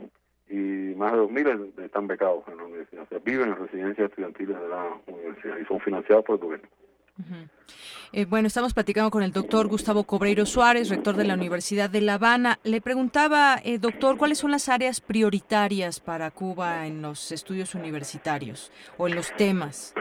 [0.49, 3.03] y más de 2.000 están becados en la universidad.
[3.03, 6.68] O sea, viven en residencias estudiantiles de la universidad y son financiados por el gobierno.
[8.12, 12.00] Eh, bueno, estamos platicando con el doctor Gustavo Cobreiro Suárez, rector de la Universidad de
[12.00, 12.58] La Habana.
[12.62, 18.70] Le preguntaba, eh, doctor, ¿cuáles son las áreas prioritarias para Cuba en los estudios universitarios
[18.98, 19.94] o en los temas?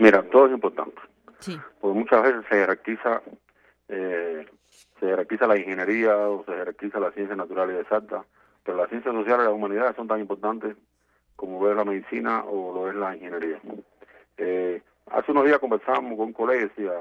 [0.00, 1.00] Mira, todo es importante.
[1.38, 1.58] Sí.
[1.80, 3.22] Porque muchas veces se jerarquiza,
[3.88, 4.46] eh,
[4.98, 8.24] se jerarquiza la ingeniería o se jerarquiza la ciencia natural y exacta,
[8.64, 10.76] pero las ciencias sociales y las humanidades son tan importantes
[11.36, 13.60] como lo es la medicina o lo es la ingeniería.
[14.38, 16.92] Eh, hace unos días conversábamos con un colega y decía,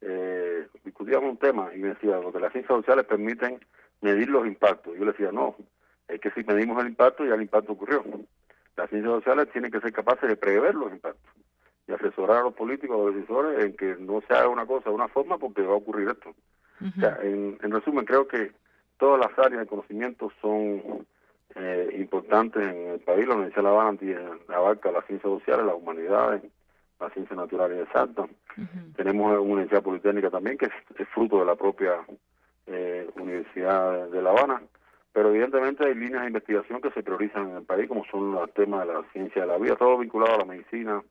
[0.00, 3.58] eh, discutíamos un tema y me decía, porque las ciencias sociales permiten
[4.00, 4.94] medir los impactos.
[4.96, 5.56] Yo le decía, no,
[6.08, 8.04] es que si medimos el impacto, ya el impacto ocurrió.
[8.76, 11.32] Las ciencias sociales tienen que ser capaces de prever los impactos
[11.86, 14.90] y asesorar a los políticos, a los decisores, en que no se haga una cosa
[14.90, 16.34] de una forma porque va a ocurrir esto.
[16.80, 18.52] O sea, en, en resumen, creo que
[18.98, 21.06] todas las áreas de conocimiento son
[21.54, 23.26] eh, importantes en el país.
[23.26, 23.98] La Universidad de La Habana
[24.48, 26.42] abarca las ciencias sociales, las humanidades,
[27.04, 28.28] las ciencias naturales y exactas.
[28.96, 31.94] Tenemos una universidad politécnica también, que es, es fruto de la propia
[32.66, 34.62] eh, Universidad de, La Habana.
[35.12, 38.52] Pero evidentemente hay líneas de investigación que se priorizan en el país, como son los
[38.52, 41.02] temas de la ciencia de la vida, todo vinculado a la medicina,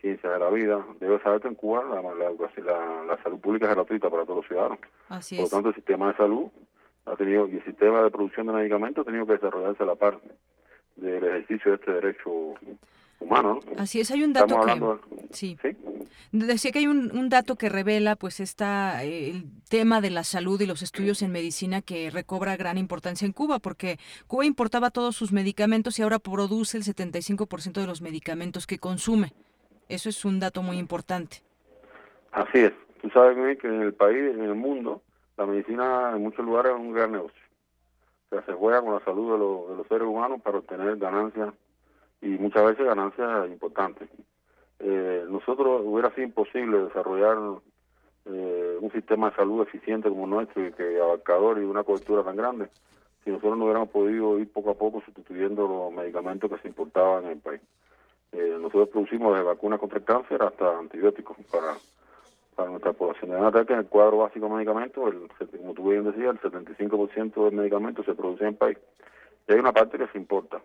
[0.00, 0.84] ciencia de la vida.
[1.00, 4.36] Debes saber que en Cuba la, la, la- la salud pública es gratuita para todos
[4.38, 4.78] los ciudadanos.
[5.08, 6.50] Así Por lo tanto, el sistema de salud
[7.06, 9.96] ha tenido y el sistema de producción de medicamentos ha tenido que desarrollarse a la
[9.96, 10.20] par
[10.94, 12.54] del ejercicio de este derecho
[13.22, 13.60] humano.
[13.66, 13.82] ¿no?
[13.82, 14.72] Así es, hay un dato Estamos que...
[14.72, 15.00] hablando
[15.32, 15.56] Sí.
[16.30, 20.24] Decía que hay un, un dato que revela pues esta, eh, el tema de la
[20.24, 24.90] salud y los estudios en medicina que recobra gran importancia en Cuba, porque Cuba importaba
[24.90, 29.32] todos sus medicamentos y ahora produce el 75% de los medicamentos que consume.
[29.88, 31.42] Eso es un dato muy importante.
[32.32, 32.72] Así es.
[33.02, 35.02] Tú sabes bien que en el país, en el mundo,
[35.36, 37.40] la medicina en muchos lugares es un gran negocio.
[38.30, 40.96] O sea, se juega con la salud de, los- de los seres humanos para obtener
[40.96, 41.52] ganancias
[42.22, 44.08] y muchas veces ganancias importantes.
[44.78, 47.36] Eh, nosotros hubiera sido imposible desarrollar
[48.24, 52.36] eh, un sistema de salud eficiente como nuestro y que abarcador y una cobertura tan
[52.36, 52.68] grande
[53.24, 57.24] si nosotros no hubiéramos podido ir poco a poco sustituyendo los medicamentos que se importaban
[57.24, 57.60] en el país.
[58.32, 61.76] Eh, nosotros producimos desde vacunas contra el cáncer hasta antibióticos para,
[62.56, 63.30] para nuestra población.
[63.30, 66.36] De manera tal que en el cuadro básico de medicamentos, el, como tú bien decías,
[66.42, 68.78] el 75% del medicamento se produce en el país.
[69.46, 70.60] Y hay una parte que se importa.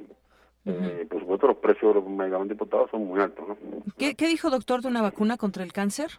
[0.68, 3.48] Eh, por supuesto, los precios de los medicamentos importados son muy altos.
[3.48, 3.58] ¿no?
[3.98, 6.12] ¿Qué, qué dijo doctor de una vacuna contra el cáncer?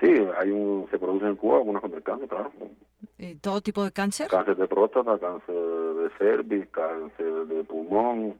[0.00, 2.52] Sí, hay un, se produce en Cuba vacunas contra el cáncer, claro.
[3.18, 4.28] Eh, ¿Todo tipo de cáncer?
[4.28, 8.34] Cáncer de próstata, cáncer de cervix, cáncer de pulmón,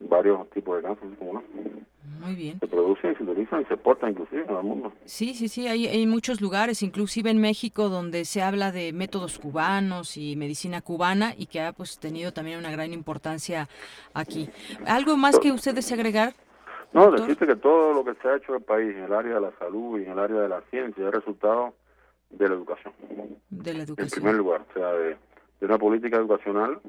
[0.00, 1.42] varios tipos de cáncer, ¿cómo no?
[2.20, 2.58] Muy bien.
[2.60, 4.92] Se producen, se utilizan y se exportan inclusive en el mundo.
[5.04, 9.38] Sí, sí, sí, hay, hay muchos lugares, inclusive en México, donde se habla de métodos
[9.38, 13.68] cubanos y medicina cubana y que ha pues tenido también una gran importancia
[14.14, 14.48] aquí.
[14.86, 16.34] ¿Algo más que usted desea agregar?
[16.92, 19.34] No, decirte que todo lo que se ha hecho en el país, en el área
[19.36, 21.74] de la salud y en el área de la ciencia, es resultado
[22.30, 22.92] de la educación.
[23.48, 24.10] De la En educación.
[24.22, 25.16] primer lugar, o sea, de,
[25.60, 26.80] de una política educacional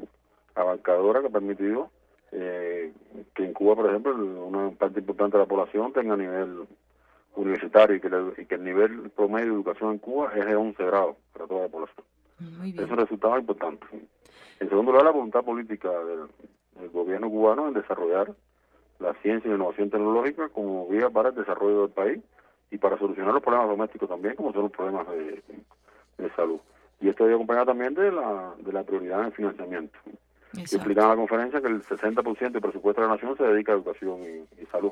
[0.56, 1.90] abarcadora que ha permitido
[2.34, 2.92] eh,
[3.36, 6.66] que en Cuba, por ejemplo, una parte importante de la población tenga nivel
[7.36, 10.56] universitario y que, la- y que el nivel promedio de educación en Cuba es de
[10.56, 12.06] 11 grados para toda la población.
[12.84, 13.86] Es un resultado importante.
[14.60, 16.28] En segundo lugar, la voluntad política del,
[16.80, 18.34] del gobierno cubano en desarrollar
[19.00, 22.20] la ciencia y la innovación tecnológica como vía para el desarrollo del país
[22.72, 25.42] y para solucionar los problemas domésticos también, como son los problemas de,
[26.18, 26.60] de salud.
[27.02, 29.98] Y esto debe acompañado también de la, de la prioridad en el financiamiento.
[30.54, 30.76] Exacto.
[30.78, 33.76] Explicaba en la conferencia que el 60% del presupuesto de la nación se dedica a
[33.76, 34.92] educación y, y salud.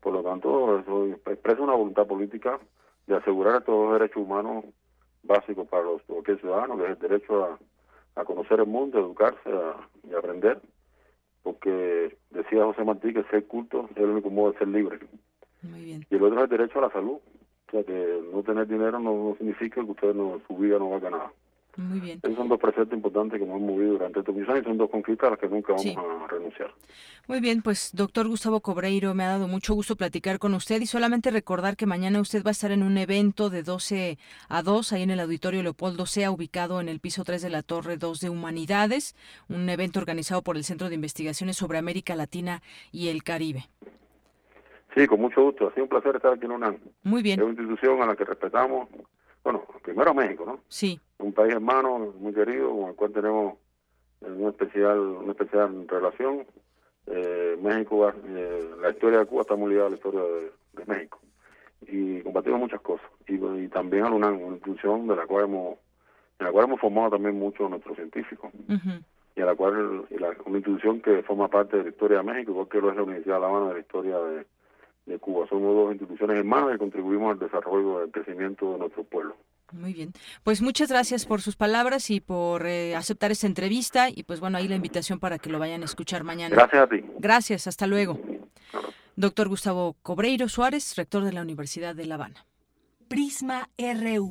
[0.00, 2.58] Por lo tanto, eso expresa una voluntad política
[3.06, 4.64] de asegurar estos dos derechos humanos
[5.22, 7.58] básicos para los cualquier ciudadano, que es el derecho a,
[8.20, 10.60] a conocer el mundo, a educarse a- y a aprender,
[11.42, 14.98] porque decía José Martí que ser culto es el único modo de ser libre.
[15.62, 16.06] Muy bien.
[16.10, 17.18] Y el otro es el derecho a la salud.
[17.68, 20.90] O sea, que no tener dinero no, no significa que usted no, su vida no
[20.90, 21.32] valga nada.
[21.76, 22.20] Muy bien.
[22.22, 25.28] Esos son dos preceptos importantes que hemos movido durante estos años y son dos conquistas
[25.28, 25.94] a las que nunca vamos Sí.
[25.96, 26.74] a renunciar.
[27.28, 30.86] Muy bien, pues doctor Gustavo Cobreiro, me ha dado mucho gusto platicar con usted y
[30.86, 34.18] solamente recordar que mañana usted va a estar en un evento de 12
[34.48, 37.62] a 2 ahí en el Auditorio Leopoldo Sea, ubicado en el piso 3 de la
[37.62, 39.14] Torre 2 de Humanidades,
[39.48, 43.68] un evento organizado por el Centro de Investigaciones sobre América Latina y el Caribe.
[44.96, 45.68] Sí, con mucho gusto.
[45.68, 46.76] Ha sido un placer estar aquí en UNAM.
[47.04, 47.38] Muy bien.
[47.38, 48.88] Es una institución a la que respetamos,
[49.44, 50.58] bueno, primero a México, ¿no?
[50.68, 50.98] Sí.
[51.20, 53.54] Un país hermano, muy querido, con el cual tenemos
[54.20, 56.46] una especial, una especial relación.
[57.06, 60.86] Eh, México, eh, la historia de Cuba está muy ligada a la historia de, de
[60.86, 61.18] México.
[61.86, 63.06] Y compartimos muchas cosas.
[63.26, 65.78] Y, y también a la UNAM, una institución de la cual hemos,
[66.38, 68.50] en la cual hemos formado también muchos nuestros científicos.
[69.36, 72.24] Y a la cual, y la- una institución que forma parte de la historia de
[72.24, 74.46] México, igual que lo es la Universidad de La Habana de la historia de,
[75.06, 75.46] de Cuba.
[75.48, 79.36] Somos dos instituciones hermanas que contribuimos al desarrollo, al crecimiento de nuestro pueblo.
[79.72, 80.12] Muy bien.
[80.42, 84.58] Pues muchas gracias por sus palabras y por eh, aceptar esta entrevista y pues bueno,
[84.58, 86.54] ahí la invitación para que lo vayan a escuchar mañana.
[86.54, 87.04] Gracias a ti.
[87.18, 88.20] Gracias, hasta luego.
[89.16, 92.46] Doctor Gustavo Cobreiro Suárez, rector de la Universidad de La Habana.
[93.08, 94.30] Prisma RU.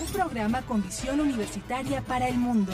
[0.00, 2.72] Un programa con visión universitaria para el mundo.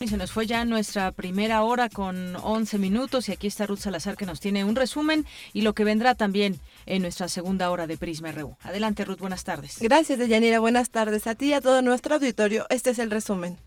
[0.00, 3.80] Y se nos fue ya nuestra primera hora con 11 minutos y aquí está Ruth
[3.80, 7.88] Salazar que nos tiene un resumen y lo que vendrá también en nuestra segunda hora
[7.88, 8.56] de Prisma RU.
[8.62, 9.78] Adelante Ruth, buenas tardes.
[9.80, 10.60] Gracias, Deyanira.
[10.60, 12.66] Buenas tardes a ti y a todo nuestro auditorio.
[12.70, 13.58] Este es el resumen.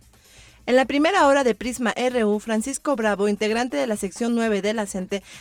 [0.68, 4.74] En la primera hora de Prisma RU, Francisco Bravo, integrante de la sección 9 de
[4.74, 4.88] la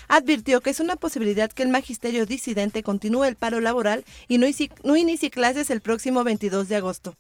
[0.09, 4.47] advirtió que es una posibilidad que el magisterio disidente continúe el paro laboral y no
[4.83, 7.17] no inicie clases el próximo 22 de agosto.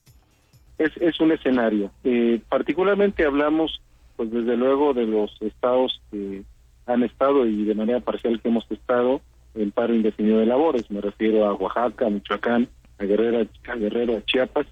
[0.80, 1.90] Es, es un escenario.
[2.04, 3.82] Eh, particularmente hablamos,
[4.16, 6.42] pues desde luego, de los estados que
[6.86, 9.20] han estado y de manera parcial que hemos estado
[9.54, 10.90] en paro indefinido de labores.
[10.90, 14.66] Me refiero a Oaxaca, a Michoacán, a Guerrero, a Guerrero, a Chiapas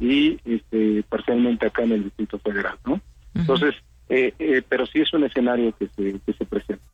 [0.00, 3.00] y este, parcialmente acá en el Distrito Federal, ¿no?
[3.34, 3.74] Entonces,
[4.08, 6.84] eh, eh, pero sí es un escenario que se, que se presenta.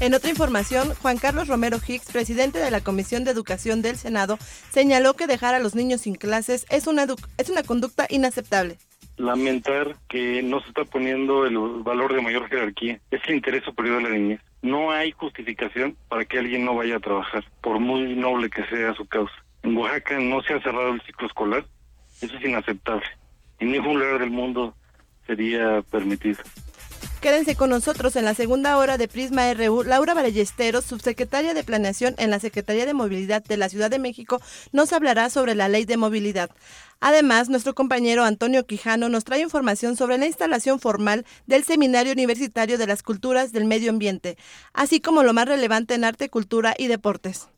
[0.00, 4.38] En otra información, Juan Carlos Romero Hicks, presidente de la Comisión de Educación del Senado,
[4.70, 8.78] señaló que dejar a los niños sin clases es una, es una conducta inaceptable.
[9.16, 13.00] lamentar que no se está poniendo el valor de mayor jerarquía.
[13.10, 14.40] Es el interés superior de la niñez.
[14.62, 18.94] No hay justificación para que alguien no vaya a trabajar, por muy noble que sea
[18.94, 19.34] su causa.
[19.62, 21.64] En Oaxaca no se ha cerrado el ciclo escolar.
[22.22, 23.06] Eso es inaceptable.
[23.58, 24.74] En ningún lugar del mundo
[25.26, 26.42] sería permitido.
[27.20, 29.82] Quédense con nosotros en la segunda hora de Prisma RU.
[29.82, 34.40] Laura Ballesteros, subsecretaria de Planeación en la Secretaría de Movilidad de la Ciudad de México,
[34.72, 36.48] nos hablará sobre la ley de movilidad.
[36.98, 42.78] Además, nuestro compañero Antonio Quijano nos trae información sobre la instalación formal del Seminario Universitario
[42.78, 44.38] de las Culturas del Medio Ambiente,
[44.72, 47.48] así como lo más relevante en arte, cultura y deportes.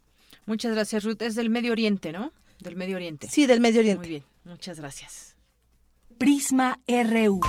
[0.44, 1.22] Muchas gracias Ruth.
[1.22, 2.32] Es del Medio Oriente, ¿no?
[2.58, 3.28] Del Medio Oriente.
[3.30, 4.00] Sí, del Medio Oriente.
[4.00, 5.36] Muy bien, muchas gracias.
[6.18, 7.40] Prisma RU.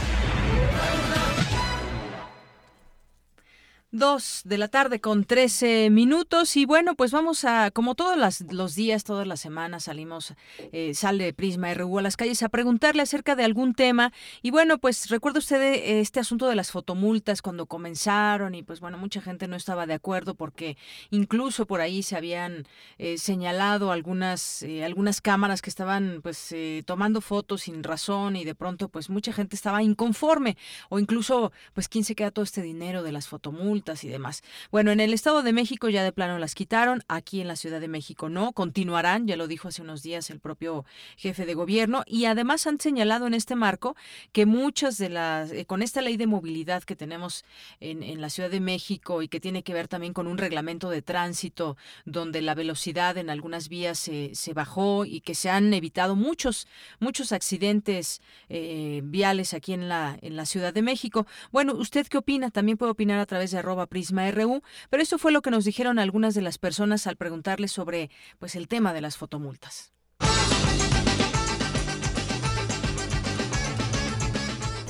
[3.96, 6.58] Dos de la tarde con 13 minutos.
[6.58, 8.18] Y bueno, pues vamos a, como todos
[8.50, 10.34] los días, todas las semanas salimos,
[10.72, 14.12] eh, sale Prisma RU a las calles a preguntarle acerca de algún tema.
[14.42, 18.80] Y bueno, pues recuerda usted eh, este asunto de las fotomultas cuando comenzaron y pues
[18.80, 20.76] bueno, mucha gente no estaba de acuerdo porque
[21.12, 22.66] incluso por ahí se habían
[22.98, 26.56] eh, señalado algunas, algunas cámaras que estaban pues
[26.86, 30.58] tomando fotos sin razón y de pronto pues mucha gente estaba inconforme.
[30.90, 34.44] O incluso pues quién se queda todo este dinero de las fotomultas y demás.
[34.72, 37.82] Bueno, en el Estado de México ya de plano las quitaron, aquí en la Ciudad
[37.82, 40.86] de México no, continuarán, ya lo dijo hace unos días el propio
[41.18, 43.96] jefe de gobierno, y además han señalado en este marco
[44.32, 47.44] que muchas de las, eh, con esta ley de movilidad que tenemos
[47.82, 50.90] en, en la Ciudad de México y que tiene que ver también con un reglamento
[50.90, 55.74] de tránsito donde la velocidad en algunas vías se, se bajó y que se han
[55.74, 56.68] evitado muchos,
[57.00, 61.28] muchos accidentes eh, viales aquí en la, en la Ciudad de México.
[61.52, 62.52] Bueno, ¿usted qué opina?
[62.52, 66.00] También puede opinar a través de Prisma RU, pero eso fue lo que nos dijeron
[66.00, 68.10] algunas de las personas al preguntarles sobre
[68.40, 69.94] pues el tema de las fotomultas.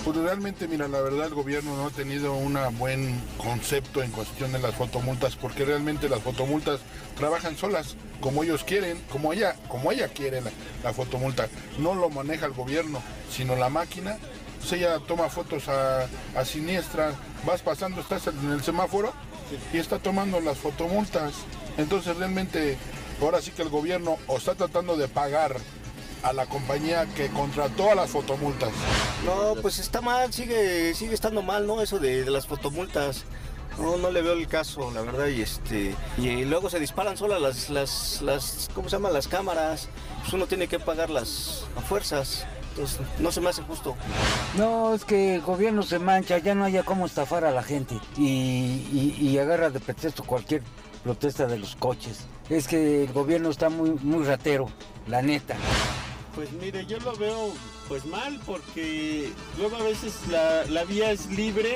[0.03, 4.51] Pues realmente, mira, la verdad el gobierno no ha tenido un buen concepto en cuestión
[4.51, 6.81] de las fotomultas, porque realmente las fotomultas
[7.15, 10.41] trabajan solas, como ellos quieren, como ella, como ella quiere
[10.83, 11.47] la fotomulta.
[11.79, 14.17] No lo maneja el gobierno, sino la máquina
[14.63, 16.07] pues ella toma fotos a,
[16.45, 17.11] siniestra,
[17.45, 19.11] vas pasando, estás en el semáforo
[19.73, 21.33] y está tomando las fotomultas.
[21.77, 22.77] Entonces realmente
[23.21, 25.57] ahora sí que el gobierno o está tratando de pagar
[26.23, 28.71] a la compañía que contrató a las fotomultas.
[29.25, 31.81] No, pues está mal, sigue, sigue estando mal, ¿no?
[31.81, 33.25] Eso de, las fotomultas.
[33.77, 35.93] No, no le veo el caso, la verdad, y este.
[36.17, 39.11] Y luego se disparan solas las, las, las, ¿cómo se llaman?
[39.11, 39.89] Las cámaras.
[40.21, 42.45] Pues uno tiene que pagarlas a fuerzas.
[42.73, 43.95] Entonces, no se me hace justo.
[44.57, 47.99] No, es que el gobierno se mancha, ya no haya cómo estafar a la gente
[48.17, 50.63] y, y, agarra de pretexto cualquier
[51.03, 52.21] protesta de los coches.
[52.49, 54.69] Es que el gobierno está muy, muy ratero,
[55.07, 55.55] la neta.
[56.33, 57.53] Pues mire, yo lo veo
[57.87, 61.75] pues mal porque luego a veces la, la vía es libre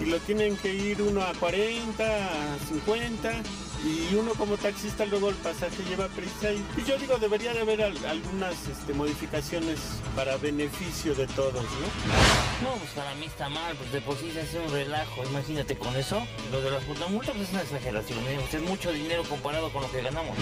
[0.00, 3.42] y lo tienen que ir uno a 40, a 50
[3.84, 7.82] y uno como taxista luego el pasaje lleva prisa y, yo digo debería de haber
[7.82, 9.78] algunas este, modificaciones
[10.14, 12.68] para beneficio de todos, ¿no?
[12.68, 15.76] No, pues para mí está mal, pues de por sí se hace un relajo, imagínate
[15.76, 16.22] con eso,
[16.52, 18.38] lo de las multas pues es una exageración, ¿eh?
[18.52, 20.36] es mucho dinero comparado con lo que ganamos.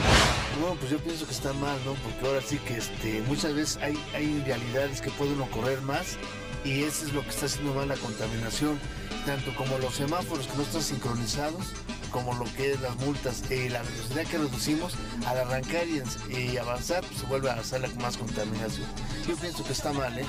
[0.61, 1.95] No, pues yo pienso que está mal, ¿no?
[1.95, 6.19] Porque ahora sí que este, muchas veces hay, hay realidades que pueden ocurrir más
[6.65, 8.79] y eso es lo que está haciendo mal la contaminación,
[9.25, 11.73] tanto como los semáforos que no están sincronizados,
[12.11, 14.95] como lo que es las multas, y la velocidad que reducimos,
[15.27, 18.87] al arrancar y, avanzar, pues se vuelve a hacer más contaminación.
[19.27, 20.25] Yo pienso que está mal, ¿eh?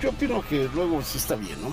[0.00, 1.72] Yo opino que luego sí está bien, ¿no?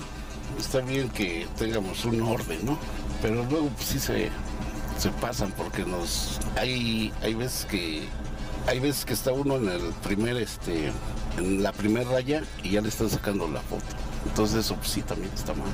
[0.58, 2.78] Está bien que tengamos un orden, ¿no?
[3.22, 4.30] Pero luego pues, sí se,
[4.98, 8.08] se pasan porque nos hay, hay veces que
[8.66, 10.90] hay veces que está uno en el primer este
[11.38, 13.84] en la primera raya y ya le están sacando la foto.
[14.26, 15.68] Entonces eso pues, sí también está mal.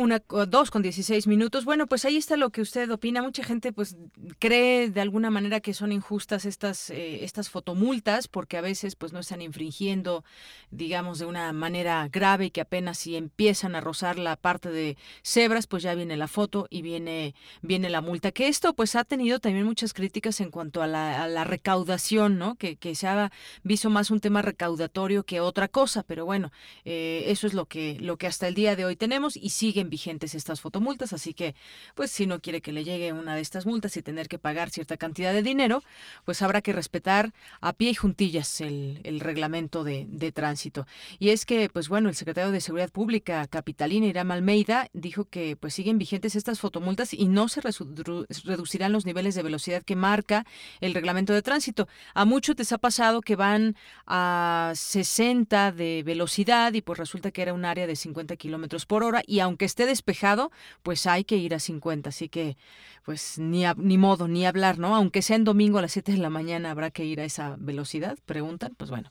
[0.00, 1.66] Una, dos con dieciséis minutos.
[1.66, 3.20] Bueno, pues ahí está lo que usted opina.
[3.20, 3.98] Mucha gente pues
[4.38, 9.12] cree de alguna manera que son injustas estas, eh, estas fotomultas porque a veces pues
[9.12, 10.24] no están infringiendo,
[10.70, 14.96] digamos, de una manera grave y que apenas si empiezan a rozar la parte de
[15.22, 18.32] cebras, pues ya viene la foto y viene, viene la multa.
[18.32, 22.54] Que esto pues ha tenido también muchas críticas en cuanto a la, recaudación, ¿no?
[22.54, 23.30] Que, se ha
[23.64, 26.52] visto más un tema recaudatorio que otra cosa, pero bueno,
[26.86, 29.50] eh, eso es lo que, lo que hasta el día de hoy tenemos y
[29.90, 31.54] vigentes estas fotomultas, así que
[31.94, 34.70] pues si no quiere que le llegue una de estas multas y tener que pagar
[34.70, 35.82] cierta cantidad de dinero,
[36.24, 40.86] pues habrá que respetar a pie y juntillas el, reglamento de, tránsito.
[41.18, 45.56] Y es que, pues bueno, el secretario de Seguridad Pública capitalina, Irán Almeida, dijo que
[45.56, 50.46] pues siguen vigentes estas fotomultas y no se reducirán los niveles de velocidad que marca
[50.80, 51.88] el reglamento de tránsito.
[52.14, 53.76] A muchos les ha pasado que van
[54.06, 59.02] a 60 de velocidad y pues resulta que era un área de 50 kilómetros por
[59.02, 60.50] hora y aunque esté despejado,
[60.82, 62.10] pues hay que ir a 50.
[62.10, 62.56] Así que,
[63.04, 64.94] pues ni, ni modo, ni hablar, ¿no?
[64.94, 67.56] Aunque sea en domingo a las 7 de la mañana, habrá que ir a esa
[67.58, 68.74] velocidad, preguntan.
[68.76, 69.10] Pues bueno,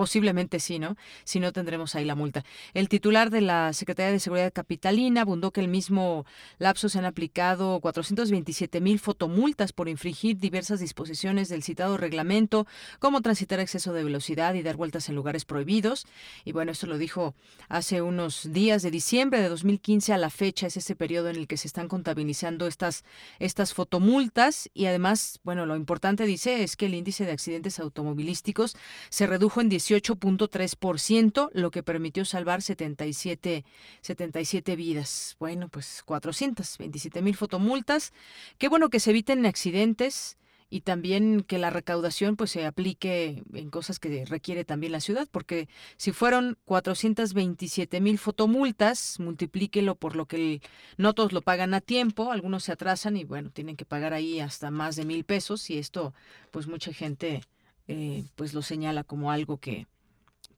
[0.00, 0.96] Posiblemente sí, ¿no?
[1.24, 2.42] Si no, tendremos ahí la multa.
[2.72, 6.24] El titular de la Secretaría de Seguridad Capitalina abundó que el mismo
[6.56, 12.66] lapso se han aplicado 427 mil fotomultas por infringir diversas disposiciones del citado reglamento,
[12.98, 16.06] como transitar exceso de velocidad y dar vueltas en lugares prohibidos.
[16.46, 17.34] Y bueno, esto lo dijo
[17.68, 21.46] hace unos días de diciembre de 2015 a la fecha, es ese periodo en el
[21.46, 23.04] que se están contabilizando estas,
[23.38, 24.70] estas fotomultas.
[24.72, 28.78] Y además, bueno, lo importante dice es que el índice de accidentes automovilísticos
[29.10, 33.64] se redujo en 18 18.3%, lo que permitió salvar 77,
[34.00, 35.36] 77 vidas.
[35.40, 38.12] Bueno, pues 427 mil fotomultas.
[38.58, 40.38] Qué bueno que se eviten accidentes
[40.70, 45.26] y también que la recaudación pues se aplique en cosas que requiere también la ciudad,
[45.30, 50.62] porque si fueron 427 mil fotomultas, multiplíquelo por lo que
[50.96, 54.38] no todos lo pagan a tiempo, algunos se atrasan y bueno, tienen que pagar ahí
[54.38, 56.14] hasta más de mil pesos y esto
[56.52, 57.42] pues mucha gente
[57.90, 59.88] eh, pues lo señala como algo que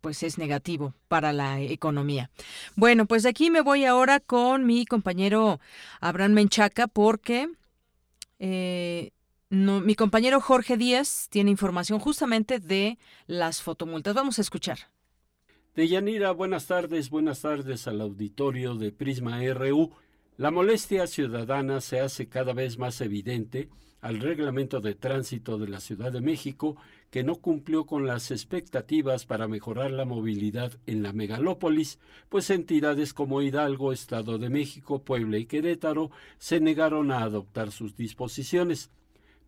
[0.02, 2.28] pues es negativo para la economía.
[2.76, 5.58] Bueno, pues de aquí me voy ahora con mi compañero
[6.00, 7.48] Abraham Menchaca porque
[8.38, 9.12] eh,
[9.48, 14.14] no, mi compañero Jorge Díaz tiene información justamente de las fotomultas.
[14.14, 14.90] Vamos a escuchar.
[15.74, 19.92] Deyanira, buenas tardes, buenas tardes al auditorio de Prisma RU.
[20.36, 23.70] La molestia ciudadana se hace cada vez más evidente
[24.02, 26.76] al reglamento de tránsito de la Ciudad de México,
[27.10, 33.14] que no cumplió con las expectativas para mejorar la movilidad en la megalópolis, pues entidades
[33.14, 38.90] como Hidalgo, Estado de México, Puebla y Querétaro se negaron a adoptar sus disposiciones.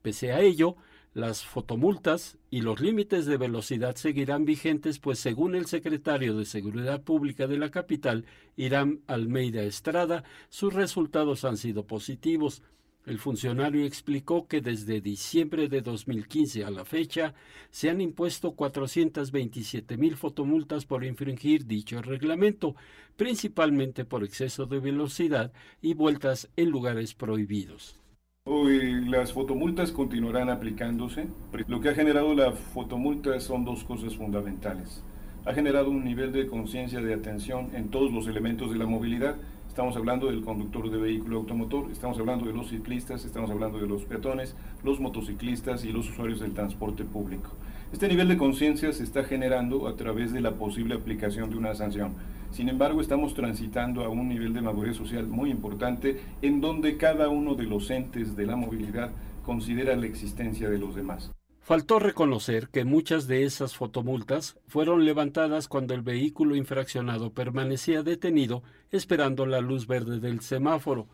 [0.03, 0.77] Pese a ello,
[1.15, 7.03] las fotomultas y los límites de velocidad seguirán vigentes, pues según el secretario de Seguridad
[7.03, 8.25] Pública de la capital,
[8.57, 12.63] Irán Almeida Estrada, sus resultados han sido positivos.
[13.07, 17.35] El funcionario explicó que desde diciembre de 2015 a la fecha
[17.71, 22.77] se han impuesto 427 mil fotomultas por infringir dicho reglamento,
[23.17, 25.53] principalmente por exceso de velocidad
[25.83, 28.01] y vueltas en lugares prohibidos.
[28.47, 31.29] Hoy las fotomultas continuarán aplicándose.
[31.67, 35.03] Lo que ha generado la fotomulta son dos cosas fundamentales.
[35.45, 39.37] Ha generado un nivel de conciencia de atención en todos los elementos de la movilidad.
[39.75, 43.89] Estamos hablando del conductor de vehículo automotor, estamos hablando de los ciclistas, estamos hablando de
[43.89, 47.51] los peatones, los motociclistas y los usuarios del transporte público.
[47.93, 51.75] Este nivel de conciencia se está generando a través de la posible aplicación de una
[51.75, 52.15] sanción.
[52.53, 57.29] Sin embargo, estamos transitando a un nivel de madurez social muy importante en donde cada
[57.29, 59.11] uno de los entes de la movilidad
[59.45, 61.33] considera la existencia de los demás.
[61.65, 68.63] Faltó reconocer que muchas de esas fotomultas fueron levantadas cuando el vehículo infraccionado permanecía detenido
[68.91, 71.09] esperando la luz verde del semáforo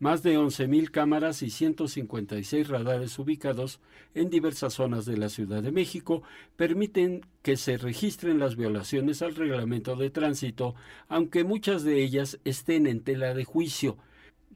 [0.00, 3.80] más de 11.000 cámaras y 156 radares ubicados
[4.14, 6.22] en diversas zonas de la Ciudad de México
[6.56, 10.74] permiten que se registren las violaciones al reglamento de tránsito,
[11.08, 13.98] aunque muchas de ellas estén en tela de juicio.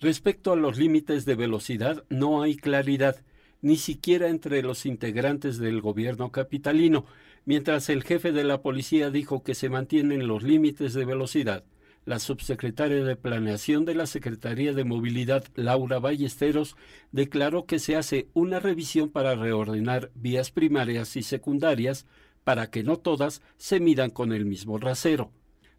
[0.01, 3.23] Respecto a los límites de velocidad, no hay claridad,
[3.65, 7.07] ni siquiera entre los integrantes del gobierno capitalino,
[7.45, 11.65] mientras el jefe de la policía dijo que se mantienen los límites de velocidad
[12.05, 16.77] la subsecretaria de Planeación de la Secretaría de Movilidad, Laura Ballesteros,
[17.13, 22.07] declaró que se hace una revisión para reordenar vías primarias y secundarias
[22.45, 25.33] para que no todas se midan con el mismo rasero.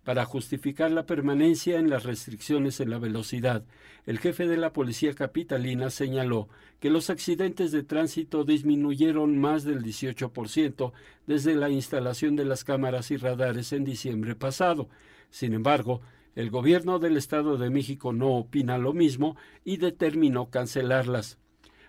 [0.06, 3.64] Para justificar la permanencia en las restricciones en la velocidad,
[4.06, 6.48] el jefe de la Policía Capitalina señaló
[6.80, 10.92] que los accidentes de tránsito disminuyeron más del 18%
[11.26, 14.90] desde la instalación de las cámaras y radares en diciembre pasado.
[15.32, 16.02] Sin embargo,
[16.36, 21.40] el gobierno del Estado de México no opina lo mismo y determinó cancelarlas.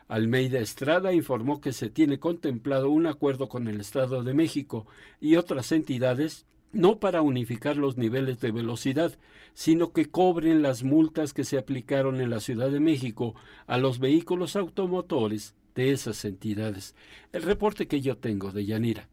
[0.08, 4.86] Almeida Estrada informó que se tiene contemplado un acuerdo con el Estado de México
[5.20, 6.46] y otras entidades
[6.76, 9.18] no para unificar los niveles de velocidad,
[9.54, 13.34] sino que cobren las multas que se aplicaron en la Ciudad de México
[13.66, 16.94] a los vehículos automotores de esas entidades.
[17.32, 19.08] El reporte que yo tengo de Yanira.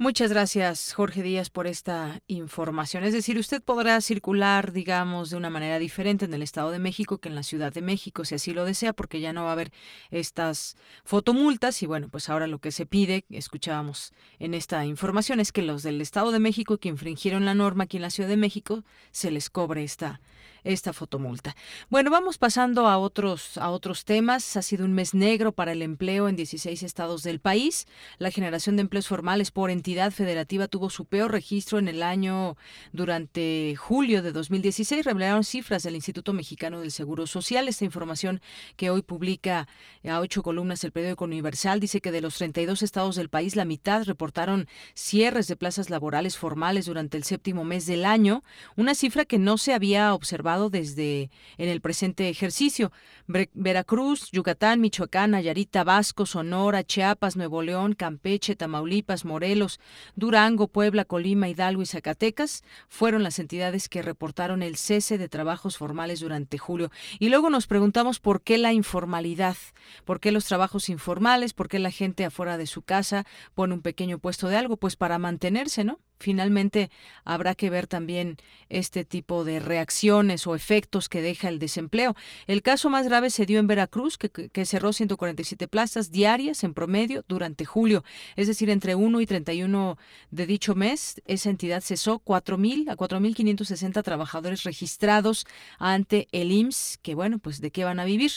[0.00, 3.02] Muchas gracias, Jorge Díaz, por esta información.
[3.02, 7.18] Es decir, usted podrá circular, digamos, de una manera diferente en el Estado de México
[7.18, 9.54] que en la Ciudad de México, si así lo desea, porque ya no va a
[9.54, 9.72] haber
[10.12, 11.82] estas fotomultas.
[11.82, 15.82] Y bueno, pues ahora lo que se pide, escuchábamos en esta información, es que los
[15.82, 19.32] del Estado de México que infringieron la norma aquí en la Ciudad de México se
[19.32, 20.20] les cobre esta
[20.64, 21.56] esta fotomulta.
[21.88, 24.56] Bueno, vamos pasando a otros, a otros temas.
[24.56, 27.86] Ha sido un mes negro para el empleo en 16 estados del país.
[28.18, 32.56] La generación de empleos formales por entidad federativa tuvo su peor registro en el año
[32.92, 35.04] durante julio de 2016.
[35.04, 37.68] Revelaron cifras del Instituto Mexicano del Seguro Social.
[37.68, 38.40] Esta información
[38.76, 39.68] que hoy publica
[40.08, 43.64] a ocho columnas el periódico Universal dice que de los 32 estados del país, la
[43.64, 48.42] mitad reportaron cierres de plazas laborales formales durante el séptimo mes del año,
[48.76, 52.90] una cifra que no se había observado desde en el presente ejercicio.
[53.26, 59.80] Veracruz, Yucatán, Michoacán, Nayarit, Tabasco, Sonora, Chiapas, Nuevo León, Campeche, Tamaulipas, Morelos,
[60.16, 65.76] Durango, Puebla, Colima, Hidalgo y Zacatecas fueron las entidades que reportaron el cese de trabajos
[65.76, 66.90] formales durante julio.
[67.18, 69.56] Y luego nos preguntamos por qué la informalidad,
[70.04, 73.82] por qué los trabajos informales, por qué la gente afuera de su casa pone un
[73.82, 76.00] pequeño puesto de algo, pues para mantenerse, ¿no?
[76.18, 76.90] Finalmente
[77.24, 78.36] habrá que ver también
[78.68, 82.14] este tipo de reacciones o efectos que deja el desempleo.
[82.46, 87.24] El caso más grave se dio en Veracruz, que, cerró 147 plazas diarias en promedio
[87.28, 88.04] durante julio,
[88.36, 89.96] es decir, entre 1 y 31
[90.30, 95.46] de dicho mes, esa entidad cesó 4.000 a 4.560 trabajadores registrados
[95.78, 98.32] ante el IMSS, que bueno, pues de qué van a vivir.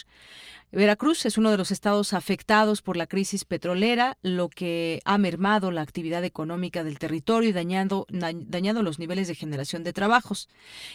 [0.73, 5.69] Veracruz es uno de los estados afectados por la crisis petrolera, lo que ha mermado
[5.69, 8.05] la actividad económica del territorio y dañando,
[8.81, 10.47] los niveles de generación de trabajos.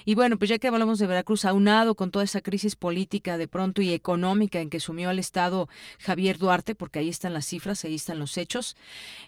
[0.07, 3.49] Y bueno, pues ya que hablamos de Veracruz, aunado con toda esa crisis política de
[3.49, 7.85] pronto y económica en que sumió al estado Javier Duarte, porque ahí están las cifras,
[7.85, 8.77] ahí están los hechos.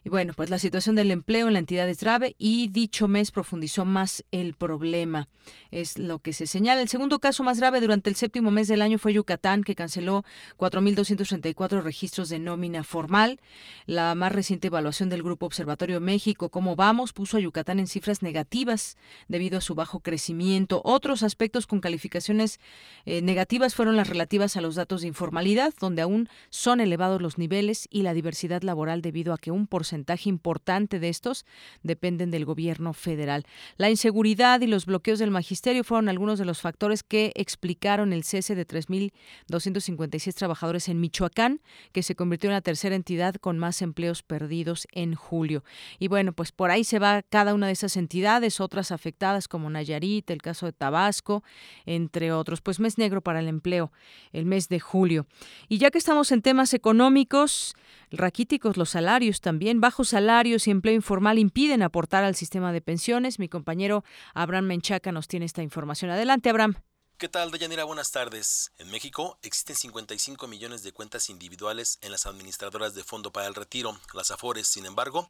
[0.03, 3.33] Y bueno, pues la situación del empleo en la entidad es grave y dicho mes
[3.33, 5.29] profundizó más el problema.
[5.71, 6.81] Es lo que se señala.
[6.81, 10.25] El segundo caso más grave durante el séptimo mes del año fue Yucatán, que canceló
[10.59, 13.41] 4.234 registros de nómina formal.
[13.87, 18.23] La más reciente evaluación del Grupo Observatorio México, ¿Cómo vamos?, puso a Yucatán en cifras
[18.23, 18.97] negativas
[19.29, 20.81] debido a su bajo crecimiento.
[20.85, 22.61] Otros aspectos con calificaciones
[23.05, 27.39] eh, negativas fueron las relativas a los datos de informalidad, donde aún son elevados los
[27.39, 31.45] niveles y la diversidad laboral debido a que un porcentaje importante de estos
[31.83, 33.45] dependen del gobierno federal.
[33.77, 38.25] La inseguridad y los bloqueos del magisterio fueron algunos de los factores que explicaron el
[38.25, 41.61] cese de 3.257 trabajadores en Michoacán,
[41.93, 45.65] que se convirtió en la tercera entidad con más empleos perdidos en julio.
[45.99, 49.71] Y bueno, pues por ahí se va cada una de esas entidades, otras afectadas como
[49.71, 51.43] Nayarit, el caso de Tabasco,
[51.87, 52.61] entre otros.
[52.61, 53.93] Pues mes negro para el empleo,
[54.33, 55.27] el mes de julio.
[55.69, 57.75] Y ya que estamos en temas económicos,
[58.11, 63.39] raquíticos los salarios también, bajos salarios y empleo informal impiden aportar al sistema de pensiones.
[63.39, 66.11] Mi compañero Abraham Menchaca nos tiene esta información.
[66.11, 66.75] Adelante, Abraham.
[67.19, 67.83] ¿Qué tal, Deyanira?
[67.83, 68.71] Buenas tardes.
[68.79, 73.57] En México existen 55 millones de cuentas individuales en las administradoras de fondo para el
[73.57, 74.69] retiro, las AFORES.
[74.69, 75.29] Sin embargo,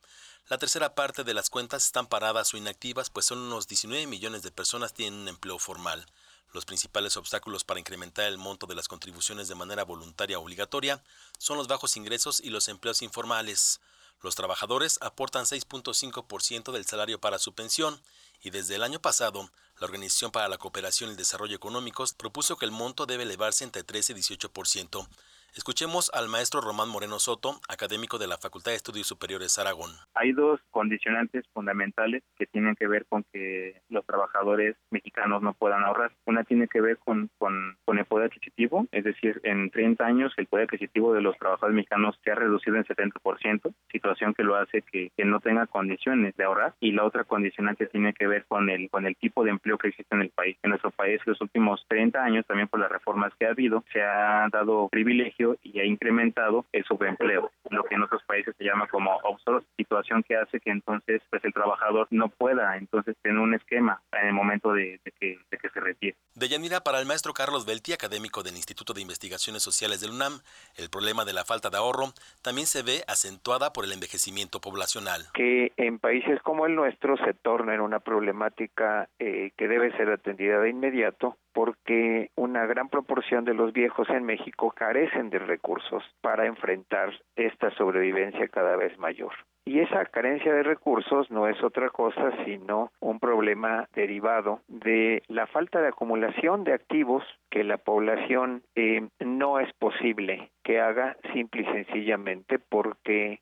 [0.51, 4.43] la tercera parte de las cuentas están paradas o inactivas, pues son unos 19 millones
[4.43, 6.05] de personas tienen un empleo formal.
[6.53, 11.03] Los principales obstáculos para incrementar el monto de las contribuciones de manera voluntaria o obligatoria
[11.39, 13.81] son los bajos ingresos y los empleos informales.
[14.21, 17.99] Los trabajadores aportan 6.5% del salario para su pensión
[18.43, 22.57] y desde el año pasado la Organización para la Cooperación y el Desarrollo Económicos propuso
[22.57, 25.09] que el monto debe elevarse entre 13 y 18%.
[25.57, 29.91] Escuchemos al maestro Román Moreno Soto, académico de la Facultad de Estudios Superiores Aragón.
[30.15, 35.85] Hay dos condicionantes fundamentales que tienen que ver con que los trabajadores mexicanos no puedan
[35.85, 36.13] ahorrar.
[36.27, 40.47] Una tiene que ver con, con, el poder adquisitivo, es decir, en 30 años el
[40.47, 44.83] poder adquisitivo de los trabajadores mexicanos se ha reducido en 70%, situación que lo hace
[44.83, 46.75] que, que no tenga condiciones de ahorrar.
[46.79, 49.89] Y la otra condicionante tiene que ver con el, con el tipo de empleo que
[49.89, 50.57] existe en el país.
[50.63, 54.01] En nuestro país, los últimos 30 años, también por las reformas que ha habido, se
[54.03, 58.89] ha dado privilegio y ha incrementado el subempleo, lo que en otros países se llama
[58.89, 63.55] como outsourcing, situación que hace que entonces pues el trabajador no pueda entonces tener un
[63.55, 66.17] esquema en el momento de, que, de que se retire.
[66.35, 70.41] De Yanira, para el maestro Carlos Belti, académico del Instituto de Investigaciones Sociales del UNAM,
[70.77, 72.13] el problema de la falta de ahorro
[72.43, 75.27] también se ve acentuada por el envejecimiento poblacional.
[75.35, 80.11] Que en países como el nuestro se torna en una problemática eh, que debe ser
[80.11, 86.05] atendida de inmediato porque una gran proporción de los viejos en México carecen de recursos
[86.21, 89.33] para enfrentar esta sobrevivencia cada vez mayor.
[89.65, 95.47] Y esa carencia de recursos no es otra cosa sino un problema derivado de la
[95.47, 101.63] falta de acumulación de activos que la población eh, no es posible que haga simple
[101.63, 103.41] y sencillamente porque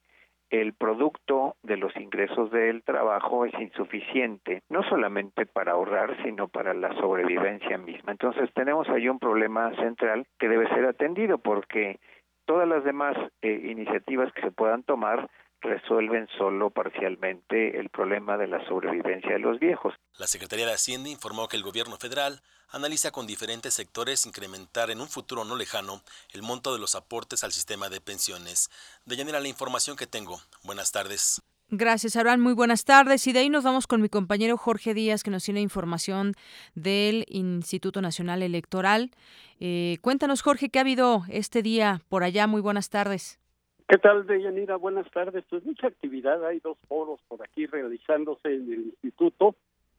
[0.50, 6.74] el producto de los ingresos del trabajo es insuficiente, no solamente para ahorrar, sino para
[6.74, 8.12] la sobrevivencia misma.
[8.12, 11.98] Entonces tenemos ahí un problema central que debe ser atendido porque
[12.44, 15.28] todas las demás eh, iniciativas que se puedan tomar
[15.60, 19.94] resuelven solo parcialmente el problema de la sobrevivencia de los viejos.
[20.18, 25.00] La Secretaría de Hacienda informó que el gobierno federal analiza con diferentes sectores incrementar en
[25.00, 26.02] un futuro no lejano
[26.32, 28.70] el monto de los aportes al sistema de pensiones.
[29.04, 30.38] De llenera la información que tengo.
[30.64, 31.42] Buenas tardes.
[31.68, 32.40] Gracias, Abraham.
[32.40, 33.26] Muy buenas tardes.
[33.26, 36.34] Y de ahí nos vamos con mi compañero Jorge Díaz, que nos tiene información
[36.76, 39.10] del Instituto Nacional Electoral.
[39.58, 42.46] Eh, cuéntanos, Jorge, ¿qué ha habido este día por allá?
[42.46, 43.40] Muy buenas tardes.
[43.88, 44.74] ¿Qué tal, Deyanira?
[44.74, 45.44] Buenas tardes.
[45.48, 49.54] Pues mucha actividad, hay dos foros por aquí realizándose en el instituto,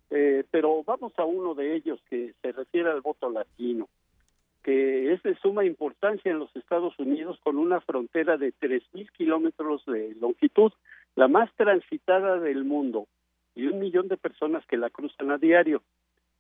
[0.10, 3.88] eh, pero vamos a uno de ellos que se refiere al voto latino,
[4.62, 9.86] que es de suma importancia en los Estados Unidos con una frontera de 3.000 kilómetros
[9.86, 10.74] de longitud,
[11.16, 13.08] la más transitada del mundo,
[13.56, 15.82] y un millón de personas que la cruzan a diario.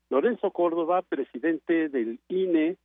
[0.09, 2.75] Lorenzo Córdoba, presidente del INE,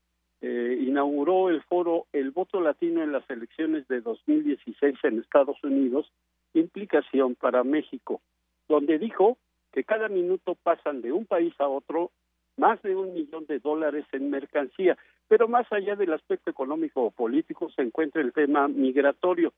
[0.43, 6.10] eh, inauguró el foro El voto latino en las elecciones de 2016 en Estados Unidos,
[6.52, 8.20] implicación para México,
[8.69, 9.39] donde dijo
[9.73, 12.10] que cada minuto pasan de un país a otro
[12.56, 14.98] más de un millón de dólares en mercancía.
[15.28, 19.52] Pero más allá del aspecto económico o político se encuentra el tema migratorio,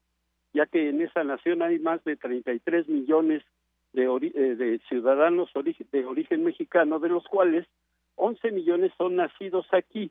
[0.53, 3.43] ya que en esa nación hay más de 33 millones
[3.95, 5.51] de, eh, de ciudadanos
[5.91, 7.67] de origen mexicano, de los cuales
[8.17, 10.11] 11 millones son nacidos aquí.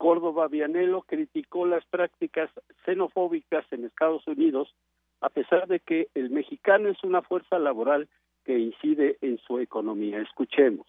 [0.00, 2.48] Córdoba Vianelo criticó las prácticas
[2.86, 4.74] xenofóbicas en Estados Unidos,
[5.20, 8.08] a pesar de que el mexicano es una fuerza laboral
[8.42, 10.22] que incide en su economía.
[10.22, 10.86] Escuchemos.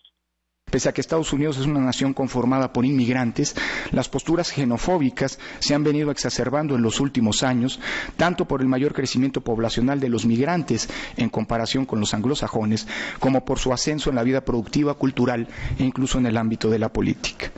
[0.71, 3.53] Pese a que Estados Unidos es una nación conformada por inmigrantes,
[3.91, 7.81] las posturas xenofóbicas se han venido exacerbando en los últimos años,
[8.15, 12.87] tanto por el mayor crecimiento poblacional de los migrantes en comparación con los anglosajones,
[13.19, 16.79] como por su ascenso en la vida productiva, cultural e incluso en el ámbito de
[16.79, 17.51] la política.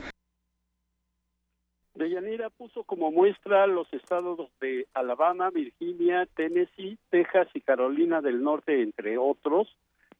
[1.94, 8.82] Deyanira puso como muestra los estados de Alabama, Virginia, Tennessee, Texas y Carolina del Norte,
[8.82, 9.68] entre otros,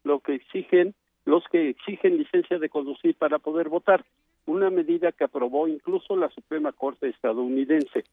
[0.04, 0.94] lo que exigen
[1.24, 4.04] los que exigen licencia de conducir para poder votar,
[4.46, 8.04] una medida que aprobó incluso la Suprema Corte estadounidense.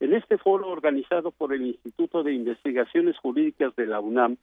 [0.00, 4.38] En este foro organizado por el Instituto de Investigaciones Jurídicas de la UNAM,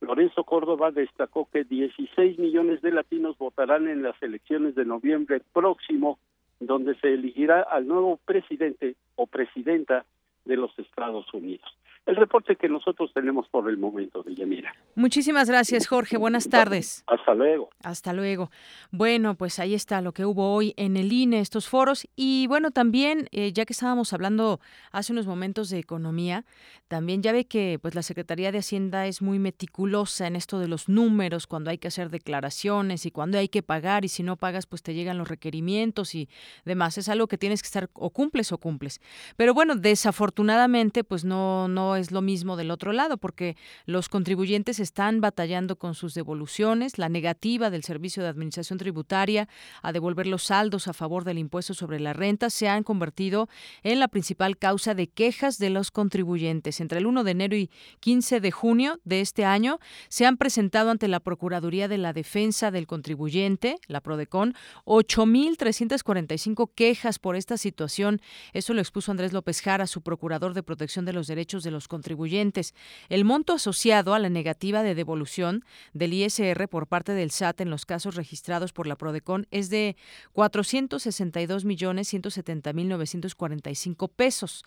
[0.00, 6.18] Lorenzo Córdoba destacó que 16 millones de latinos votarán en las elecciones de noviembre próximo,
[6.66, 10.04] donde se elegirá al nuevo presidente o presidenta
[10.44, 11.70] de los Estados Unidos
[12.06, 14.74] el reporte que nosotros tenemos por el momento, Villamira.
[14.96, 16.16] Muchísimas gracias, Jorge.
[16.16, 17.04] Buenas tardes.
[17.06, 17.70] Hasta luego.
[17.84, 18.50] Hasta luego.
[18.90, 22.08] Bueno, pues ahí está lo que hubo hoy en el INE, estos foros.
[22.16, 24.60] Y bueno, también, eh, ya que estábamos hablando
[24.90, 26.44] hace unos momentos de economía,
[26.88, 30.68] también ya ve que pues la Secretaría de Hacienda es muy meticulosa en esto de
[30.68, 34.36] los números, cuando hay que hacer declaraciones y cuando hay que pagar, y si no
[34.36, 36.28] pagas, pues te llegan los requerimientos y
[36.64, 36.98] demás.
[36.98, 39.00] Es algo que tienes que estar o cumples o cumples.
[39.36, 43.56] Pero bueno, desafortunadamente, pues no, no es lo mismo del otro lado, porque
[43.86, 49.48] los contribuyentes están batallando con sus devoluciones, la negativa del Servicio de Administración Tributaria
[49.82, 53.48] a devolver los saldos a favor del impuesto sobre la renta se han convertido
[53.82, 56.80] en la principal causa de quejas de los contribuyentes.
[56.80, 57.70] Entre el 1 de enero y
[58.00, 59.78] 15 de junio de este año
[60.08, 64.54] se han presentado ante la Procuraduría de la Defensa del Contribuyente, la PRODECON,
[64.84, 68.20] 8.345 quejas por esta situación.
[68.52, 71.81] Eso lo expuso Andrés López Jara, su procurador de protección de los derechos de los
[71.88, 72.74] contribuyentes.
[73.08, 77.70] El monto asociado a la negativa de devolución del ISR por parte del SAT en
[77.70, 79.96] los casos registrados por la Prodecon es de
[80.32, 84.64] 462 millones 170 mil 945 pesos.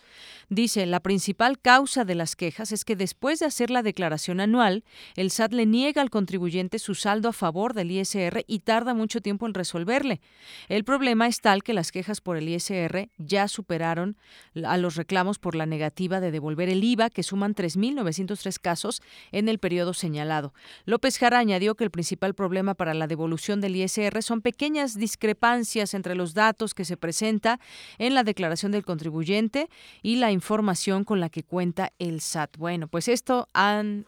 [0.48, 4.84] Dice, la principal causa de las quejas es que después de hacer la declaración anual,
[5.14, 9.20] el SAT le niega al contribuyente su saldo a favor del ISR y tarda mucho
[9.20, 10.20] tiempo en resolverle.
[10.68, 14.16] El problema es tal que las quejas por el ISR ya superaron
[14.64, 19.02] a los reclamos por la negativa de devolver el IVA que suman 3.903 casos
[19.32, 20.52] en el periodo señalado.
[20.84, 25.94] López Jara añadió que el principal problema para la devolución del ISR son pequeñas discrepancias
[25.94, 27.60] entre los datos que se presenta
[27.98, 29.68] en la declaración del contribuyente
[30.02, 32.56] y la información con la que cuenta el SAT.
[32.56, 33.48] Bueno, pues esto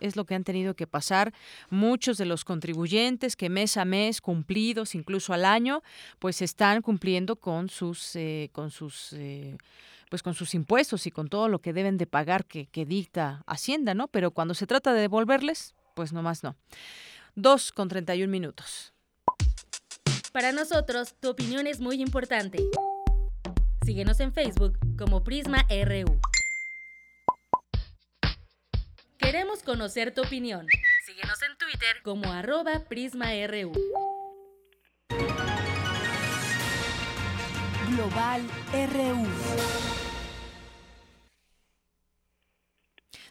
[0.01, 1.33] es lo que han tenido que pasar
[1.71, 5.83] muchos de los contribuyentes que mes a mes, cumplidos incluso al año,
[6.19, 9.57] pues están cumpliendo con sus, eh, con sus eh,
[10.09, 13.95] pues con sus impuestos y con todo lo que deben de pagar que dicta Hacienda,
[13.95, 14.09] ¿no?
[14.09, 16.57] Pero cuando se trata de devolverles, pues nomás no.
[17.35, 18.93] Dos con treinta y un minutos.
[20.33, 22.59] Para nosotros, tu opinión es muy importante.
[23.85, 26.21] Síguenos en Facebook como Prisma RU.
[29.19, 30.67] Queremos conocer tu opinión.
[31.05, 33.73] Síguenos en Twitter como arroba PrismaRU.
[37.91, 38.43] Global
[38.73, 39.98] RU.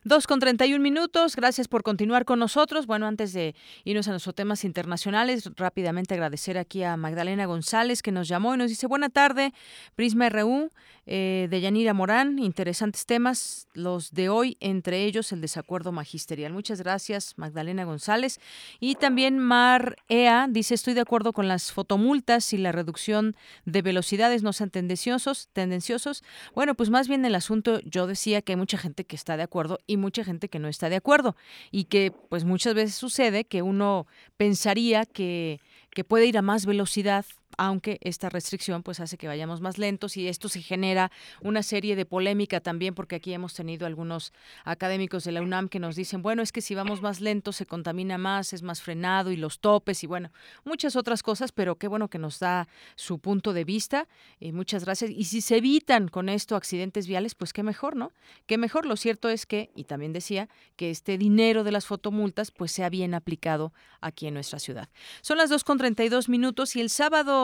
[0.08, 1.36] Dos con treinta y un minutos.
[1.36, 2.88] Gracias por continuar con nosotros.
[2.88, 8.14] Bueno, antes de irnos a nuestros temas internacionales, rápidamente agradecer aquí a Magdalena González que
[8.14, 9.54] nos llamó y nos dice buena tarde,
[9.96, 10.72] Prisma RU,
[11.10, 12.38] eh, de Yanira Morán.
[12.38, 16.52] Interesantes temas, los de hoy, entre ellos el desacuerdo magisterial.
[16.52, 18.42] Muchas gracias, Magdalena González.
[18.82, 23.82] Y también Mar Ea dice, estoy de acuerdo con las fotomultas y la reducción de
[23.82, 25.48] velocidades no sean tendenciosos.
[25.54, 26.26] tendenciosos.
[26.54, 29.44] Bueno, pues más bien el asunto, yo decía que hay mucha gente que está de
[29.44, 31.38] acuerdo y mucha gente que no está de acuerdo
[31.72, 35.62] y que pues muchas veces sucede que uno pensaría que,
[35.92, 37.26] que puede ir a más velocidad
[37.58, 41.12] aunque esta restricción pues hace que vayamos más lentos y esto se genera
[41.42, 44.34] una serie de polémica también porque aquí hemos tenido algunos
[44.66, 47.66] académicos de la UNAM que nos dicen, bueno, es que si vamos más lentos se
[47.66, 50.32] contamina más, es más frenado y los topes y bueno,
[50.66, 54.08] muchas otras cosas, pero qué bueno que nos da su punto de vista.
[54.40, 55.12] y muchas gracias.
[55.12, 58.12] Y si se evitan con esto accidentes viales, pues qué mejor, ¿no?
[58.46, 58.86] Qué mejor.
[58.86, 62.90] Lo cierto es que, y también decía, que este dinero de las fotomultas pues sea
[62.90, 64.90] bien aplicado aquí en nuestra ciudad.
[65.22, 67.37] Son las 2.32 minutos y el sábado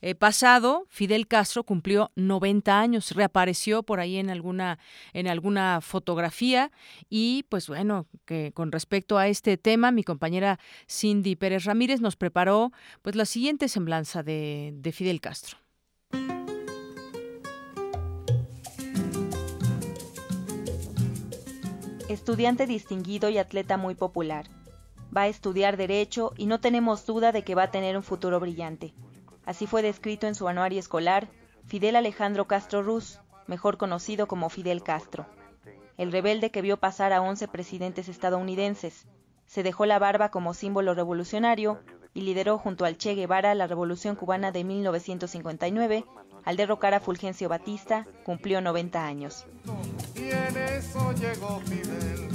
[0.00, 4.78] eh, pasado Fidel Castro cumplió 90 años, reapareció por ahí en alguna,
[5.12, 6.70] en alguna fotografía
[7.08, 10.58] y pues bueno, que con respecto a este tema, mi compañera
[10.88, 12.72] Cindy Pérez Ramírez nos preparó
[13.02, 15.58] pues la siguiente semblanza de, de Fidel Castro.
[22.08, 24.46] Estudiante distinguido y atleta muy popular.
[25.14, 28.40] Va a estudiar derecho y no tenemos duda de que va a tener un futuro
[28.40, 28.94] brillante.
[29.48, 31.26] Así fue descrito en su anuario escolar
[31.66, 35.24] Fidel Alejandro Castro Ruz, mejor conocido como Fidel Castro.
[35.96, 39.06] El rebelde que vio pasar a 11 presidentes estadounidenses,
[39.46, 41.80] se dejó la barba como símbolo revolucionario
[42.12, 46.04] y lideró junto al Che Guevara la Revolución Cubana de 1959.
[46.44, 49.46] Al derrocar a Fulgencio Batista, cumplió 90 años.
[50.14, 52.28] Y en eso llegó Fidel,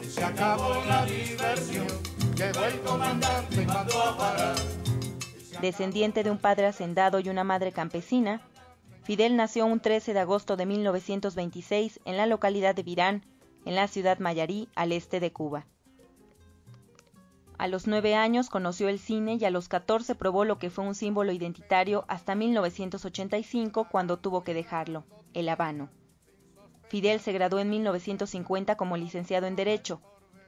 [0.00, 1.86] se acabó la diversión,
[2.34, 4.56] llegó el comandante mandó a parar.
[5.60, 8.42] Descendiente de un padre hacendado y una madre campesina,
[9.04, 13.24] Fidel nació un 13 de agosto de 1926 en la localidad de Virán,
[13.64, 15.66] en la ciudad Mayarí, al este de Cuba.
[17.56, 20.84] A los nueve años conoció el cine y a los 14 probó lo que fue
[20.84, 25.88] un símbolo identitario hasta 1985 cuando tuvo que dejarlo, el habano.
[26.88, 30.02] Fidel se graduó en 1950 como licenciado en Derecho,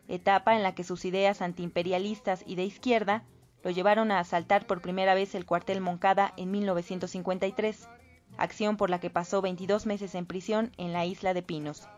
[0.06, 3.24] etapa en la que sus ideas antiimperialistas y de izquierda
[3.62, 7.88] lo llevaron a asaltar por primera vez el cuartel Moncada en 1953,
[8.36, 11.88] acción por la que pasó 22 meses en prisión en la isla de Pinos.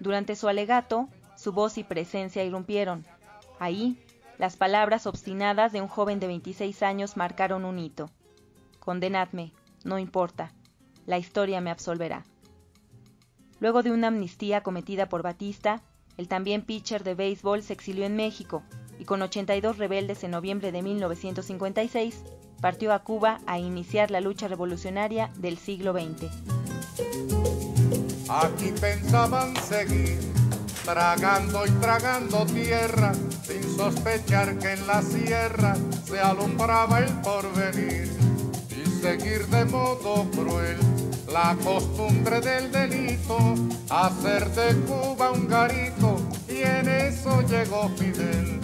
[0.00, 3.06] Durante su alegato, su voz y presencia irrumpieron.
[3.58, 4.02] Ahí,
[4.38, 8.10] las palabras obstinadas de un joven de 26 años marcaron un hito.
[8.80, 9.52] Condenadme,
[9.84, 10.52] no importa,
[11.06, 12.24] la historia me absolverá.
[13.60, 15.82] Luego de una amnistía cometida por Batista,
[16.16, 18.62] el también pitcher de béisbol se exilió en México
[19.00, 22.22] y con 82 rebeldes en noviembre de 1956
[22.60, 26.30] partió a Cuba a iniciar la lucha revolucionaria del siglo XX.
[28.28, 30.18] Aquí pensaban seguir
[30.84, 33.12] tragando y tragando tierra,
[33.42, 38.10] sin sospechar que en la sierra se alumbraba el porvenir,
[38.70, 40.76] y seguir de modo cruel
[41.32, 43.54] la costumbre del delito,
[43.88, 48.60] hacer de Cuba un garito, y en eso llegó Fidel.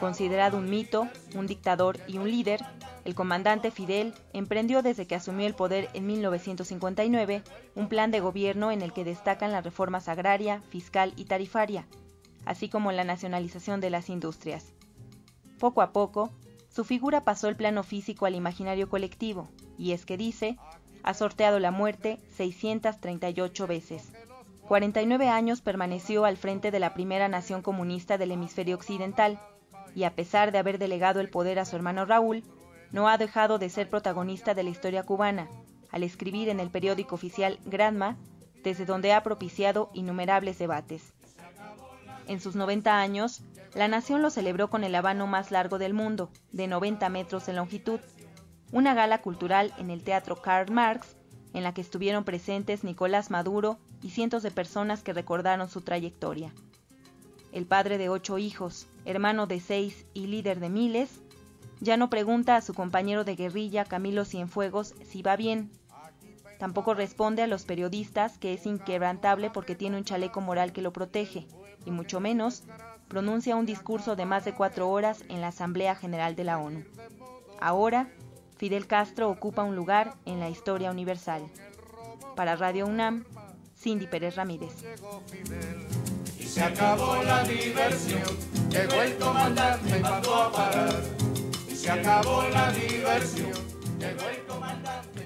[0.00, 2.64] Considerado un mito, un dictador y un líder,
[3.04, 7.42] el comandante Fidel emprendió desde que asumió el poder en 1959
[7.74, 11.86] un plan de gobierno en el que destacan las reformas agraria, fiscal y tarifaria,
[12.44, 14.72] así como la nacionalización de las industrias.
[15.58, 16.30] Poco a poco,
[16.68, 20.58] su figura pasó el plano físico al imaginario colectivo, y es que dice,
[21.02, 24.12] ha sorteado la muerte 638 veces.
[24.68, 29.40] 49 años permaneció al frente de la primera nación comunista del hemisferio occidental,
[29.94, 32.44] y a pesar de haber delegado el poder a su hermano Raúl,
[32.90, 35.48] no ha dejado de ser protagonista de la historia cubana,
[35.90, 38.16] al escribir en el periódico oficial Granma,
[38.62, 41.12] desde donde ha propiciado innumerables debates.
[42.26, 43.42] En sus 90 años,
[43.74, 47.56] la nación lo celebró con el habano más largo del mundo, de 90 metros en
[47.56, 48.00] longitud,
[48.72, 51.16] una gala cultural en el Teatro Karl Marx,
[51.54, 56.52] en la que estuvieron presentes Nicolás Maduro y cientos de personas que recordaron su trayectoria.
[57.52, 61.22] El padre de ocho hijos, hermano de seis y líder de miles,
[61.80, 65.70] ya no pregunta a su compañero de guerrilla Camilo Cienfuegos si va bien.
[66.58, 70.92] Tampoco responde a los periodistas que es inquebrantable porque tiene un chaleco moral que lo
[70.92, 71.46] protege,
[71.86, 72.64] y mucho menos
[73.08, 76.84] pronuncia un discurso de más de cuatro horas en la Asamblea General de la ONU.
[77.60, 78.10] Ahora,
[78.58, 81.48] Fidel Castro ocupa un lugar en la historia universal.
[82.36, 83.24] Para Radio UNAM,
[83.74, 84.84] Cindy Pérez Ramírez.
[86.48, 88.22] Y se acabó la diversión,
[88.70, 91.18] llegó el comandante y mandó a parar
[91.78, 93.52] se acabó la diversión.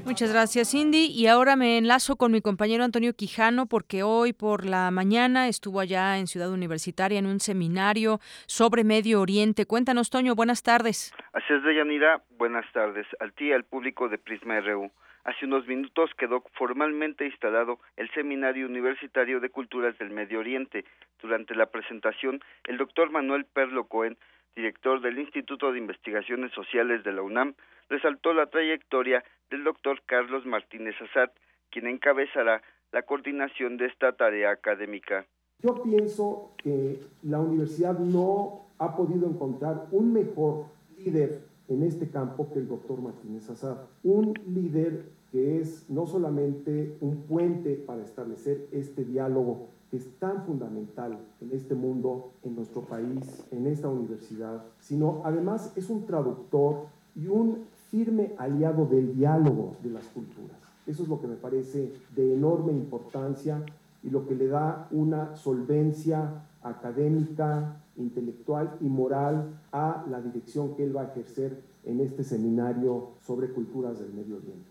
[0.04, 1.06] Muchas gracias, Cindy.
[1.06, 5.80] Y ahora me enlazo con mi compañero Antonio Quijano porque hoy por la mañana estuvo
[5.80, 9.64] allá en Ciudad Universitaria en un seminario sobre Medio Oriente.
[9.64, 11.14] Cuéntanos, Toño, buenas tardes.
[11.32, 12.22] Así es, Deyanira.
[12.36, 13.06] Buenas tardes.
[13.20, 14.90] Al ti al público de Prisma RU.
[15.24, 20.84] Hace unos minutos quedó formalmente instalado el Seminario Universitario de Culturas del Medio Oriente.
[21.20, 24.18] Durante la presentación, el doctor Manuel Perlo Cohen
[24.54, 27.54] director del Instituto de Investigaciones Sociales de la UNAM,
[27.88, 31.30] resaltó la trayectoria del doctor Carlos Martínez Azad,
[31.70, 32.62] quien encabezará
[32.92, 35.26] la coordinación de esta tarea académica.
[35.60, 40.66] Yo pienso que la universidad no ha podido encontrar un mejor
[40.98, 43.78] líder en este campo que el doctor Martínez Azad.
[44.02, 50.44] Un líder que es no solamente un puente para establecer este diálogo que es tan
[50.44, 56.86] fundamental en este mundo, en nuestro país, en esta universidad, sino además es un traductor
[57.14, 60.56] y un firme aliado del diálogo de las culturas.
[60.86, 63.62] Eso es lo que me parece de enorme importancia
[64.02, 70.84] y lo que le da una solvencia académica, intelectual y moral a la dirección que
[70.84, 74.70] él va a ejercer en este seminario sobre culturas del Medio Oriente.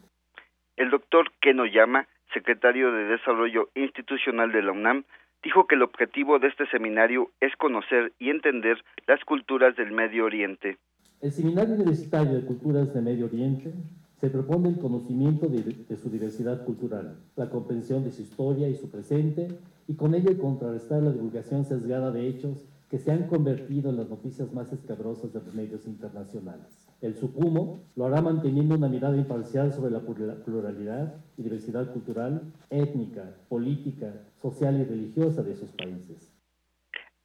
[0.77, 5.03] El doctor Keno Yama, secretario de Desarrollo Institucional de la UNAM,
[5.43, 10.26] dijo que el objetivo de este seminario es conocer y entender las culturas del Medio
[10.26, 10.77] Oriente.
[11.19, 13.73] El Seminario Universitario de Culturas del Medio Oriente
[14.19, 18.76] se propone el conocimiento de, de, su diversidad cultural, la comprensión de su historia y
[18.76, 19.48] su presente,
[19.88, 24.09] y con ello contrarrestar la divulgación sesgada de hechos que se han convertido en las
[24.09, 26.89] noticias más escabrosas de los medios internacionales.
[27.01, 33.23] El SUCUMO lo hará manteniendo una mirada imparcial sobre la pluralidad y diversidad cultural, étnica,
[33.47, 36.35] política, social y religiosa de sus países.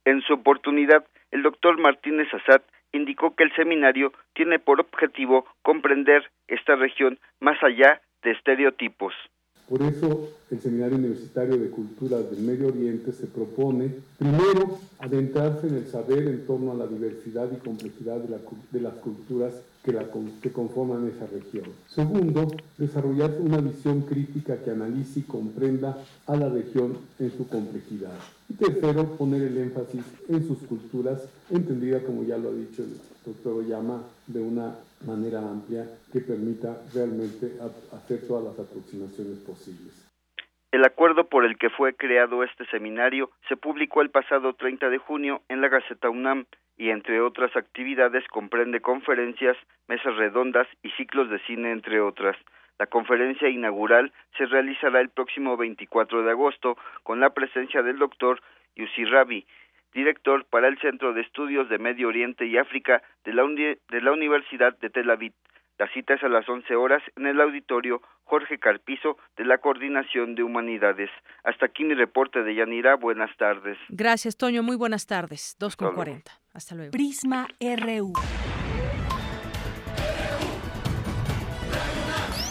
[0.05, 2.61] En su oportunidad, el doctor Martínez Assad
[2.93, 9.13] indicó que el seminario tiene por objetivo comprender esta región más allá de estereotipos.
[9.69, 15.75] Por eso el Seminario Universitario de Culturas del Medio Oriente se propone, primero, adentrarse en
[15.75, 18.37] el saber en torno a la diversidad y complejidad de, la,
[18.71, 19.53] de las culturas
[20.41, 21.65] que, conforman esa región.
[21.87, 22.47] Segundo,
[22.77, 28.17] desarrollar una visión crítica que analice y comprenda a la región en su complejidad.
[28.49, 32.97] Y tercero, poner el énfasis en sus culturas, entendida, como ya lo ha dicho el
[33.25, 37.53] doctor Oyama, de una manera amplia que permita realmente
[37.93, 40.07] hacer todas las aproximaciones posibles.
[40.71, 44.97] El acuerdo por el que fue creado este seminario se publicó el pasado 30 de
[44.97, 46.45] junio en la Gaceta UNAM
[46.77, 52.37] y entre otras actividades comprende conferencias, mesas redondas y ciclos de cine entre otras.
[52.79, 58.41] La conferencia inaugural se realizará el próximo 24 de agosto con la presencia del doctor
[58.75, 59.45] Yussi Rabi,
[59.93, 64.11] director para el Centro de Estudios de Medio Oriente y África de la, de la
[64.11, 65.33] Universidad de Tel Aviv.
[65.79, 70.33] La cita es a las 11 horas en el auditorio Jorge Carpizo de la Coordinación
[70.35, 71.09] de Humanidades.
[71.43, 72.95] Hasta aquí mi reporte de Yanira.
[72.95, 73.77] Buenas tardes.
[73.89, 74.63] Gracias, Toño.
[74.63, 75.55] Muy buenas tardes.
[75.59, 76.31] 2 con 40.
[76.57, 76.89] Hasta luego.
[76.91, 78.13] Prisma RU.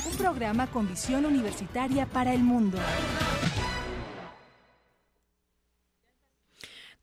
[0.06, 2.78] Un programa con visión universitaria para el mundo.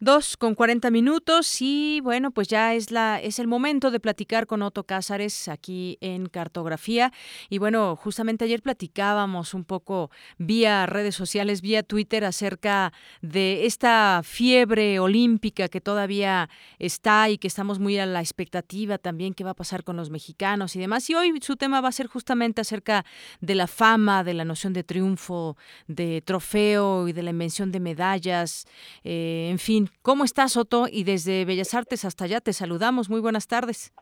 [0.03, 4.47] Dos con cuarenta minutos y bueno, pues ya es la es el momento de platicar
[4.47, 7.13] con Otto Cázares aquí en Cartografía.
[7.49, 14.19] Y bueno, justamente ayer platicábamos un poco vía redes sociales, vía Twitter acerca de esta
[14.25, 16.49] fiebre olímpica que todavía
[16.79, 20.09] está y que estamos muy a la expectativa también qué va a pasar con los
[20.09, 21.09] mexicanos y demás.
[21.09, 23.05] Y hoy su tema va a ser justamente acerca
[23.39, 25.55] de la fama, de la noción de triunfo,
[25.87, 28.65] de trofeo y de la invención de medallas,
[29.05, 30.87] eh, en fin ¿Cómo estás, Soto?
[30.91, 33.09] Y desde Bellas Artes hasta allá te saludamos.
[33.09, 33.93] Muy buenas tardes.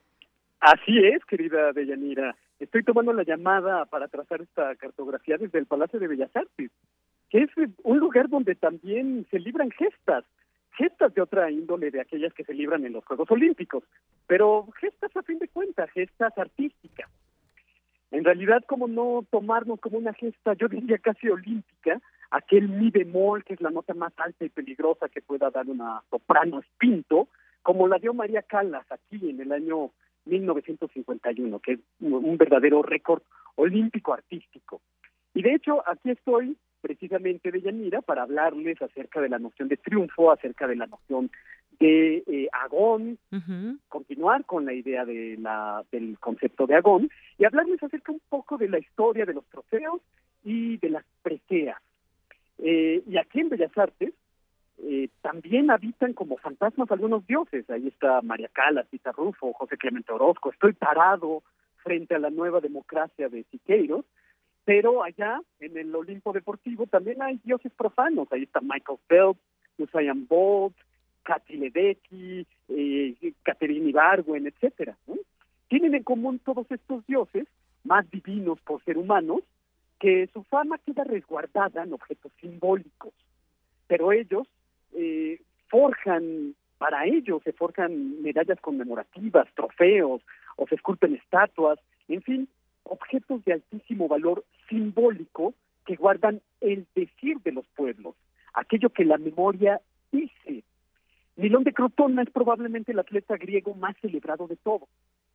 [0.60, 2.36] Así es, querida Deyanira.
[2.60, 6.70] Estoy tomando la llamada para trazar esta cartografía desde el Palacio de Bellas Artes,
[7.30, 7.50] que es
[7.84, 10.24] un lugar donde también se libran gestas,
[10.78, 13.84] gestas de otra índole de aquellas que se libran en los Juegos Olímpicos,
[14.28, 17.10] pero gestas a fin de cuentas, gestas artísticas.
[18.12, 22.00] En realidad, como no tomarnos como una gesta, yo diría casi olímpica,
[22.32, 26.02] aquel mi bemol, que es la nota más alta y peligrosa que pueda dar una
[26.10, 27.28] soprano espinto,
[27.62, 29.92] como la dio María Callas aquí en el año
[30.26, 33.22] 1951, que es un verdadero récord
[33.56, 34.82] olímpico artístico.
[35.34, 39.78] Y de hecho, aquí estoy precisamente de Yanira para hablarles acerca de la noción de
[39.78, 41.30] triunfo, acerca de la noción
[41.80, 43.18] de eh, Agón,
[43.88, 48.58] continuar con la idea de la, del concepto de Agón y hablarles acerca un poco
[48.58, 50.02] de la historia de los trofeos
[50.44, 51.82] y de las preseas.
[52.62, 54.14] Eh, y aquí en Bellas Artes
[54.84, 57.70] eh, también habitan como fantasmas algunos dioses.
[57.70, 60.52] Ahí está María Cala, Tita Rufo, José Clemente Orozco.
[60.52, 61.44] Estoy parado
[61.84, 64.06] frente a la nueva democracia de Siqueiros,
[64.64, 68.28] pero allá en el Olimpo Deportivo también hay dioses profanos.
[68.32, 69.42] Ahí está Michael Phelps,
[69.78, 70.76] Usain Bolt,
[71.24, 74.98] Katy Ledecky, eh, Ibargüen, etcétera.
[75.68, 77.48] Tienen en común todos estos dioses,
[77.84, 79.42] más divinos por ser humanos,
[80.02, 83.14] que su fama queda resguardada en objetos simbólicos,
[83.88, 84.48] pero ellos
[84.94, 90.24] eh, forjan para ello se forjan medallas conmemorativas, trofeos,
[90.56, 92.50] o se esculpen estatuas, en fin,
[92.86, 95.54] objetos de altísimo valor simbólico
[95.86, 98.16] que guardan el decir de los pueblos,
[98.56, 99.80] aquello que la memoria
[100.12, 100.64] dice.
[101.36, 104.90] Milón de Crotona es probablemente el atleta griego más celebrado de todos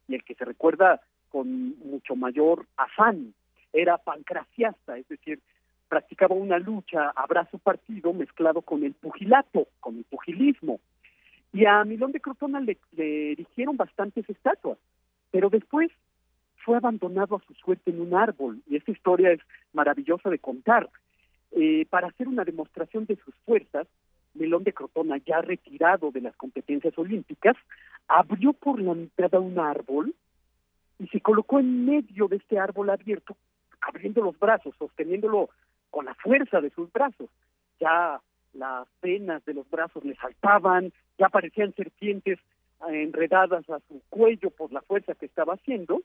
[0.08, 3.34] y el que se recuerda con mucho mayor afán.
[3.76, 5.40] Era pancraciasta, es decir,
[5.88, 10.80] practicaba una lucha a brazo partido mezclado con el pugilato, con el pugilismo.
[11.52, 14.78] Y a Milón de Crotona le, le erigieron bastantes estatuas,
[15.30, 15.90] pero después
[16.64, 19.40] fue abandonado a su suerte en un árbol, y esta historia es
[19.72, 20.88] maravillosa de contar.
[21.52, 23.86] Eh, para hacer una demostración de sus fuerzas,
[24.34, 27.56] Melón de Crotona, ya retirado de las competencias olímpicas,
[28.08, 30.14] abrió por la mitad un árbol
[30.98, 33.36] y se colocó en medio de este árbol abierto,
[33.86, 35.50] abriendo los brazos, sosteniéndolo
[35.90, 37.28] con la fuerza de sus brazos.
[37.80, 38.20] Ya
[38.54, 42.38] las venas de los brazos le saltaban, ya parecían serpientes
[42.88, 46.02] eh, enredadas a su cuello por la fuerza que estaba haciendo,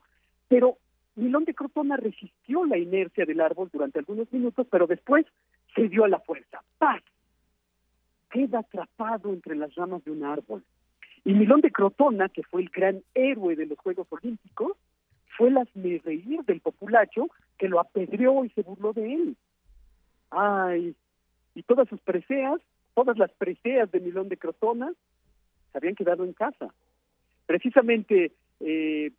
[0.48, 0.78] pero
[1.16, 5.26] Milón de Crotona resistió la inercia del árbol durante algunos minutos, pero después
[5.76, 6.62] se dio a la fuerza.
[6.78, 7.02] ¡Paz!
[8.30, 10.64] Queda atrapado entre las ramas de un árbol.
[11.26, 14.78] Y Milón de Crotona, que fue el gran héroe de los Juegos Olímpicos,
[15.38, 19.36] fue el reír del populacho que lo apedreó y se burló de él.
[20.30, 20.96] Ay,
[21.56, 22.60] y todas sus preseas,
[22.94, 24.92] todas las preseas de Milón de Crotona
[25.72, 26.74] se habían quedado en casa.
[27.46, 29.12] Precisamente eh,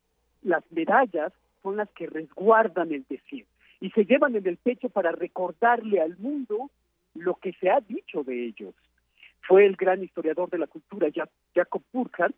[0.42, 1.32] las medallas
[1.62, 3.46] son las que resguardan el decir
[3.80, 6.70] y se llevan en el pecho para recordarle al mundo
[7.14, 8.74] lo que se ha dicho de ellos.
[9.42, 11.08] Fue el gran historiador de la cultura
[11.54, 12.36] Jacob Burckhardt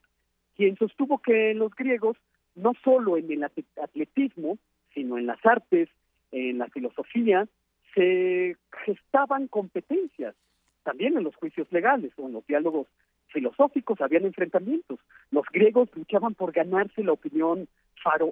[0.57, 2.17] quien sostuvo que los griegos,
[2.55, 4.59] no solo en el atletismo,
[4.93, 5.89] sino en las artes,
[6.33, 7.47] en la filosofía,
[7.95, 10.35] se gestaban competencias,
[10.83, 12.87] también en los juicios legales o en los diálogos
[13.29, 15.01] filosóficos habían enfrentamientos.
[15.31, 17.69] Los griegos luchaban por ganarse la opinión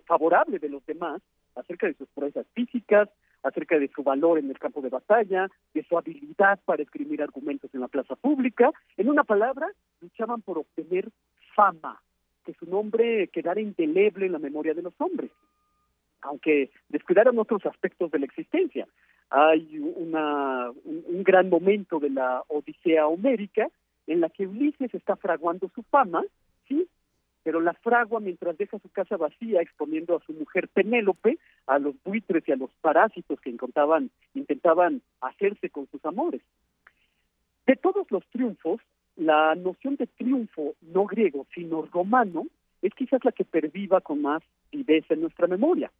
[0.06, 1.22] favorable de los demás
[1.54, 3.08] acerca de sus proezas físicas,
[3.42, 7.74] acerca de su valor en el campo de batalla, de su habilidad para escribir argumentos
[7.74, 8.70] en la plaza pública.
[8.96, 9.68] En una palabra,
[10.00, 11.08] luchaban por obtener
[11.54, 12.00] fama,
[12.42, 15.30] que su nombre quedara indeleble en la memoria de los hombres,
[16.20, 18.86] aunque descuidaran otros aspectos de la existencia.
[19.30, 23.68] Hay una, un, gran momento de la Odisea Homérica
[24.06, 26.22] en la que Ulises está fraguando su fama,
[26.68, 26.86] ¿sí?
[27.42, 31.94] pero la fragua mientras deja su casa vacía, exponiendo a su mujer Penélope, a los
[32.04, 33.50] buitres y a los parásitos que
[34.34, 36.42] intentaban hacerse con sus amores.
[37.66, 38.80] De todos los triunfos,
[39.16, 42.46] la noción de triunfo no griego, sino romano,
[42.80, 45.90] es quizás la que perviva con más viveza en nuestra memoria.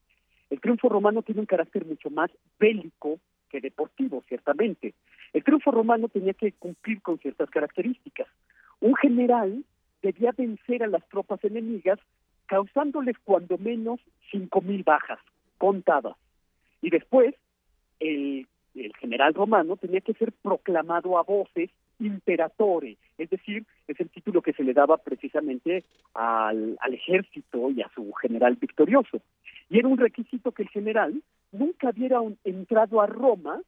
[0.51, 3.19] El triunfo romano tiene un carácter mucho más bélico
[3.49, 4.95] que deportivo, ciertamente.
[5.33, 8.27] El triunfo romano tenía que cumplir con ciertas características.
[8.81, 9.65] Un general
[10.03, 11.99] debía vencer a las tropas enemigas
[12.47, 15.21] causándoles cuando menos cinco mil bajas
[15.59, 16.17] contadas.
[16.83, 17.35] Y después
[18.01, 21.71] el, el general romano tenía que ser proclamado a voces
[22.03, 25.85] imperatore, es decir, es el título que se le daba precisamente
[26.15, 29.21] al, al ejército y a su general victorioso.
[29.71, 31.23] Y era un requisito que el general
[31.53, 33.61] nunca hubiera entrado a Roma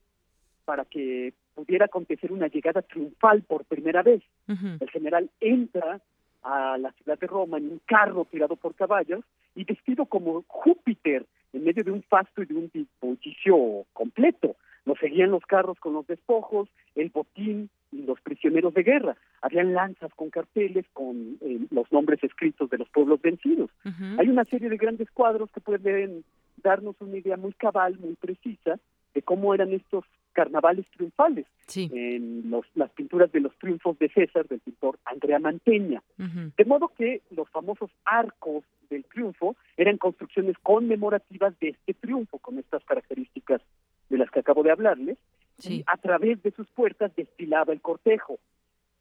[0.64, 4.22] para que pudiera acontecer una llegada triunfal por primera vez.
[4.48, 6.00] El general entra
[6.42, 9.24] a la ciudad de Roma en un carro tirado por caballos
[9.54, 14.56] y vestido como Júpiter en medio de un fasto y de un bullicio completo.
[14.84, 17.70] Lo seguían los carros con los despojos, el botín
[18.06, 19.16] los prisioneros de guerra.
[19.42, 23.70] Habían lanzas con carteles con eh, los nombres escritos de los pueblos vencidos.
[24.18, 26.24] Hay una serie de grandes cuadros que pueden
[26.62, 28.78] darnos una idea muy cabal, muy precisa
[29.14, 31.46] de cómo eran estos carnavales triunfales
[31.76, 36.02] en los, las pinturas de los triunfos de César del pintor Andrea Manteña.
[36.18, 42.58] De modo que los famosos arcos del triunfo eran construcciones conmemorativas de este triunfo, con
[42.58, 43.62] estas características
[44.10, 45.16] de las que acabo de hablarles,
[45.62, 48.38] y a través de sus puertas desfilaba el cortejo.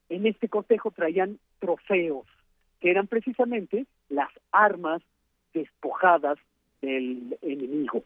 [0.10, 2.28] En este cortejo traían trofeos,
[2.80, 5.02] que eran precisamente las armas
[5.54, 6.38] despojadas
[6.82, 8.04] del enemigo.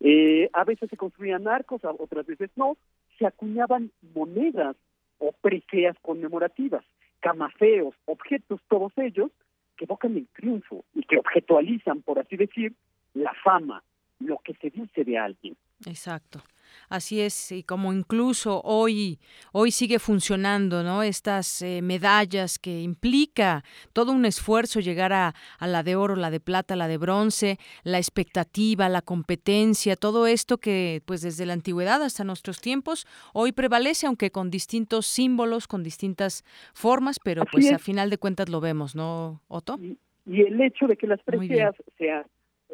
[0.00, 2.76] Eh, a veces se construían arcos, otras veces no.
[3.18, 4.76] Se acuñaban monedas
[5.18, 6.84] o preseas conmemorativas,
[7.20, 9.30] camafeos, objetos, todos ellos
[9.76, 12.74] que evocan el triunfo y que objetualizan, por así decir,
[13.14, 13.82] la fama,
[14.20, 15.56] lo que se dice de alguien.
[15.86, 16.42] Exacto.
[16.88, 19.18] Así es, y como incluso hoy,
[19.52, 21.02] hoy sigue funcionando, ¿no?
[21.02, 26.30] Estas eh, medallas que implica todo un esfuerzo llegar a, a, la de oro, la
[26.30, 31.52] de plata, la de bronce, la expectativa, la competencia, todo esto que pues desde la
[31.52, 36.44] antigüedad hasta nuestros tiempos hoy prevalece, aunque con distintos símbolos, con distintas
[36.74, 39.78] formas, pero pues a final de cuentas lo vemos, ¿no, Otto?
[39.80, 42.24] Y, y el hecho de que las preseas sean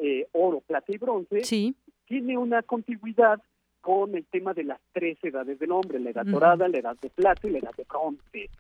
[0.01, 1.75] eh, oro, plata y bronce, sí.
[2.07, 3.41] tiene una contigüidad
[3.89, 7.09] con el tema de las tres edades del hombre, la edad dorada, la edad de
[7.09, 8.51] plata y la edad de bronce.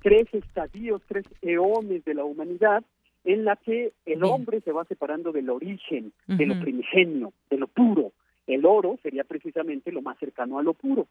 [0.00, 2.84] Tres estadios, tres eones de la humanidad
[3.24, 7.66] en la que el hombre se va separando del origen, de lo primigenio, de lo
[7.66, 8.12] puro.
[8.46, 11.08] El oro sería precisamente lo más cercano a lo puro.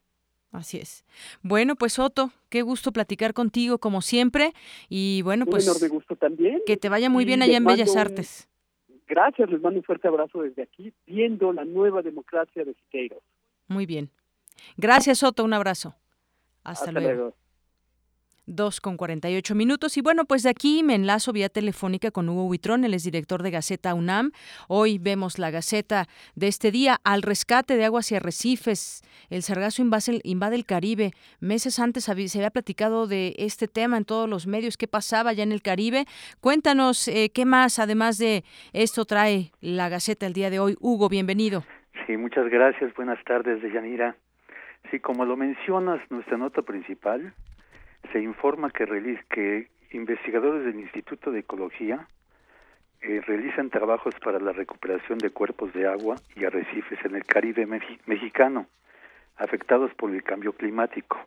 [0.54, 1.04] Así es.
[1.44, 4.54] Bueno, pues Otto, qué gusto platicar contigo como siempre
[4.88, 6.62] y bueno, pues un enorme gusto también.
[6.66, 8.48] Que te vaya muy bien allá en Bellas Artes.
[9.06, 13.22] Gracias, les mando un fuerte abrazo desde aquí, viendo la nueva democracia de Siqueiros.
[13.68, 14.12] Muy bien.
[14.78, 15.96] Gracias, Otto, un abrazo.
[16.64, 17.36] Hasta, luego.
[18.48, 19.98] Dos con 48 minutos.
[19.98, 23.42] Y bueno, pues de aquí me enlazo vía telefónica con Hugo Huitrón, él es director
[23.42, 24.34] de Gaceta UNAM.
[24.68, 29.02] Hoy vemos la Gaceta de este día, al rescate de aguas y arrecifes.
[29.32, 31.14] El sargazo invade el Caribe.
[31.40, 34.78] Meses antes se había platicado de este tema en todos los medios.
[34.78, 36.06] ¿Qué pasaba ya en el Caribe?
[36.40, 38.44] Cuéntanos eh, qué más, además de
[38.74, 40.78] esto, trae la Gaceta el día de hoy.
[40.80, 41.64] Hugo, bienvenido.
[42.06, 42.94] Sí, muchas gracias.
[42.94, 44.16] Buenas tardes, Deyanira.
[44.92, 47.34] Sí, como lo mencionas, nuestra nota principal
[48.12, 48.86] se informa que,
[49.30, 52.08] que investigadores del Instituto de Ecología
[53.02, 57.66] eh, realizan trabajos para la recuperación de cuerpos de agua y arrecifes en el Caribe
[57.66, 58.68] mexicano,
[59.38, 61.18] afectados por el cambio climático.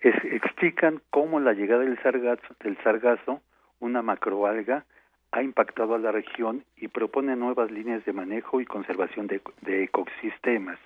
[0.00, 3.42] explican cómo la llegada del sargazo, del sargazo,
[3.80, 4.86] una macroalga,
[5.32, 10.78] ha impactado a la región y propone nuevas líneas de manejo y conservación de ecosistemas.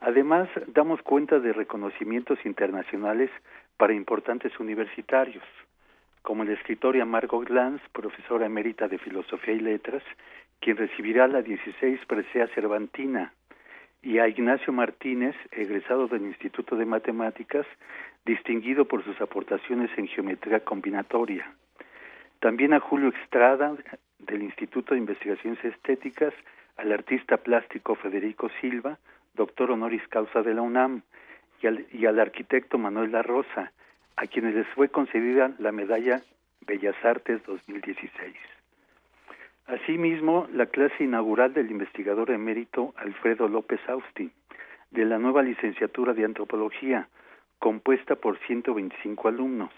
[0.00, 3.30] Además, damos cuenta de reconocimientos internacionales
[3.76, 5.44] para importantes universitarios,
[6.22, 10.02] como la escritora Margot Glantz, profesora emérita de Filosofía y Letras,
[10.60, 13.32] quien recibirá la 16 Presea Cervantina,
[14.02, 17.66] y a Ignacio Martínez, egresado del Instituto de Matemáticas,
[18.24, 21.52] distinguido por sus aportaciones en geometría combinatoria.
[22.40, 23.74] También a Julio Estrada,
[24.18, 26.34] del Instituto de Investigaciones Estéticas,
[26.76, 28.98] al artista plástico Federico Silva,
[29.34, 31.02] doctor honoris causa de la UNAM,
[31.62, 33.72] y al, arquitecto Manuel La Rosa,
[34.16, 36.22] a quienes les fue concedida la medalla
[36.66, 38.34] Bellas Artes 2016.
[39.66, 44.30] Asimismo, la clase inaugural del investigador emérito Alfredo López Austin,
[44.90, 47.08] de la nueva licenciatura de Antropología,
[47.58, 49.70] compuesta por 125 alumnos.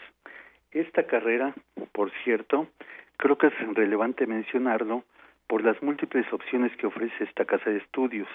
[0.73, 1.55] Esta carrera,
[1.93, 2.69] por cierto,
[3.17, 5.05] creo que es relevante mencionarlo,
[5.49, 8.29] por las múltiples opciones que ofrece esta casa de estudios.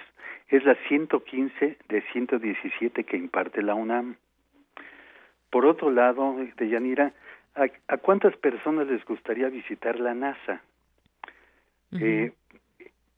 [0.50, 4.16] Es la 115 de 117 que imparte la UNAM.
[5.52, 7.14] Por otro lado, de Yanira,
[7.56, 10.62] ¿a, cuántas personas les gustaría visitar la NASA?
[12.00, 12.34] eh,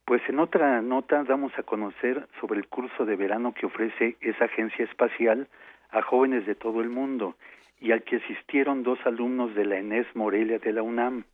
[0.04, 4.44] pues en otra nota damos a conocer sobre el curso de verano que ofrece esa
[4.44, 5.48] agencia espacial
[5.90, 7.36] a jóvenes de todo el mundo
[7.80, 11.24] y al que asistieron dos alumnos de la ENES Morelia de la UNAM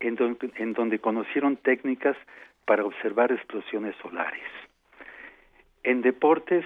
[0.00, 2.16] en donde, en donde conocieron técnicas
[2.64, 4.42] para observar explosiones solares.
[5.82, 6.64] En deportes,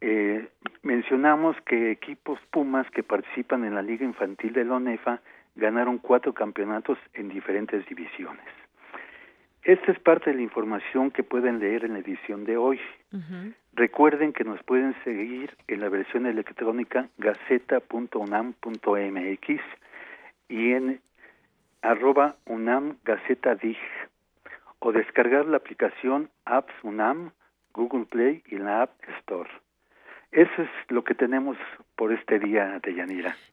[0.00, 0.48] eh,
[0.82, 5.20] mencionamos que equipos Pumas que participan en la Liga Infantil de la ONEFA
[5.54, 8.46] ganaron cuatro campeonatos en diferentes divisiones.
[9.62, 12.80] Esta es parte de la información que pueden leer en la edición de hoy.
[13.74, 19.60] Recuerden que nos pueden seguir en la versión electrónica gaceta.unam.mx
[20.48, 21.00] y en
[21.80, 23.78] arroba UNAM Gaceta Dig
[24.78, 27.30] o descargar la aplicación Apps UNAM,
[27.72, 29.48] Google Play y la App Store.
[30.32, 31.56] Eso es lo que tenemos
[32.02, 32.80] por este día.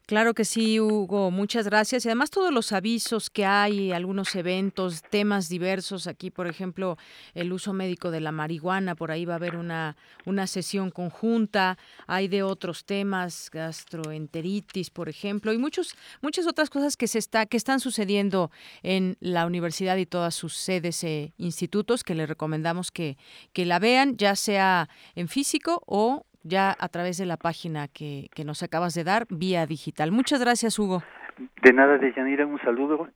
[0.07, 2.03] Claro que sí, Hugo, muchas gracias.
[2.03, 6.07] Y además todos los avisos que hay, algunos eventos, temas diversos.
[6.07, 6.97] Aquí, por ejemplo,
[7.35, 11.77] el uso médico de la marihuana, por ahí va a haber una, una sesión conjunta.
[12.07, 17.45] Hay de otros temas, gastroenteritis, por ejemplo, y muchos, muchas otras cosas que se está,
[17.45, 18.49] que están sucediendo
[18.81, 23.19] en la universidad y todas sus sedes e institutos que les recomendamos que,
[23.53, 28.30] que la vean, ya sea en físico o ya a través de la página que,
[28.34, 30.11] que nos acabas de dar, vía digital.
[30.11, 31.03] Muchas gracias, Hugo.
[31.64, 33.10] De nada, Deyanira, un saludo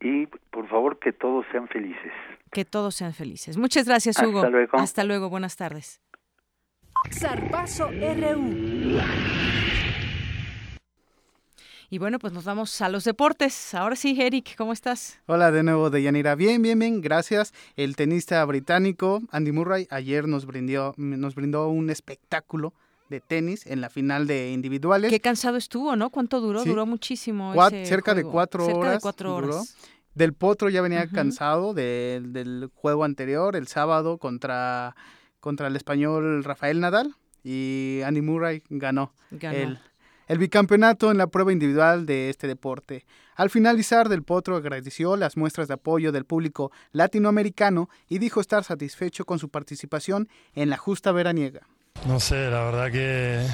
[0.00, 2.12] y por favor que todos sean felices.
[2.52, 3.56] Que todos sean felices.
[3.56, 4.38] Muchas gracias, Hugo.
[4.38, 4.78] Hasta luego.
[4.78, 6.00] Hasta luego, buenas tardes.
[7.10, 8.98] Zarpazo RU.
[11.88, 13.74] Y bueno, pues nos vamos a los deportes.
[13.74, 15.20] Ahora sí, Eric, ¿cómo estás?
[15.26, 16.34] Hola de nuevo, Deyanira.
[16.34, 17.54] Bien, bien, bien, gracias.
[17.76, 22.74] El tenista británico Andy Murray ayer nos brindó, nos brindó un espectáculo
[23.08, 25.12] de tenis en la final de individuales.
[25.12, 26.10] Qué cansado estuvo, ¿no?
[26.10, 26.64] ¿Cuánto duró?
[26.64, 27.54] Duró muchísimo.
[27.84, 28.94] cerca de cuatro cerca horas.
[28.94, 29.76] De cuatro horas.
[30.16, 34.96] Del Potro ya venía cansado del juego anterior, el sábado, contra,
[35.38, 37.14] contra el español Rafael Nadal.
[37.44, 39.78] Y Andy Murray ganó, El,
[40.26, 43.04] el bicampeonato en la prueba individual de este deporte.
[43.34, 48.64] Al finalizar, Del Potro agradeció las muestras de apoyo del público latinoamericano y dijo estar
[48.64, 51.66] satisfecho con su participación en la justa veraniega.
[52.04, 53.46] No sé, la verdad que,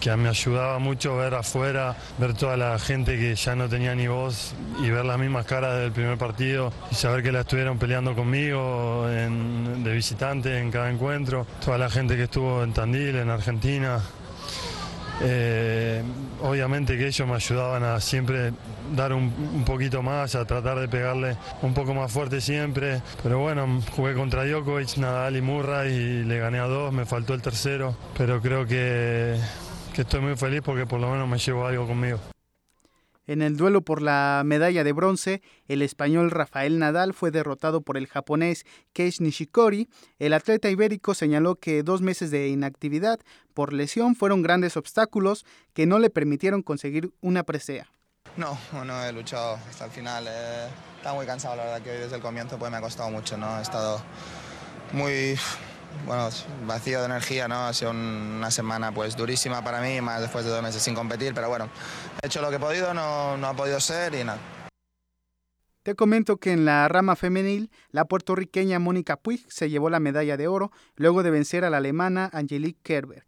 [0.00, 4.08] que, me ayudaba mucho ver afuera, ver toda la gente que ya no tenía ni
[4.08, 8.16] voz y ver las mismas caras del primer partido y saber que la estuvieron peleando
[8.16, 14.00] conmigo de visitante en cada encuentro, toda la gente que estuvo en Tandil, en Argentina,
[15.22, 16.02] eh,
[16.42, 18.52] obviamente que ellos me ayudaban a siempre
[18.94, 23.02] dar un, poquito más, a tratar de pegarle un poco más fuerte siempre.
[23.22, 27.34] Pero bueno, jugué contra Djokovic, Nadal y Murray y le gané a dos, me faltó
[27.34, 27.94] el tercero.
[28.16, 29.36] Pero creo que,
[29.94, 32.18] que estoy muy feliz porque por lo menos me llevo algo conmigo.
[33.30, 37.96] En el duelo por la medalla de bronce, el español Rafael Nadal fue derrotado por
[37.96, 39.88] el japonés Keiichi Nishikori.
[40.18, 43.20] El atleta ibérico señaló que dos meses de inactividad
[43.54, 47.86] por lesión fueron grandes obstáculos que no le permitieron conseguir una presea.
[48.36, 50.26] No, no he luchado hasta el final.
[50.26, 50.66] Eh,
[50.96, 53.60] estaba muy cansado, la verdad que desde el comienzo pues me ha costado mucho, ¿no?
[53.60, 54.02] He estado
[54.92, 55.38] muy
[56.06, 56.28] bueno,
[56.66, 57.66] vacío de energía, ¿no?
[57.66, 61.34] Ha sido una semana pues durísima para mí, más después de dos meses sin competir,
[61.34, 61.68] pero bueno,
[62.22, 64.38] he hecho lo que he podido, no, no ha podido ser y nada.
[65.82, 70.36] Te comento que en la rama femenil, la puertorriqueña Mónica Puig se llevó la medalla
[70.36, 73.24] de oro luego de vencer a la alemana Angelique Kerberg.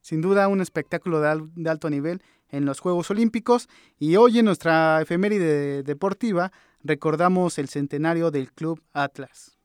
[0.00, 3.68] Sin duda un espectáculo de, alto nivel en los Juegos Olímpicos
[3.98, 9.57] y hoy en nuestra efeméride deportiva recordamos el centenario del Club Atlas.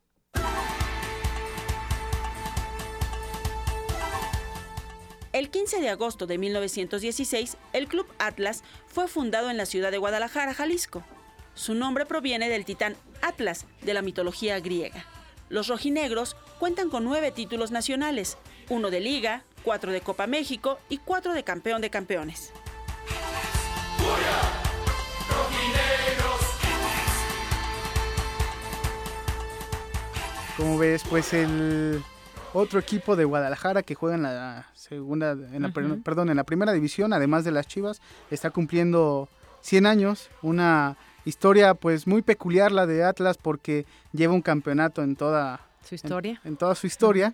[5.34, 9.98] El 15 de agosto de 1916, el Club Atlas fue fundado en la ciudad de
[9.98, 11.04] Guadalajara, Jalisco.
[11.56, 15.08] Su nombre proviene del titán Atlas de la mitología griega.
[15.50, 18.38] Los rojinegros cuentan con nueve títulos nacionales,
[18.70, 22.54] uno de Liga, cuatro de Copa México y cuatro de Campeón de Campeones.
[30.56, 32.04] Como ves, pues el
[32.54, 35.70] otro equipo de Guadalajara que juega en la segunda, en la,
[36.04, 39.28] perdón, en la primera división, además de las Chivas, está cumpliendo
[39.62, 45.16] 100 años, una historia pues muy peculiar la de Atlas porque lleva un campeonato en
[45.16, 46.40] toda su historia.
[46.44, 47.34] En, toda su historia.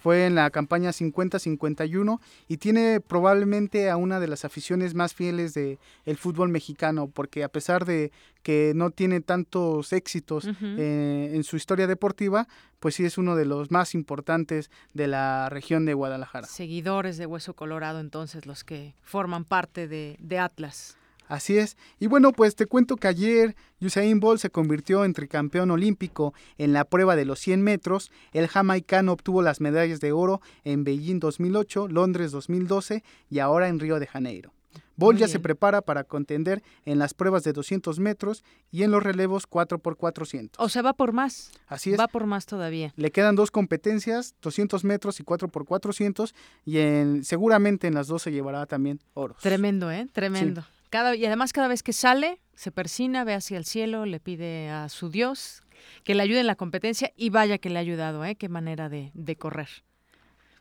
[0.00, 5.54] Fue en la campaña 50-51 y tiene probablemente a una de las aficiones más fieles
[5.54, 8.10] del el fútbol mexicano, porque a pesar de
[8.42, 12.48] que no tiene tantos éxitos eh, en su historia deportiva,
[12.78, 16.46] pues sí es uno de los más importantes de la región de Guadalajara.
[16.46, 20.96] Seguidores de Hueso Colorado entonces los que forman parte de, de Atlas.
[21.30, 21.76] Así es.
[22.00, 26.72] Y bueno, pues te cuento que ayer Usain Bolt se convirtió en tricampeón olímpico en
[26.72, 28.10] la prueba de los 100 metros.
[28.32, 33.78] El jamaicano obtuvo las medallas de oro en Beijing 2008, Londres 2012 y ahora en
[33.78, 34.52] Río de Janeiro.
[34.96, 38.42] Bolt ya se prepara para contender en las pruebas de 200 metros
[38.72, 40.50] y en los relevos 4x400.
[40.58, 41.52] O sea, va por más.
[41.68, 41.98] Así es.
[41.98, 42.92] Va por más todavía.
[42.96, 46.34] Le quedan dos competencias, 200 metros y 4x400,
[46.66, 49.36] y en, seguramente en las dos se llevará también oro.
[49.40, 50.08] Tremendo, ¿eh?
[50.12, 54.70] Tremendo y además cada vez que sale, se persina, ve hacia el cielo, le pide
[54.70, 55.62] a su Dios
[56.04, 58.34] que le ayude en la competencia y vaya que le ha ayudado, ¿eh?
[58.34, 59.68] Qué manera de, correr.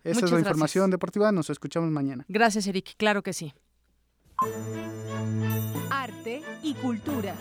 [0.03, 2.25] Esa es la información deportiva, nos escuchamos mañana.
[2.29, 3.53] Gracias, Eric, claro que sí.
[5.89, 7.35] Arte y cultura.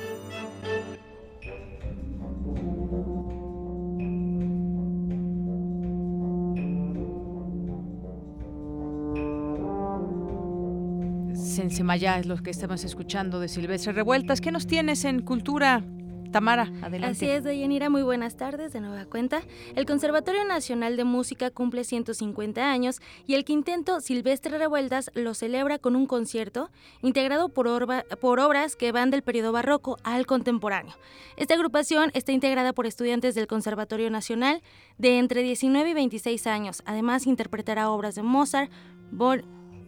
[11.39, 14.41] Sensemayá es lo que estamos escuchando de Silvestre Revueltas.
[14.41, 15.85] ¿Qué nos tienes en cultura?
[16.33, 17.07] Tamara, adelante.
[17.07, 19.41] Así es, Deyanira, muy buenas tardes de nueva cuenta.
[19.75, 25.79] El Conservatorio Nacional de Música cumple 150 años y el quinteto Silvestre Revueltas lo celebra
[25.79, 26.71] con un concierto
[27.01, 27.87] integrado por,
[28.21, 30.95] por obras que van del periodo barroco al contemporáneo.
[31.39, 34.61] Esta agrupación está integrada por estudiantes del Conservatorio Nacional
[34.99, 36.83] de entre 19 y 26 años.
[36.85, 38.71] Además, interpretará obras de Mozart,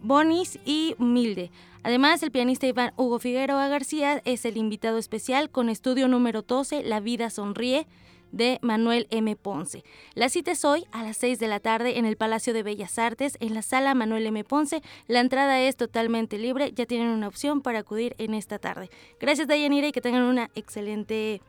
[0.01, 1.51] Bonis y Milde.
[1.83, 6.83] Además, el pianista Iván Hugo Figueroa García es el invitado especial con estudio número 12,
[6.83, 7.87] La vida sonríe,
[8.31, 9.35] de Manuel M.
[9.35, 9.83] Ponce.
[10.13, 12.97] La cita es hoy a las 6 de la tarde en el Palacio de Bellas
[12.97, 14.43] Artes, en la sala Manuel M.
[14.43, 14.81] Ponce.
[15.07, 18.89] La entrada es totalmente libre, ya tienen una opción para acudir en esta tarde.
[19.19, 21.41] Gracias Dayanira y que tengan una excelente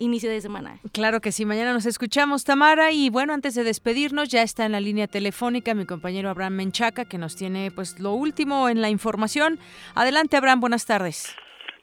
[0.00, 0.78] inicio de semana.
[0.92, 2.90] Claro que sí, mañana nos escuchamos, Tamara.
[2.90, 7.04] Y bueno, antes de despedirnos, ya está en la línea telefónica mi compañero Abraham Menchaca,
[7.04, 9.58] que nos tiene pues lo último en la información.
[9.94, 11.36] Adelante, Abraham, buenas tardes.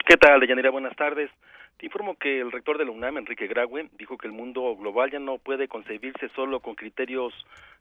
[0.06, 0.72] ¿Qué tal, Deyanira?
[0.72, 1.30] Buenas tardes.
[1.78, 5.12] Te informo que el rector de la UNAM, Enrique Graue, dijo que el mundo global
[5.12, 7.34] ya no puede concebirse solo con criterios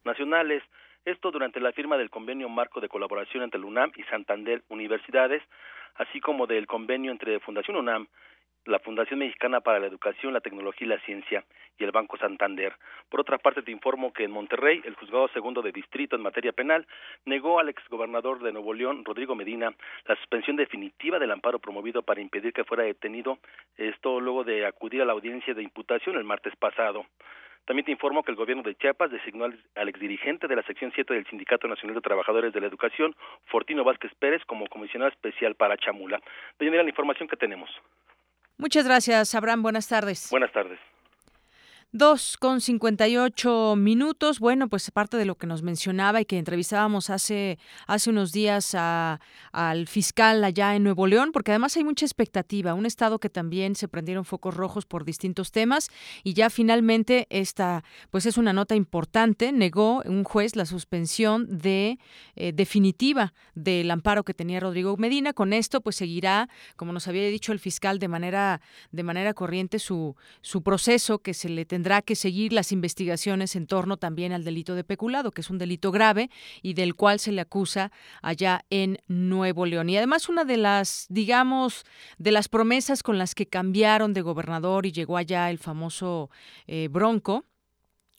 [0.05, 0.63] nacionales.
[1.07, 5.43] Esto durante la firma del convenio marco de colaboración entre la UNAM y Santander Universidades,
[5.95, 8.07] así como del convenio entre Fundación UNAM
[8.67, 11.45] la Fundación Mexicana para la Educación, la Tecnología y la Ciencia
[11.79, 12.75] y el Banco Santander.
[13.09, 16.53] Por otra parte, te informo que en Monterrey, el juzgado segundo de distrito en materia
[16.53, 16.87] penal
[17.25, 19.73] negó al exgobernador de Nuevo León, Rodrigo Medina,
[20.07, 23.39] la suspensión definitiva del amparo promovido para impedir que fuera detenido,
[23.77, 27.07] esto luego de acudir a la audiencia de imputación el martes pasado.
[27.67, 31.13] También te informo que el gobierno de Chiapas designó al, exdirigente de la sección 7
[31.13, 33.17] del Sindicato Nacional de Trabajadores de la Educación,
[33.47, 36.21] Fortino Vázquez Pérez, como comisionado especial para Chamula.
[36.61, 37.69] De la información que tenemos.
[38.59, 39.63] Muchas gracias, Abraham.
[39.63, 40.29] Buenas tardes.
[40.31, 40.79] Buenas tardes.
[41.93, 44.39] Dos con cincuenta y ocho minutos.
[44.39, 48.75] Bueno, pues parte de lo que nos mencionaba y que entrevistábamos hace, hace unos días
[48.75, 49.21] a,
[49.53, 52.75] al fiscal allá en Nuevo León, porque además hay mucha expectativa.
[52.75, 55.89] Un estado que también se prendieron focos rojos por distintos temas
[56.23, 59.53] y ya finalmente esta, pues es una nota importante.
[59.53, 61.99] Negó un juez la suspensión de
[62.35, 65.33] eh, definitiva del amparo que tenía Rodrigo Medina.
[65.33, 68.61] Con esto, pues seguirá, como nos había dicho el fiscal, de manera,
[68.91, 73.55] de manera corriente su, su proceso que se le tendrá tendrá que seguir las investigaciones
[73.55, 76.31] en torno también al delito de peculado, que es un delito grave
[76.63, 77.93] y del cual se le acusa
[78.23, 79.91] allá en Nuevo León.
[79.91, 81.85] Y además una de las, digamos,
[82.17, 86.31] de las promesas con las que cambiaron de gobernador y llegó allá el famoso
[86.67, 87.45] eh, Bronco,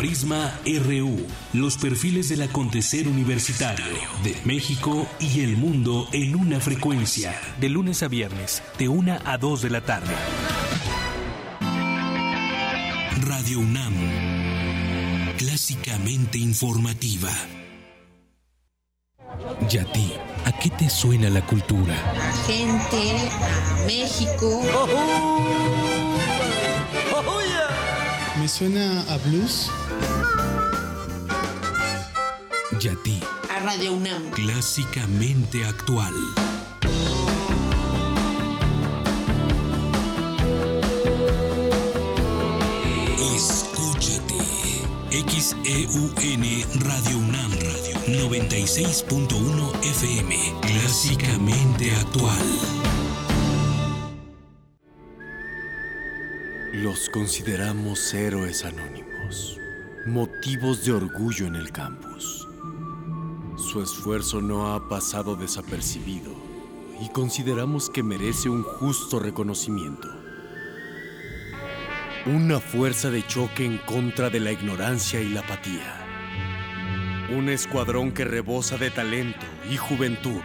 [0.00, 3.84] Prisma RU, los perfiles del acontecer universitario
[4.24, 7.38] de México y el mundo en una frecuencia.
[7.60, 10.14] De lunes a viernes, de una a 2 de la tarde.
[13.20, 13.92] Radio UNAM,
[15.36, 17.28] clásicamente informativa.
[19.70, 20.14] ¿Y a ti?
[20.46, 21.94] ¿A qué te suena la cultura?
[21.94, 24.62] A gente, a México.
[28.40, 29.70] Me suena a blues.
[32.82, 33.20] Y a ti.
[33.50, 34.30] A Radio UNAM.
[34.30, 36.14] Clásicamente actual.
[43.34, 44.34] Escúchate.
[45.10, 46.14] XEUN
[46.80, 50.36] Radio UNAM Radio 96.1 FM.
[50.62, 52.46] Clásicamente actual.
[56.72, 59.58] Los consideramos héroes anónimos,
[60.06, 62.49] motivos de orgullo en el campus.
[63.60, 66.32] Su esfuerzo no ha pasado desapercibido
[67.00, 70.08] y consideramos que merece un justo reconocimiento.
[72.26, 75.96] Una fuerza de choque en contra de la ignorancia y la apatía.
[77.36, 80.40] Un escuadrón que rebosa de talento y juventud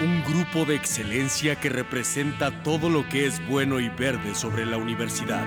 [0.00, 4.76] un grupo de excelencia que representa todo lo que es bueno y verde sobre la
[4.76, 5.46] universidad.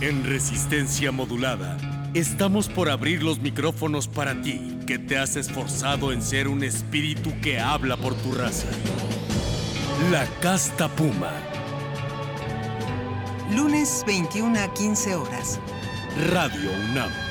[0.00, 1.76] En resistencia modulada,
[2.18, 7.32] estamos por abrir los micrófonos para ti, que te has esforzado en ser un espíritu
[7.40, 8.68] que habla por tu raza.
[10.10, 11.32] La Casta Puma.
[13.54, 15.60] Lunes 21 a 15 horas.
[16.30, 17.25] Radio UNAM.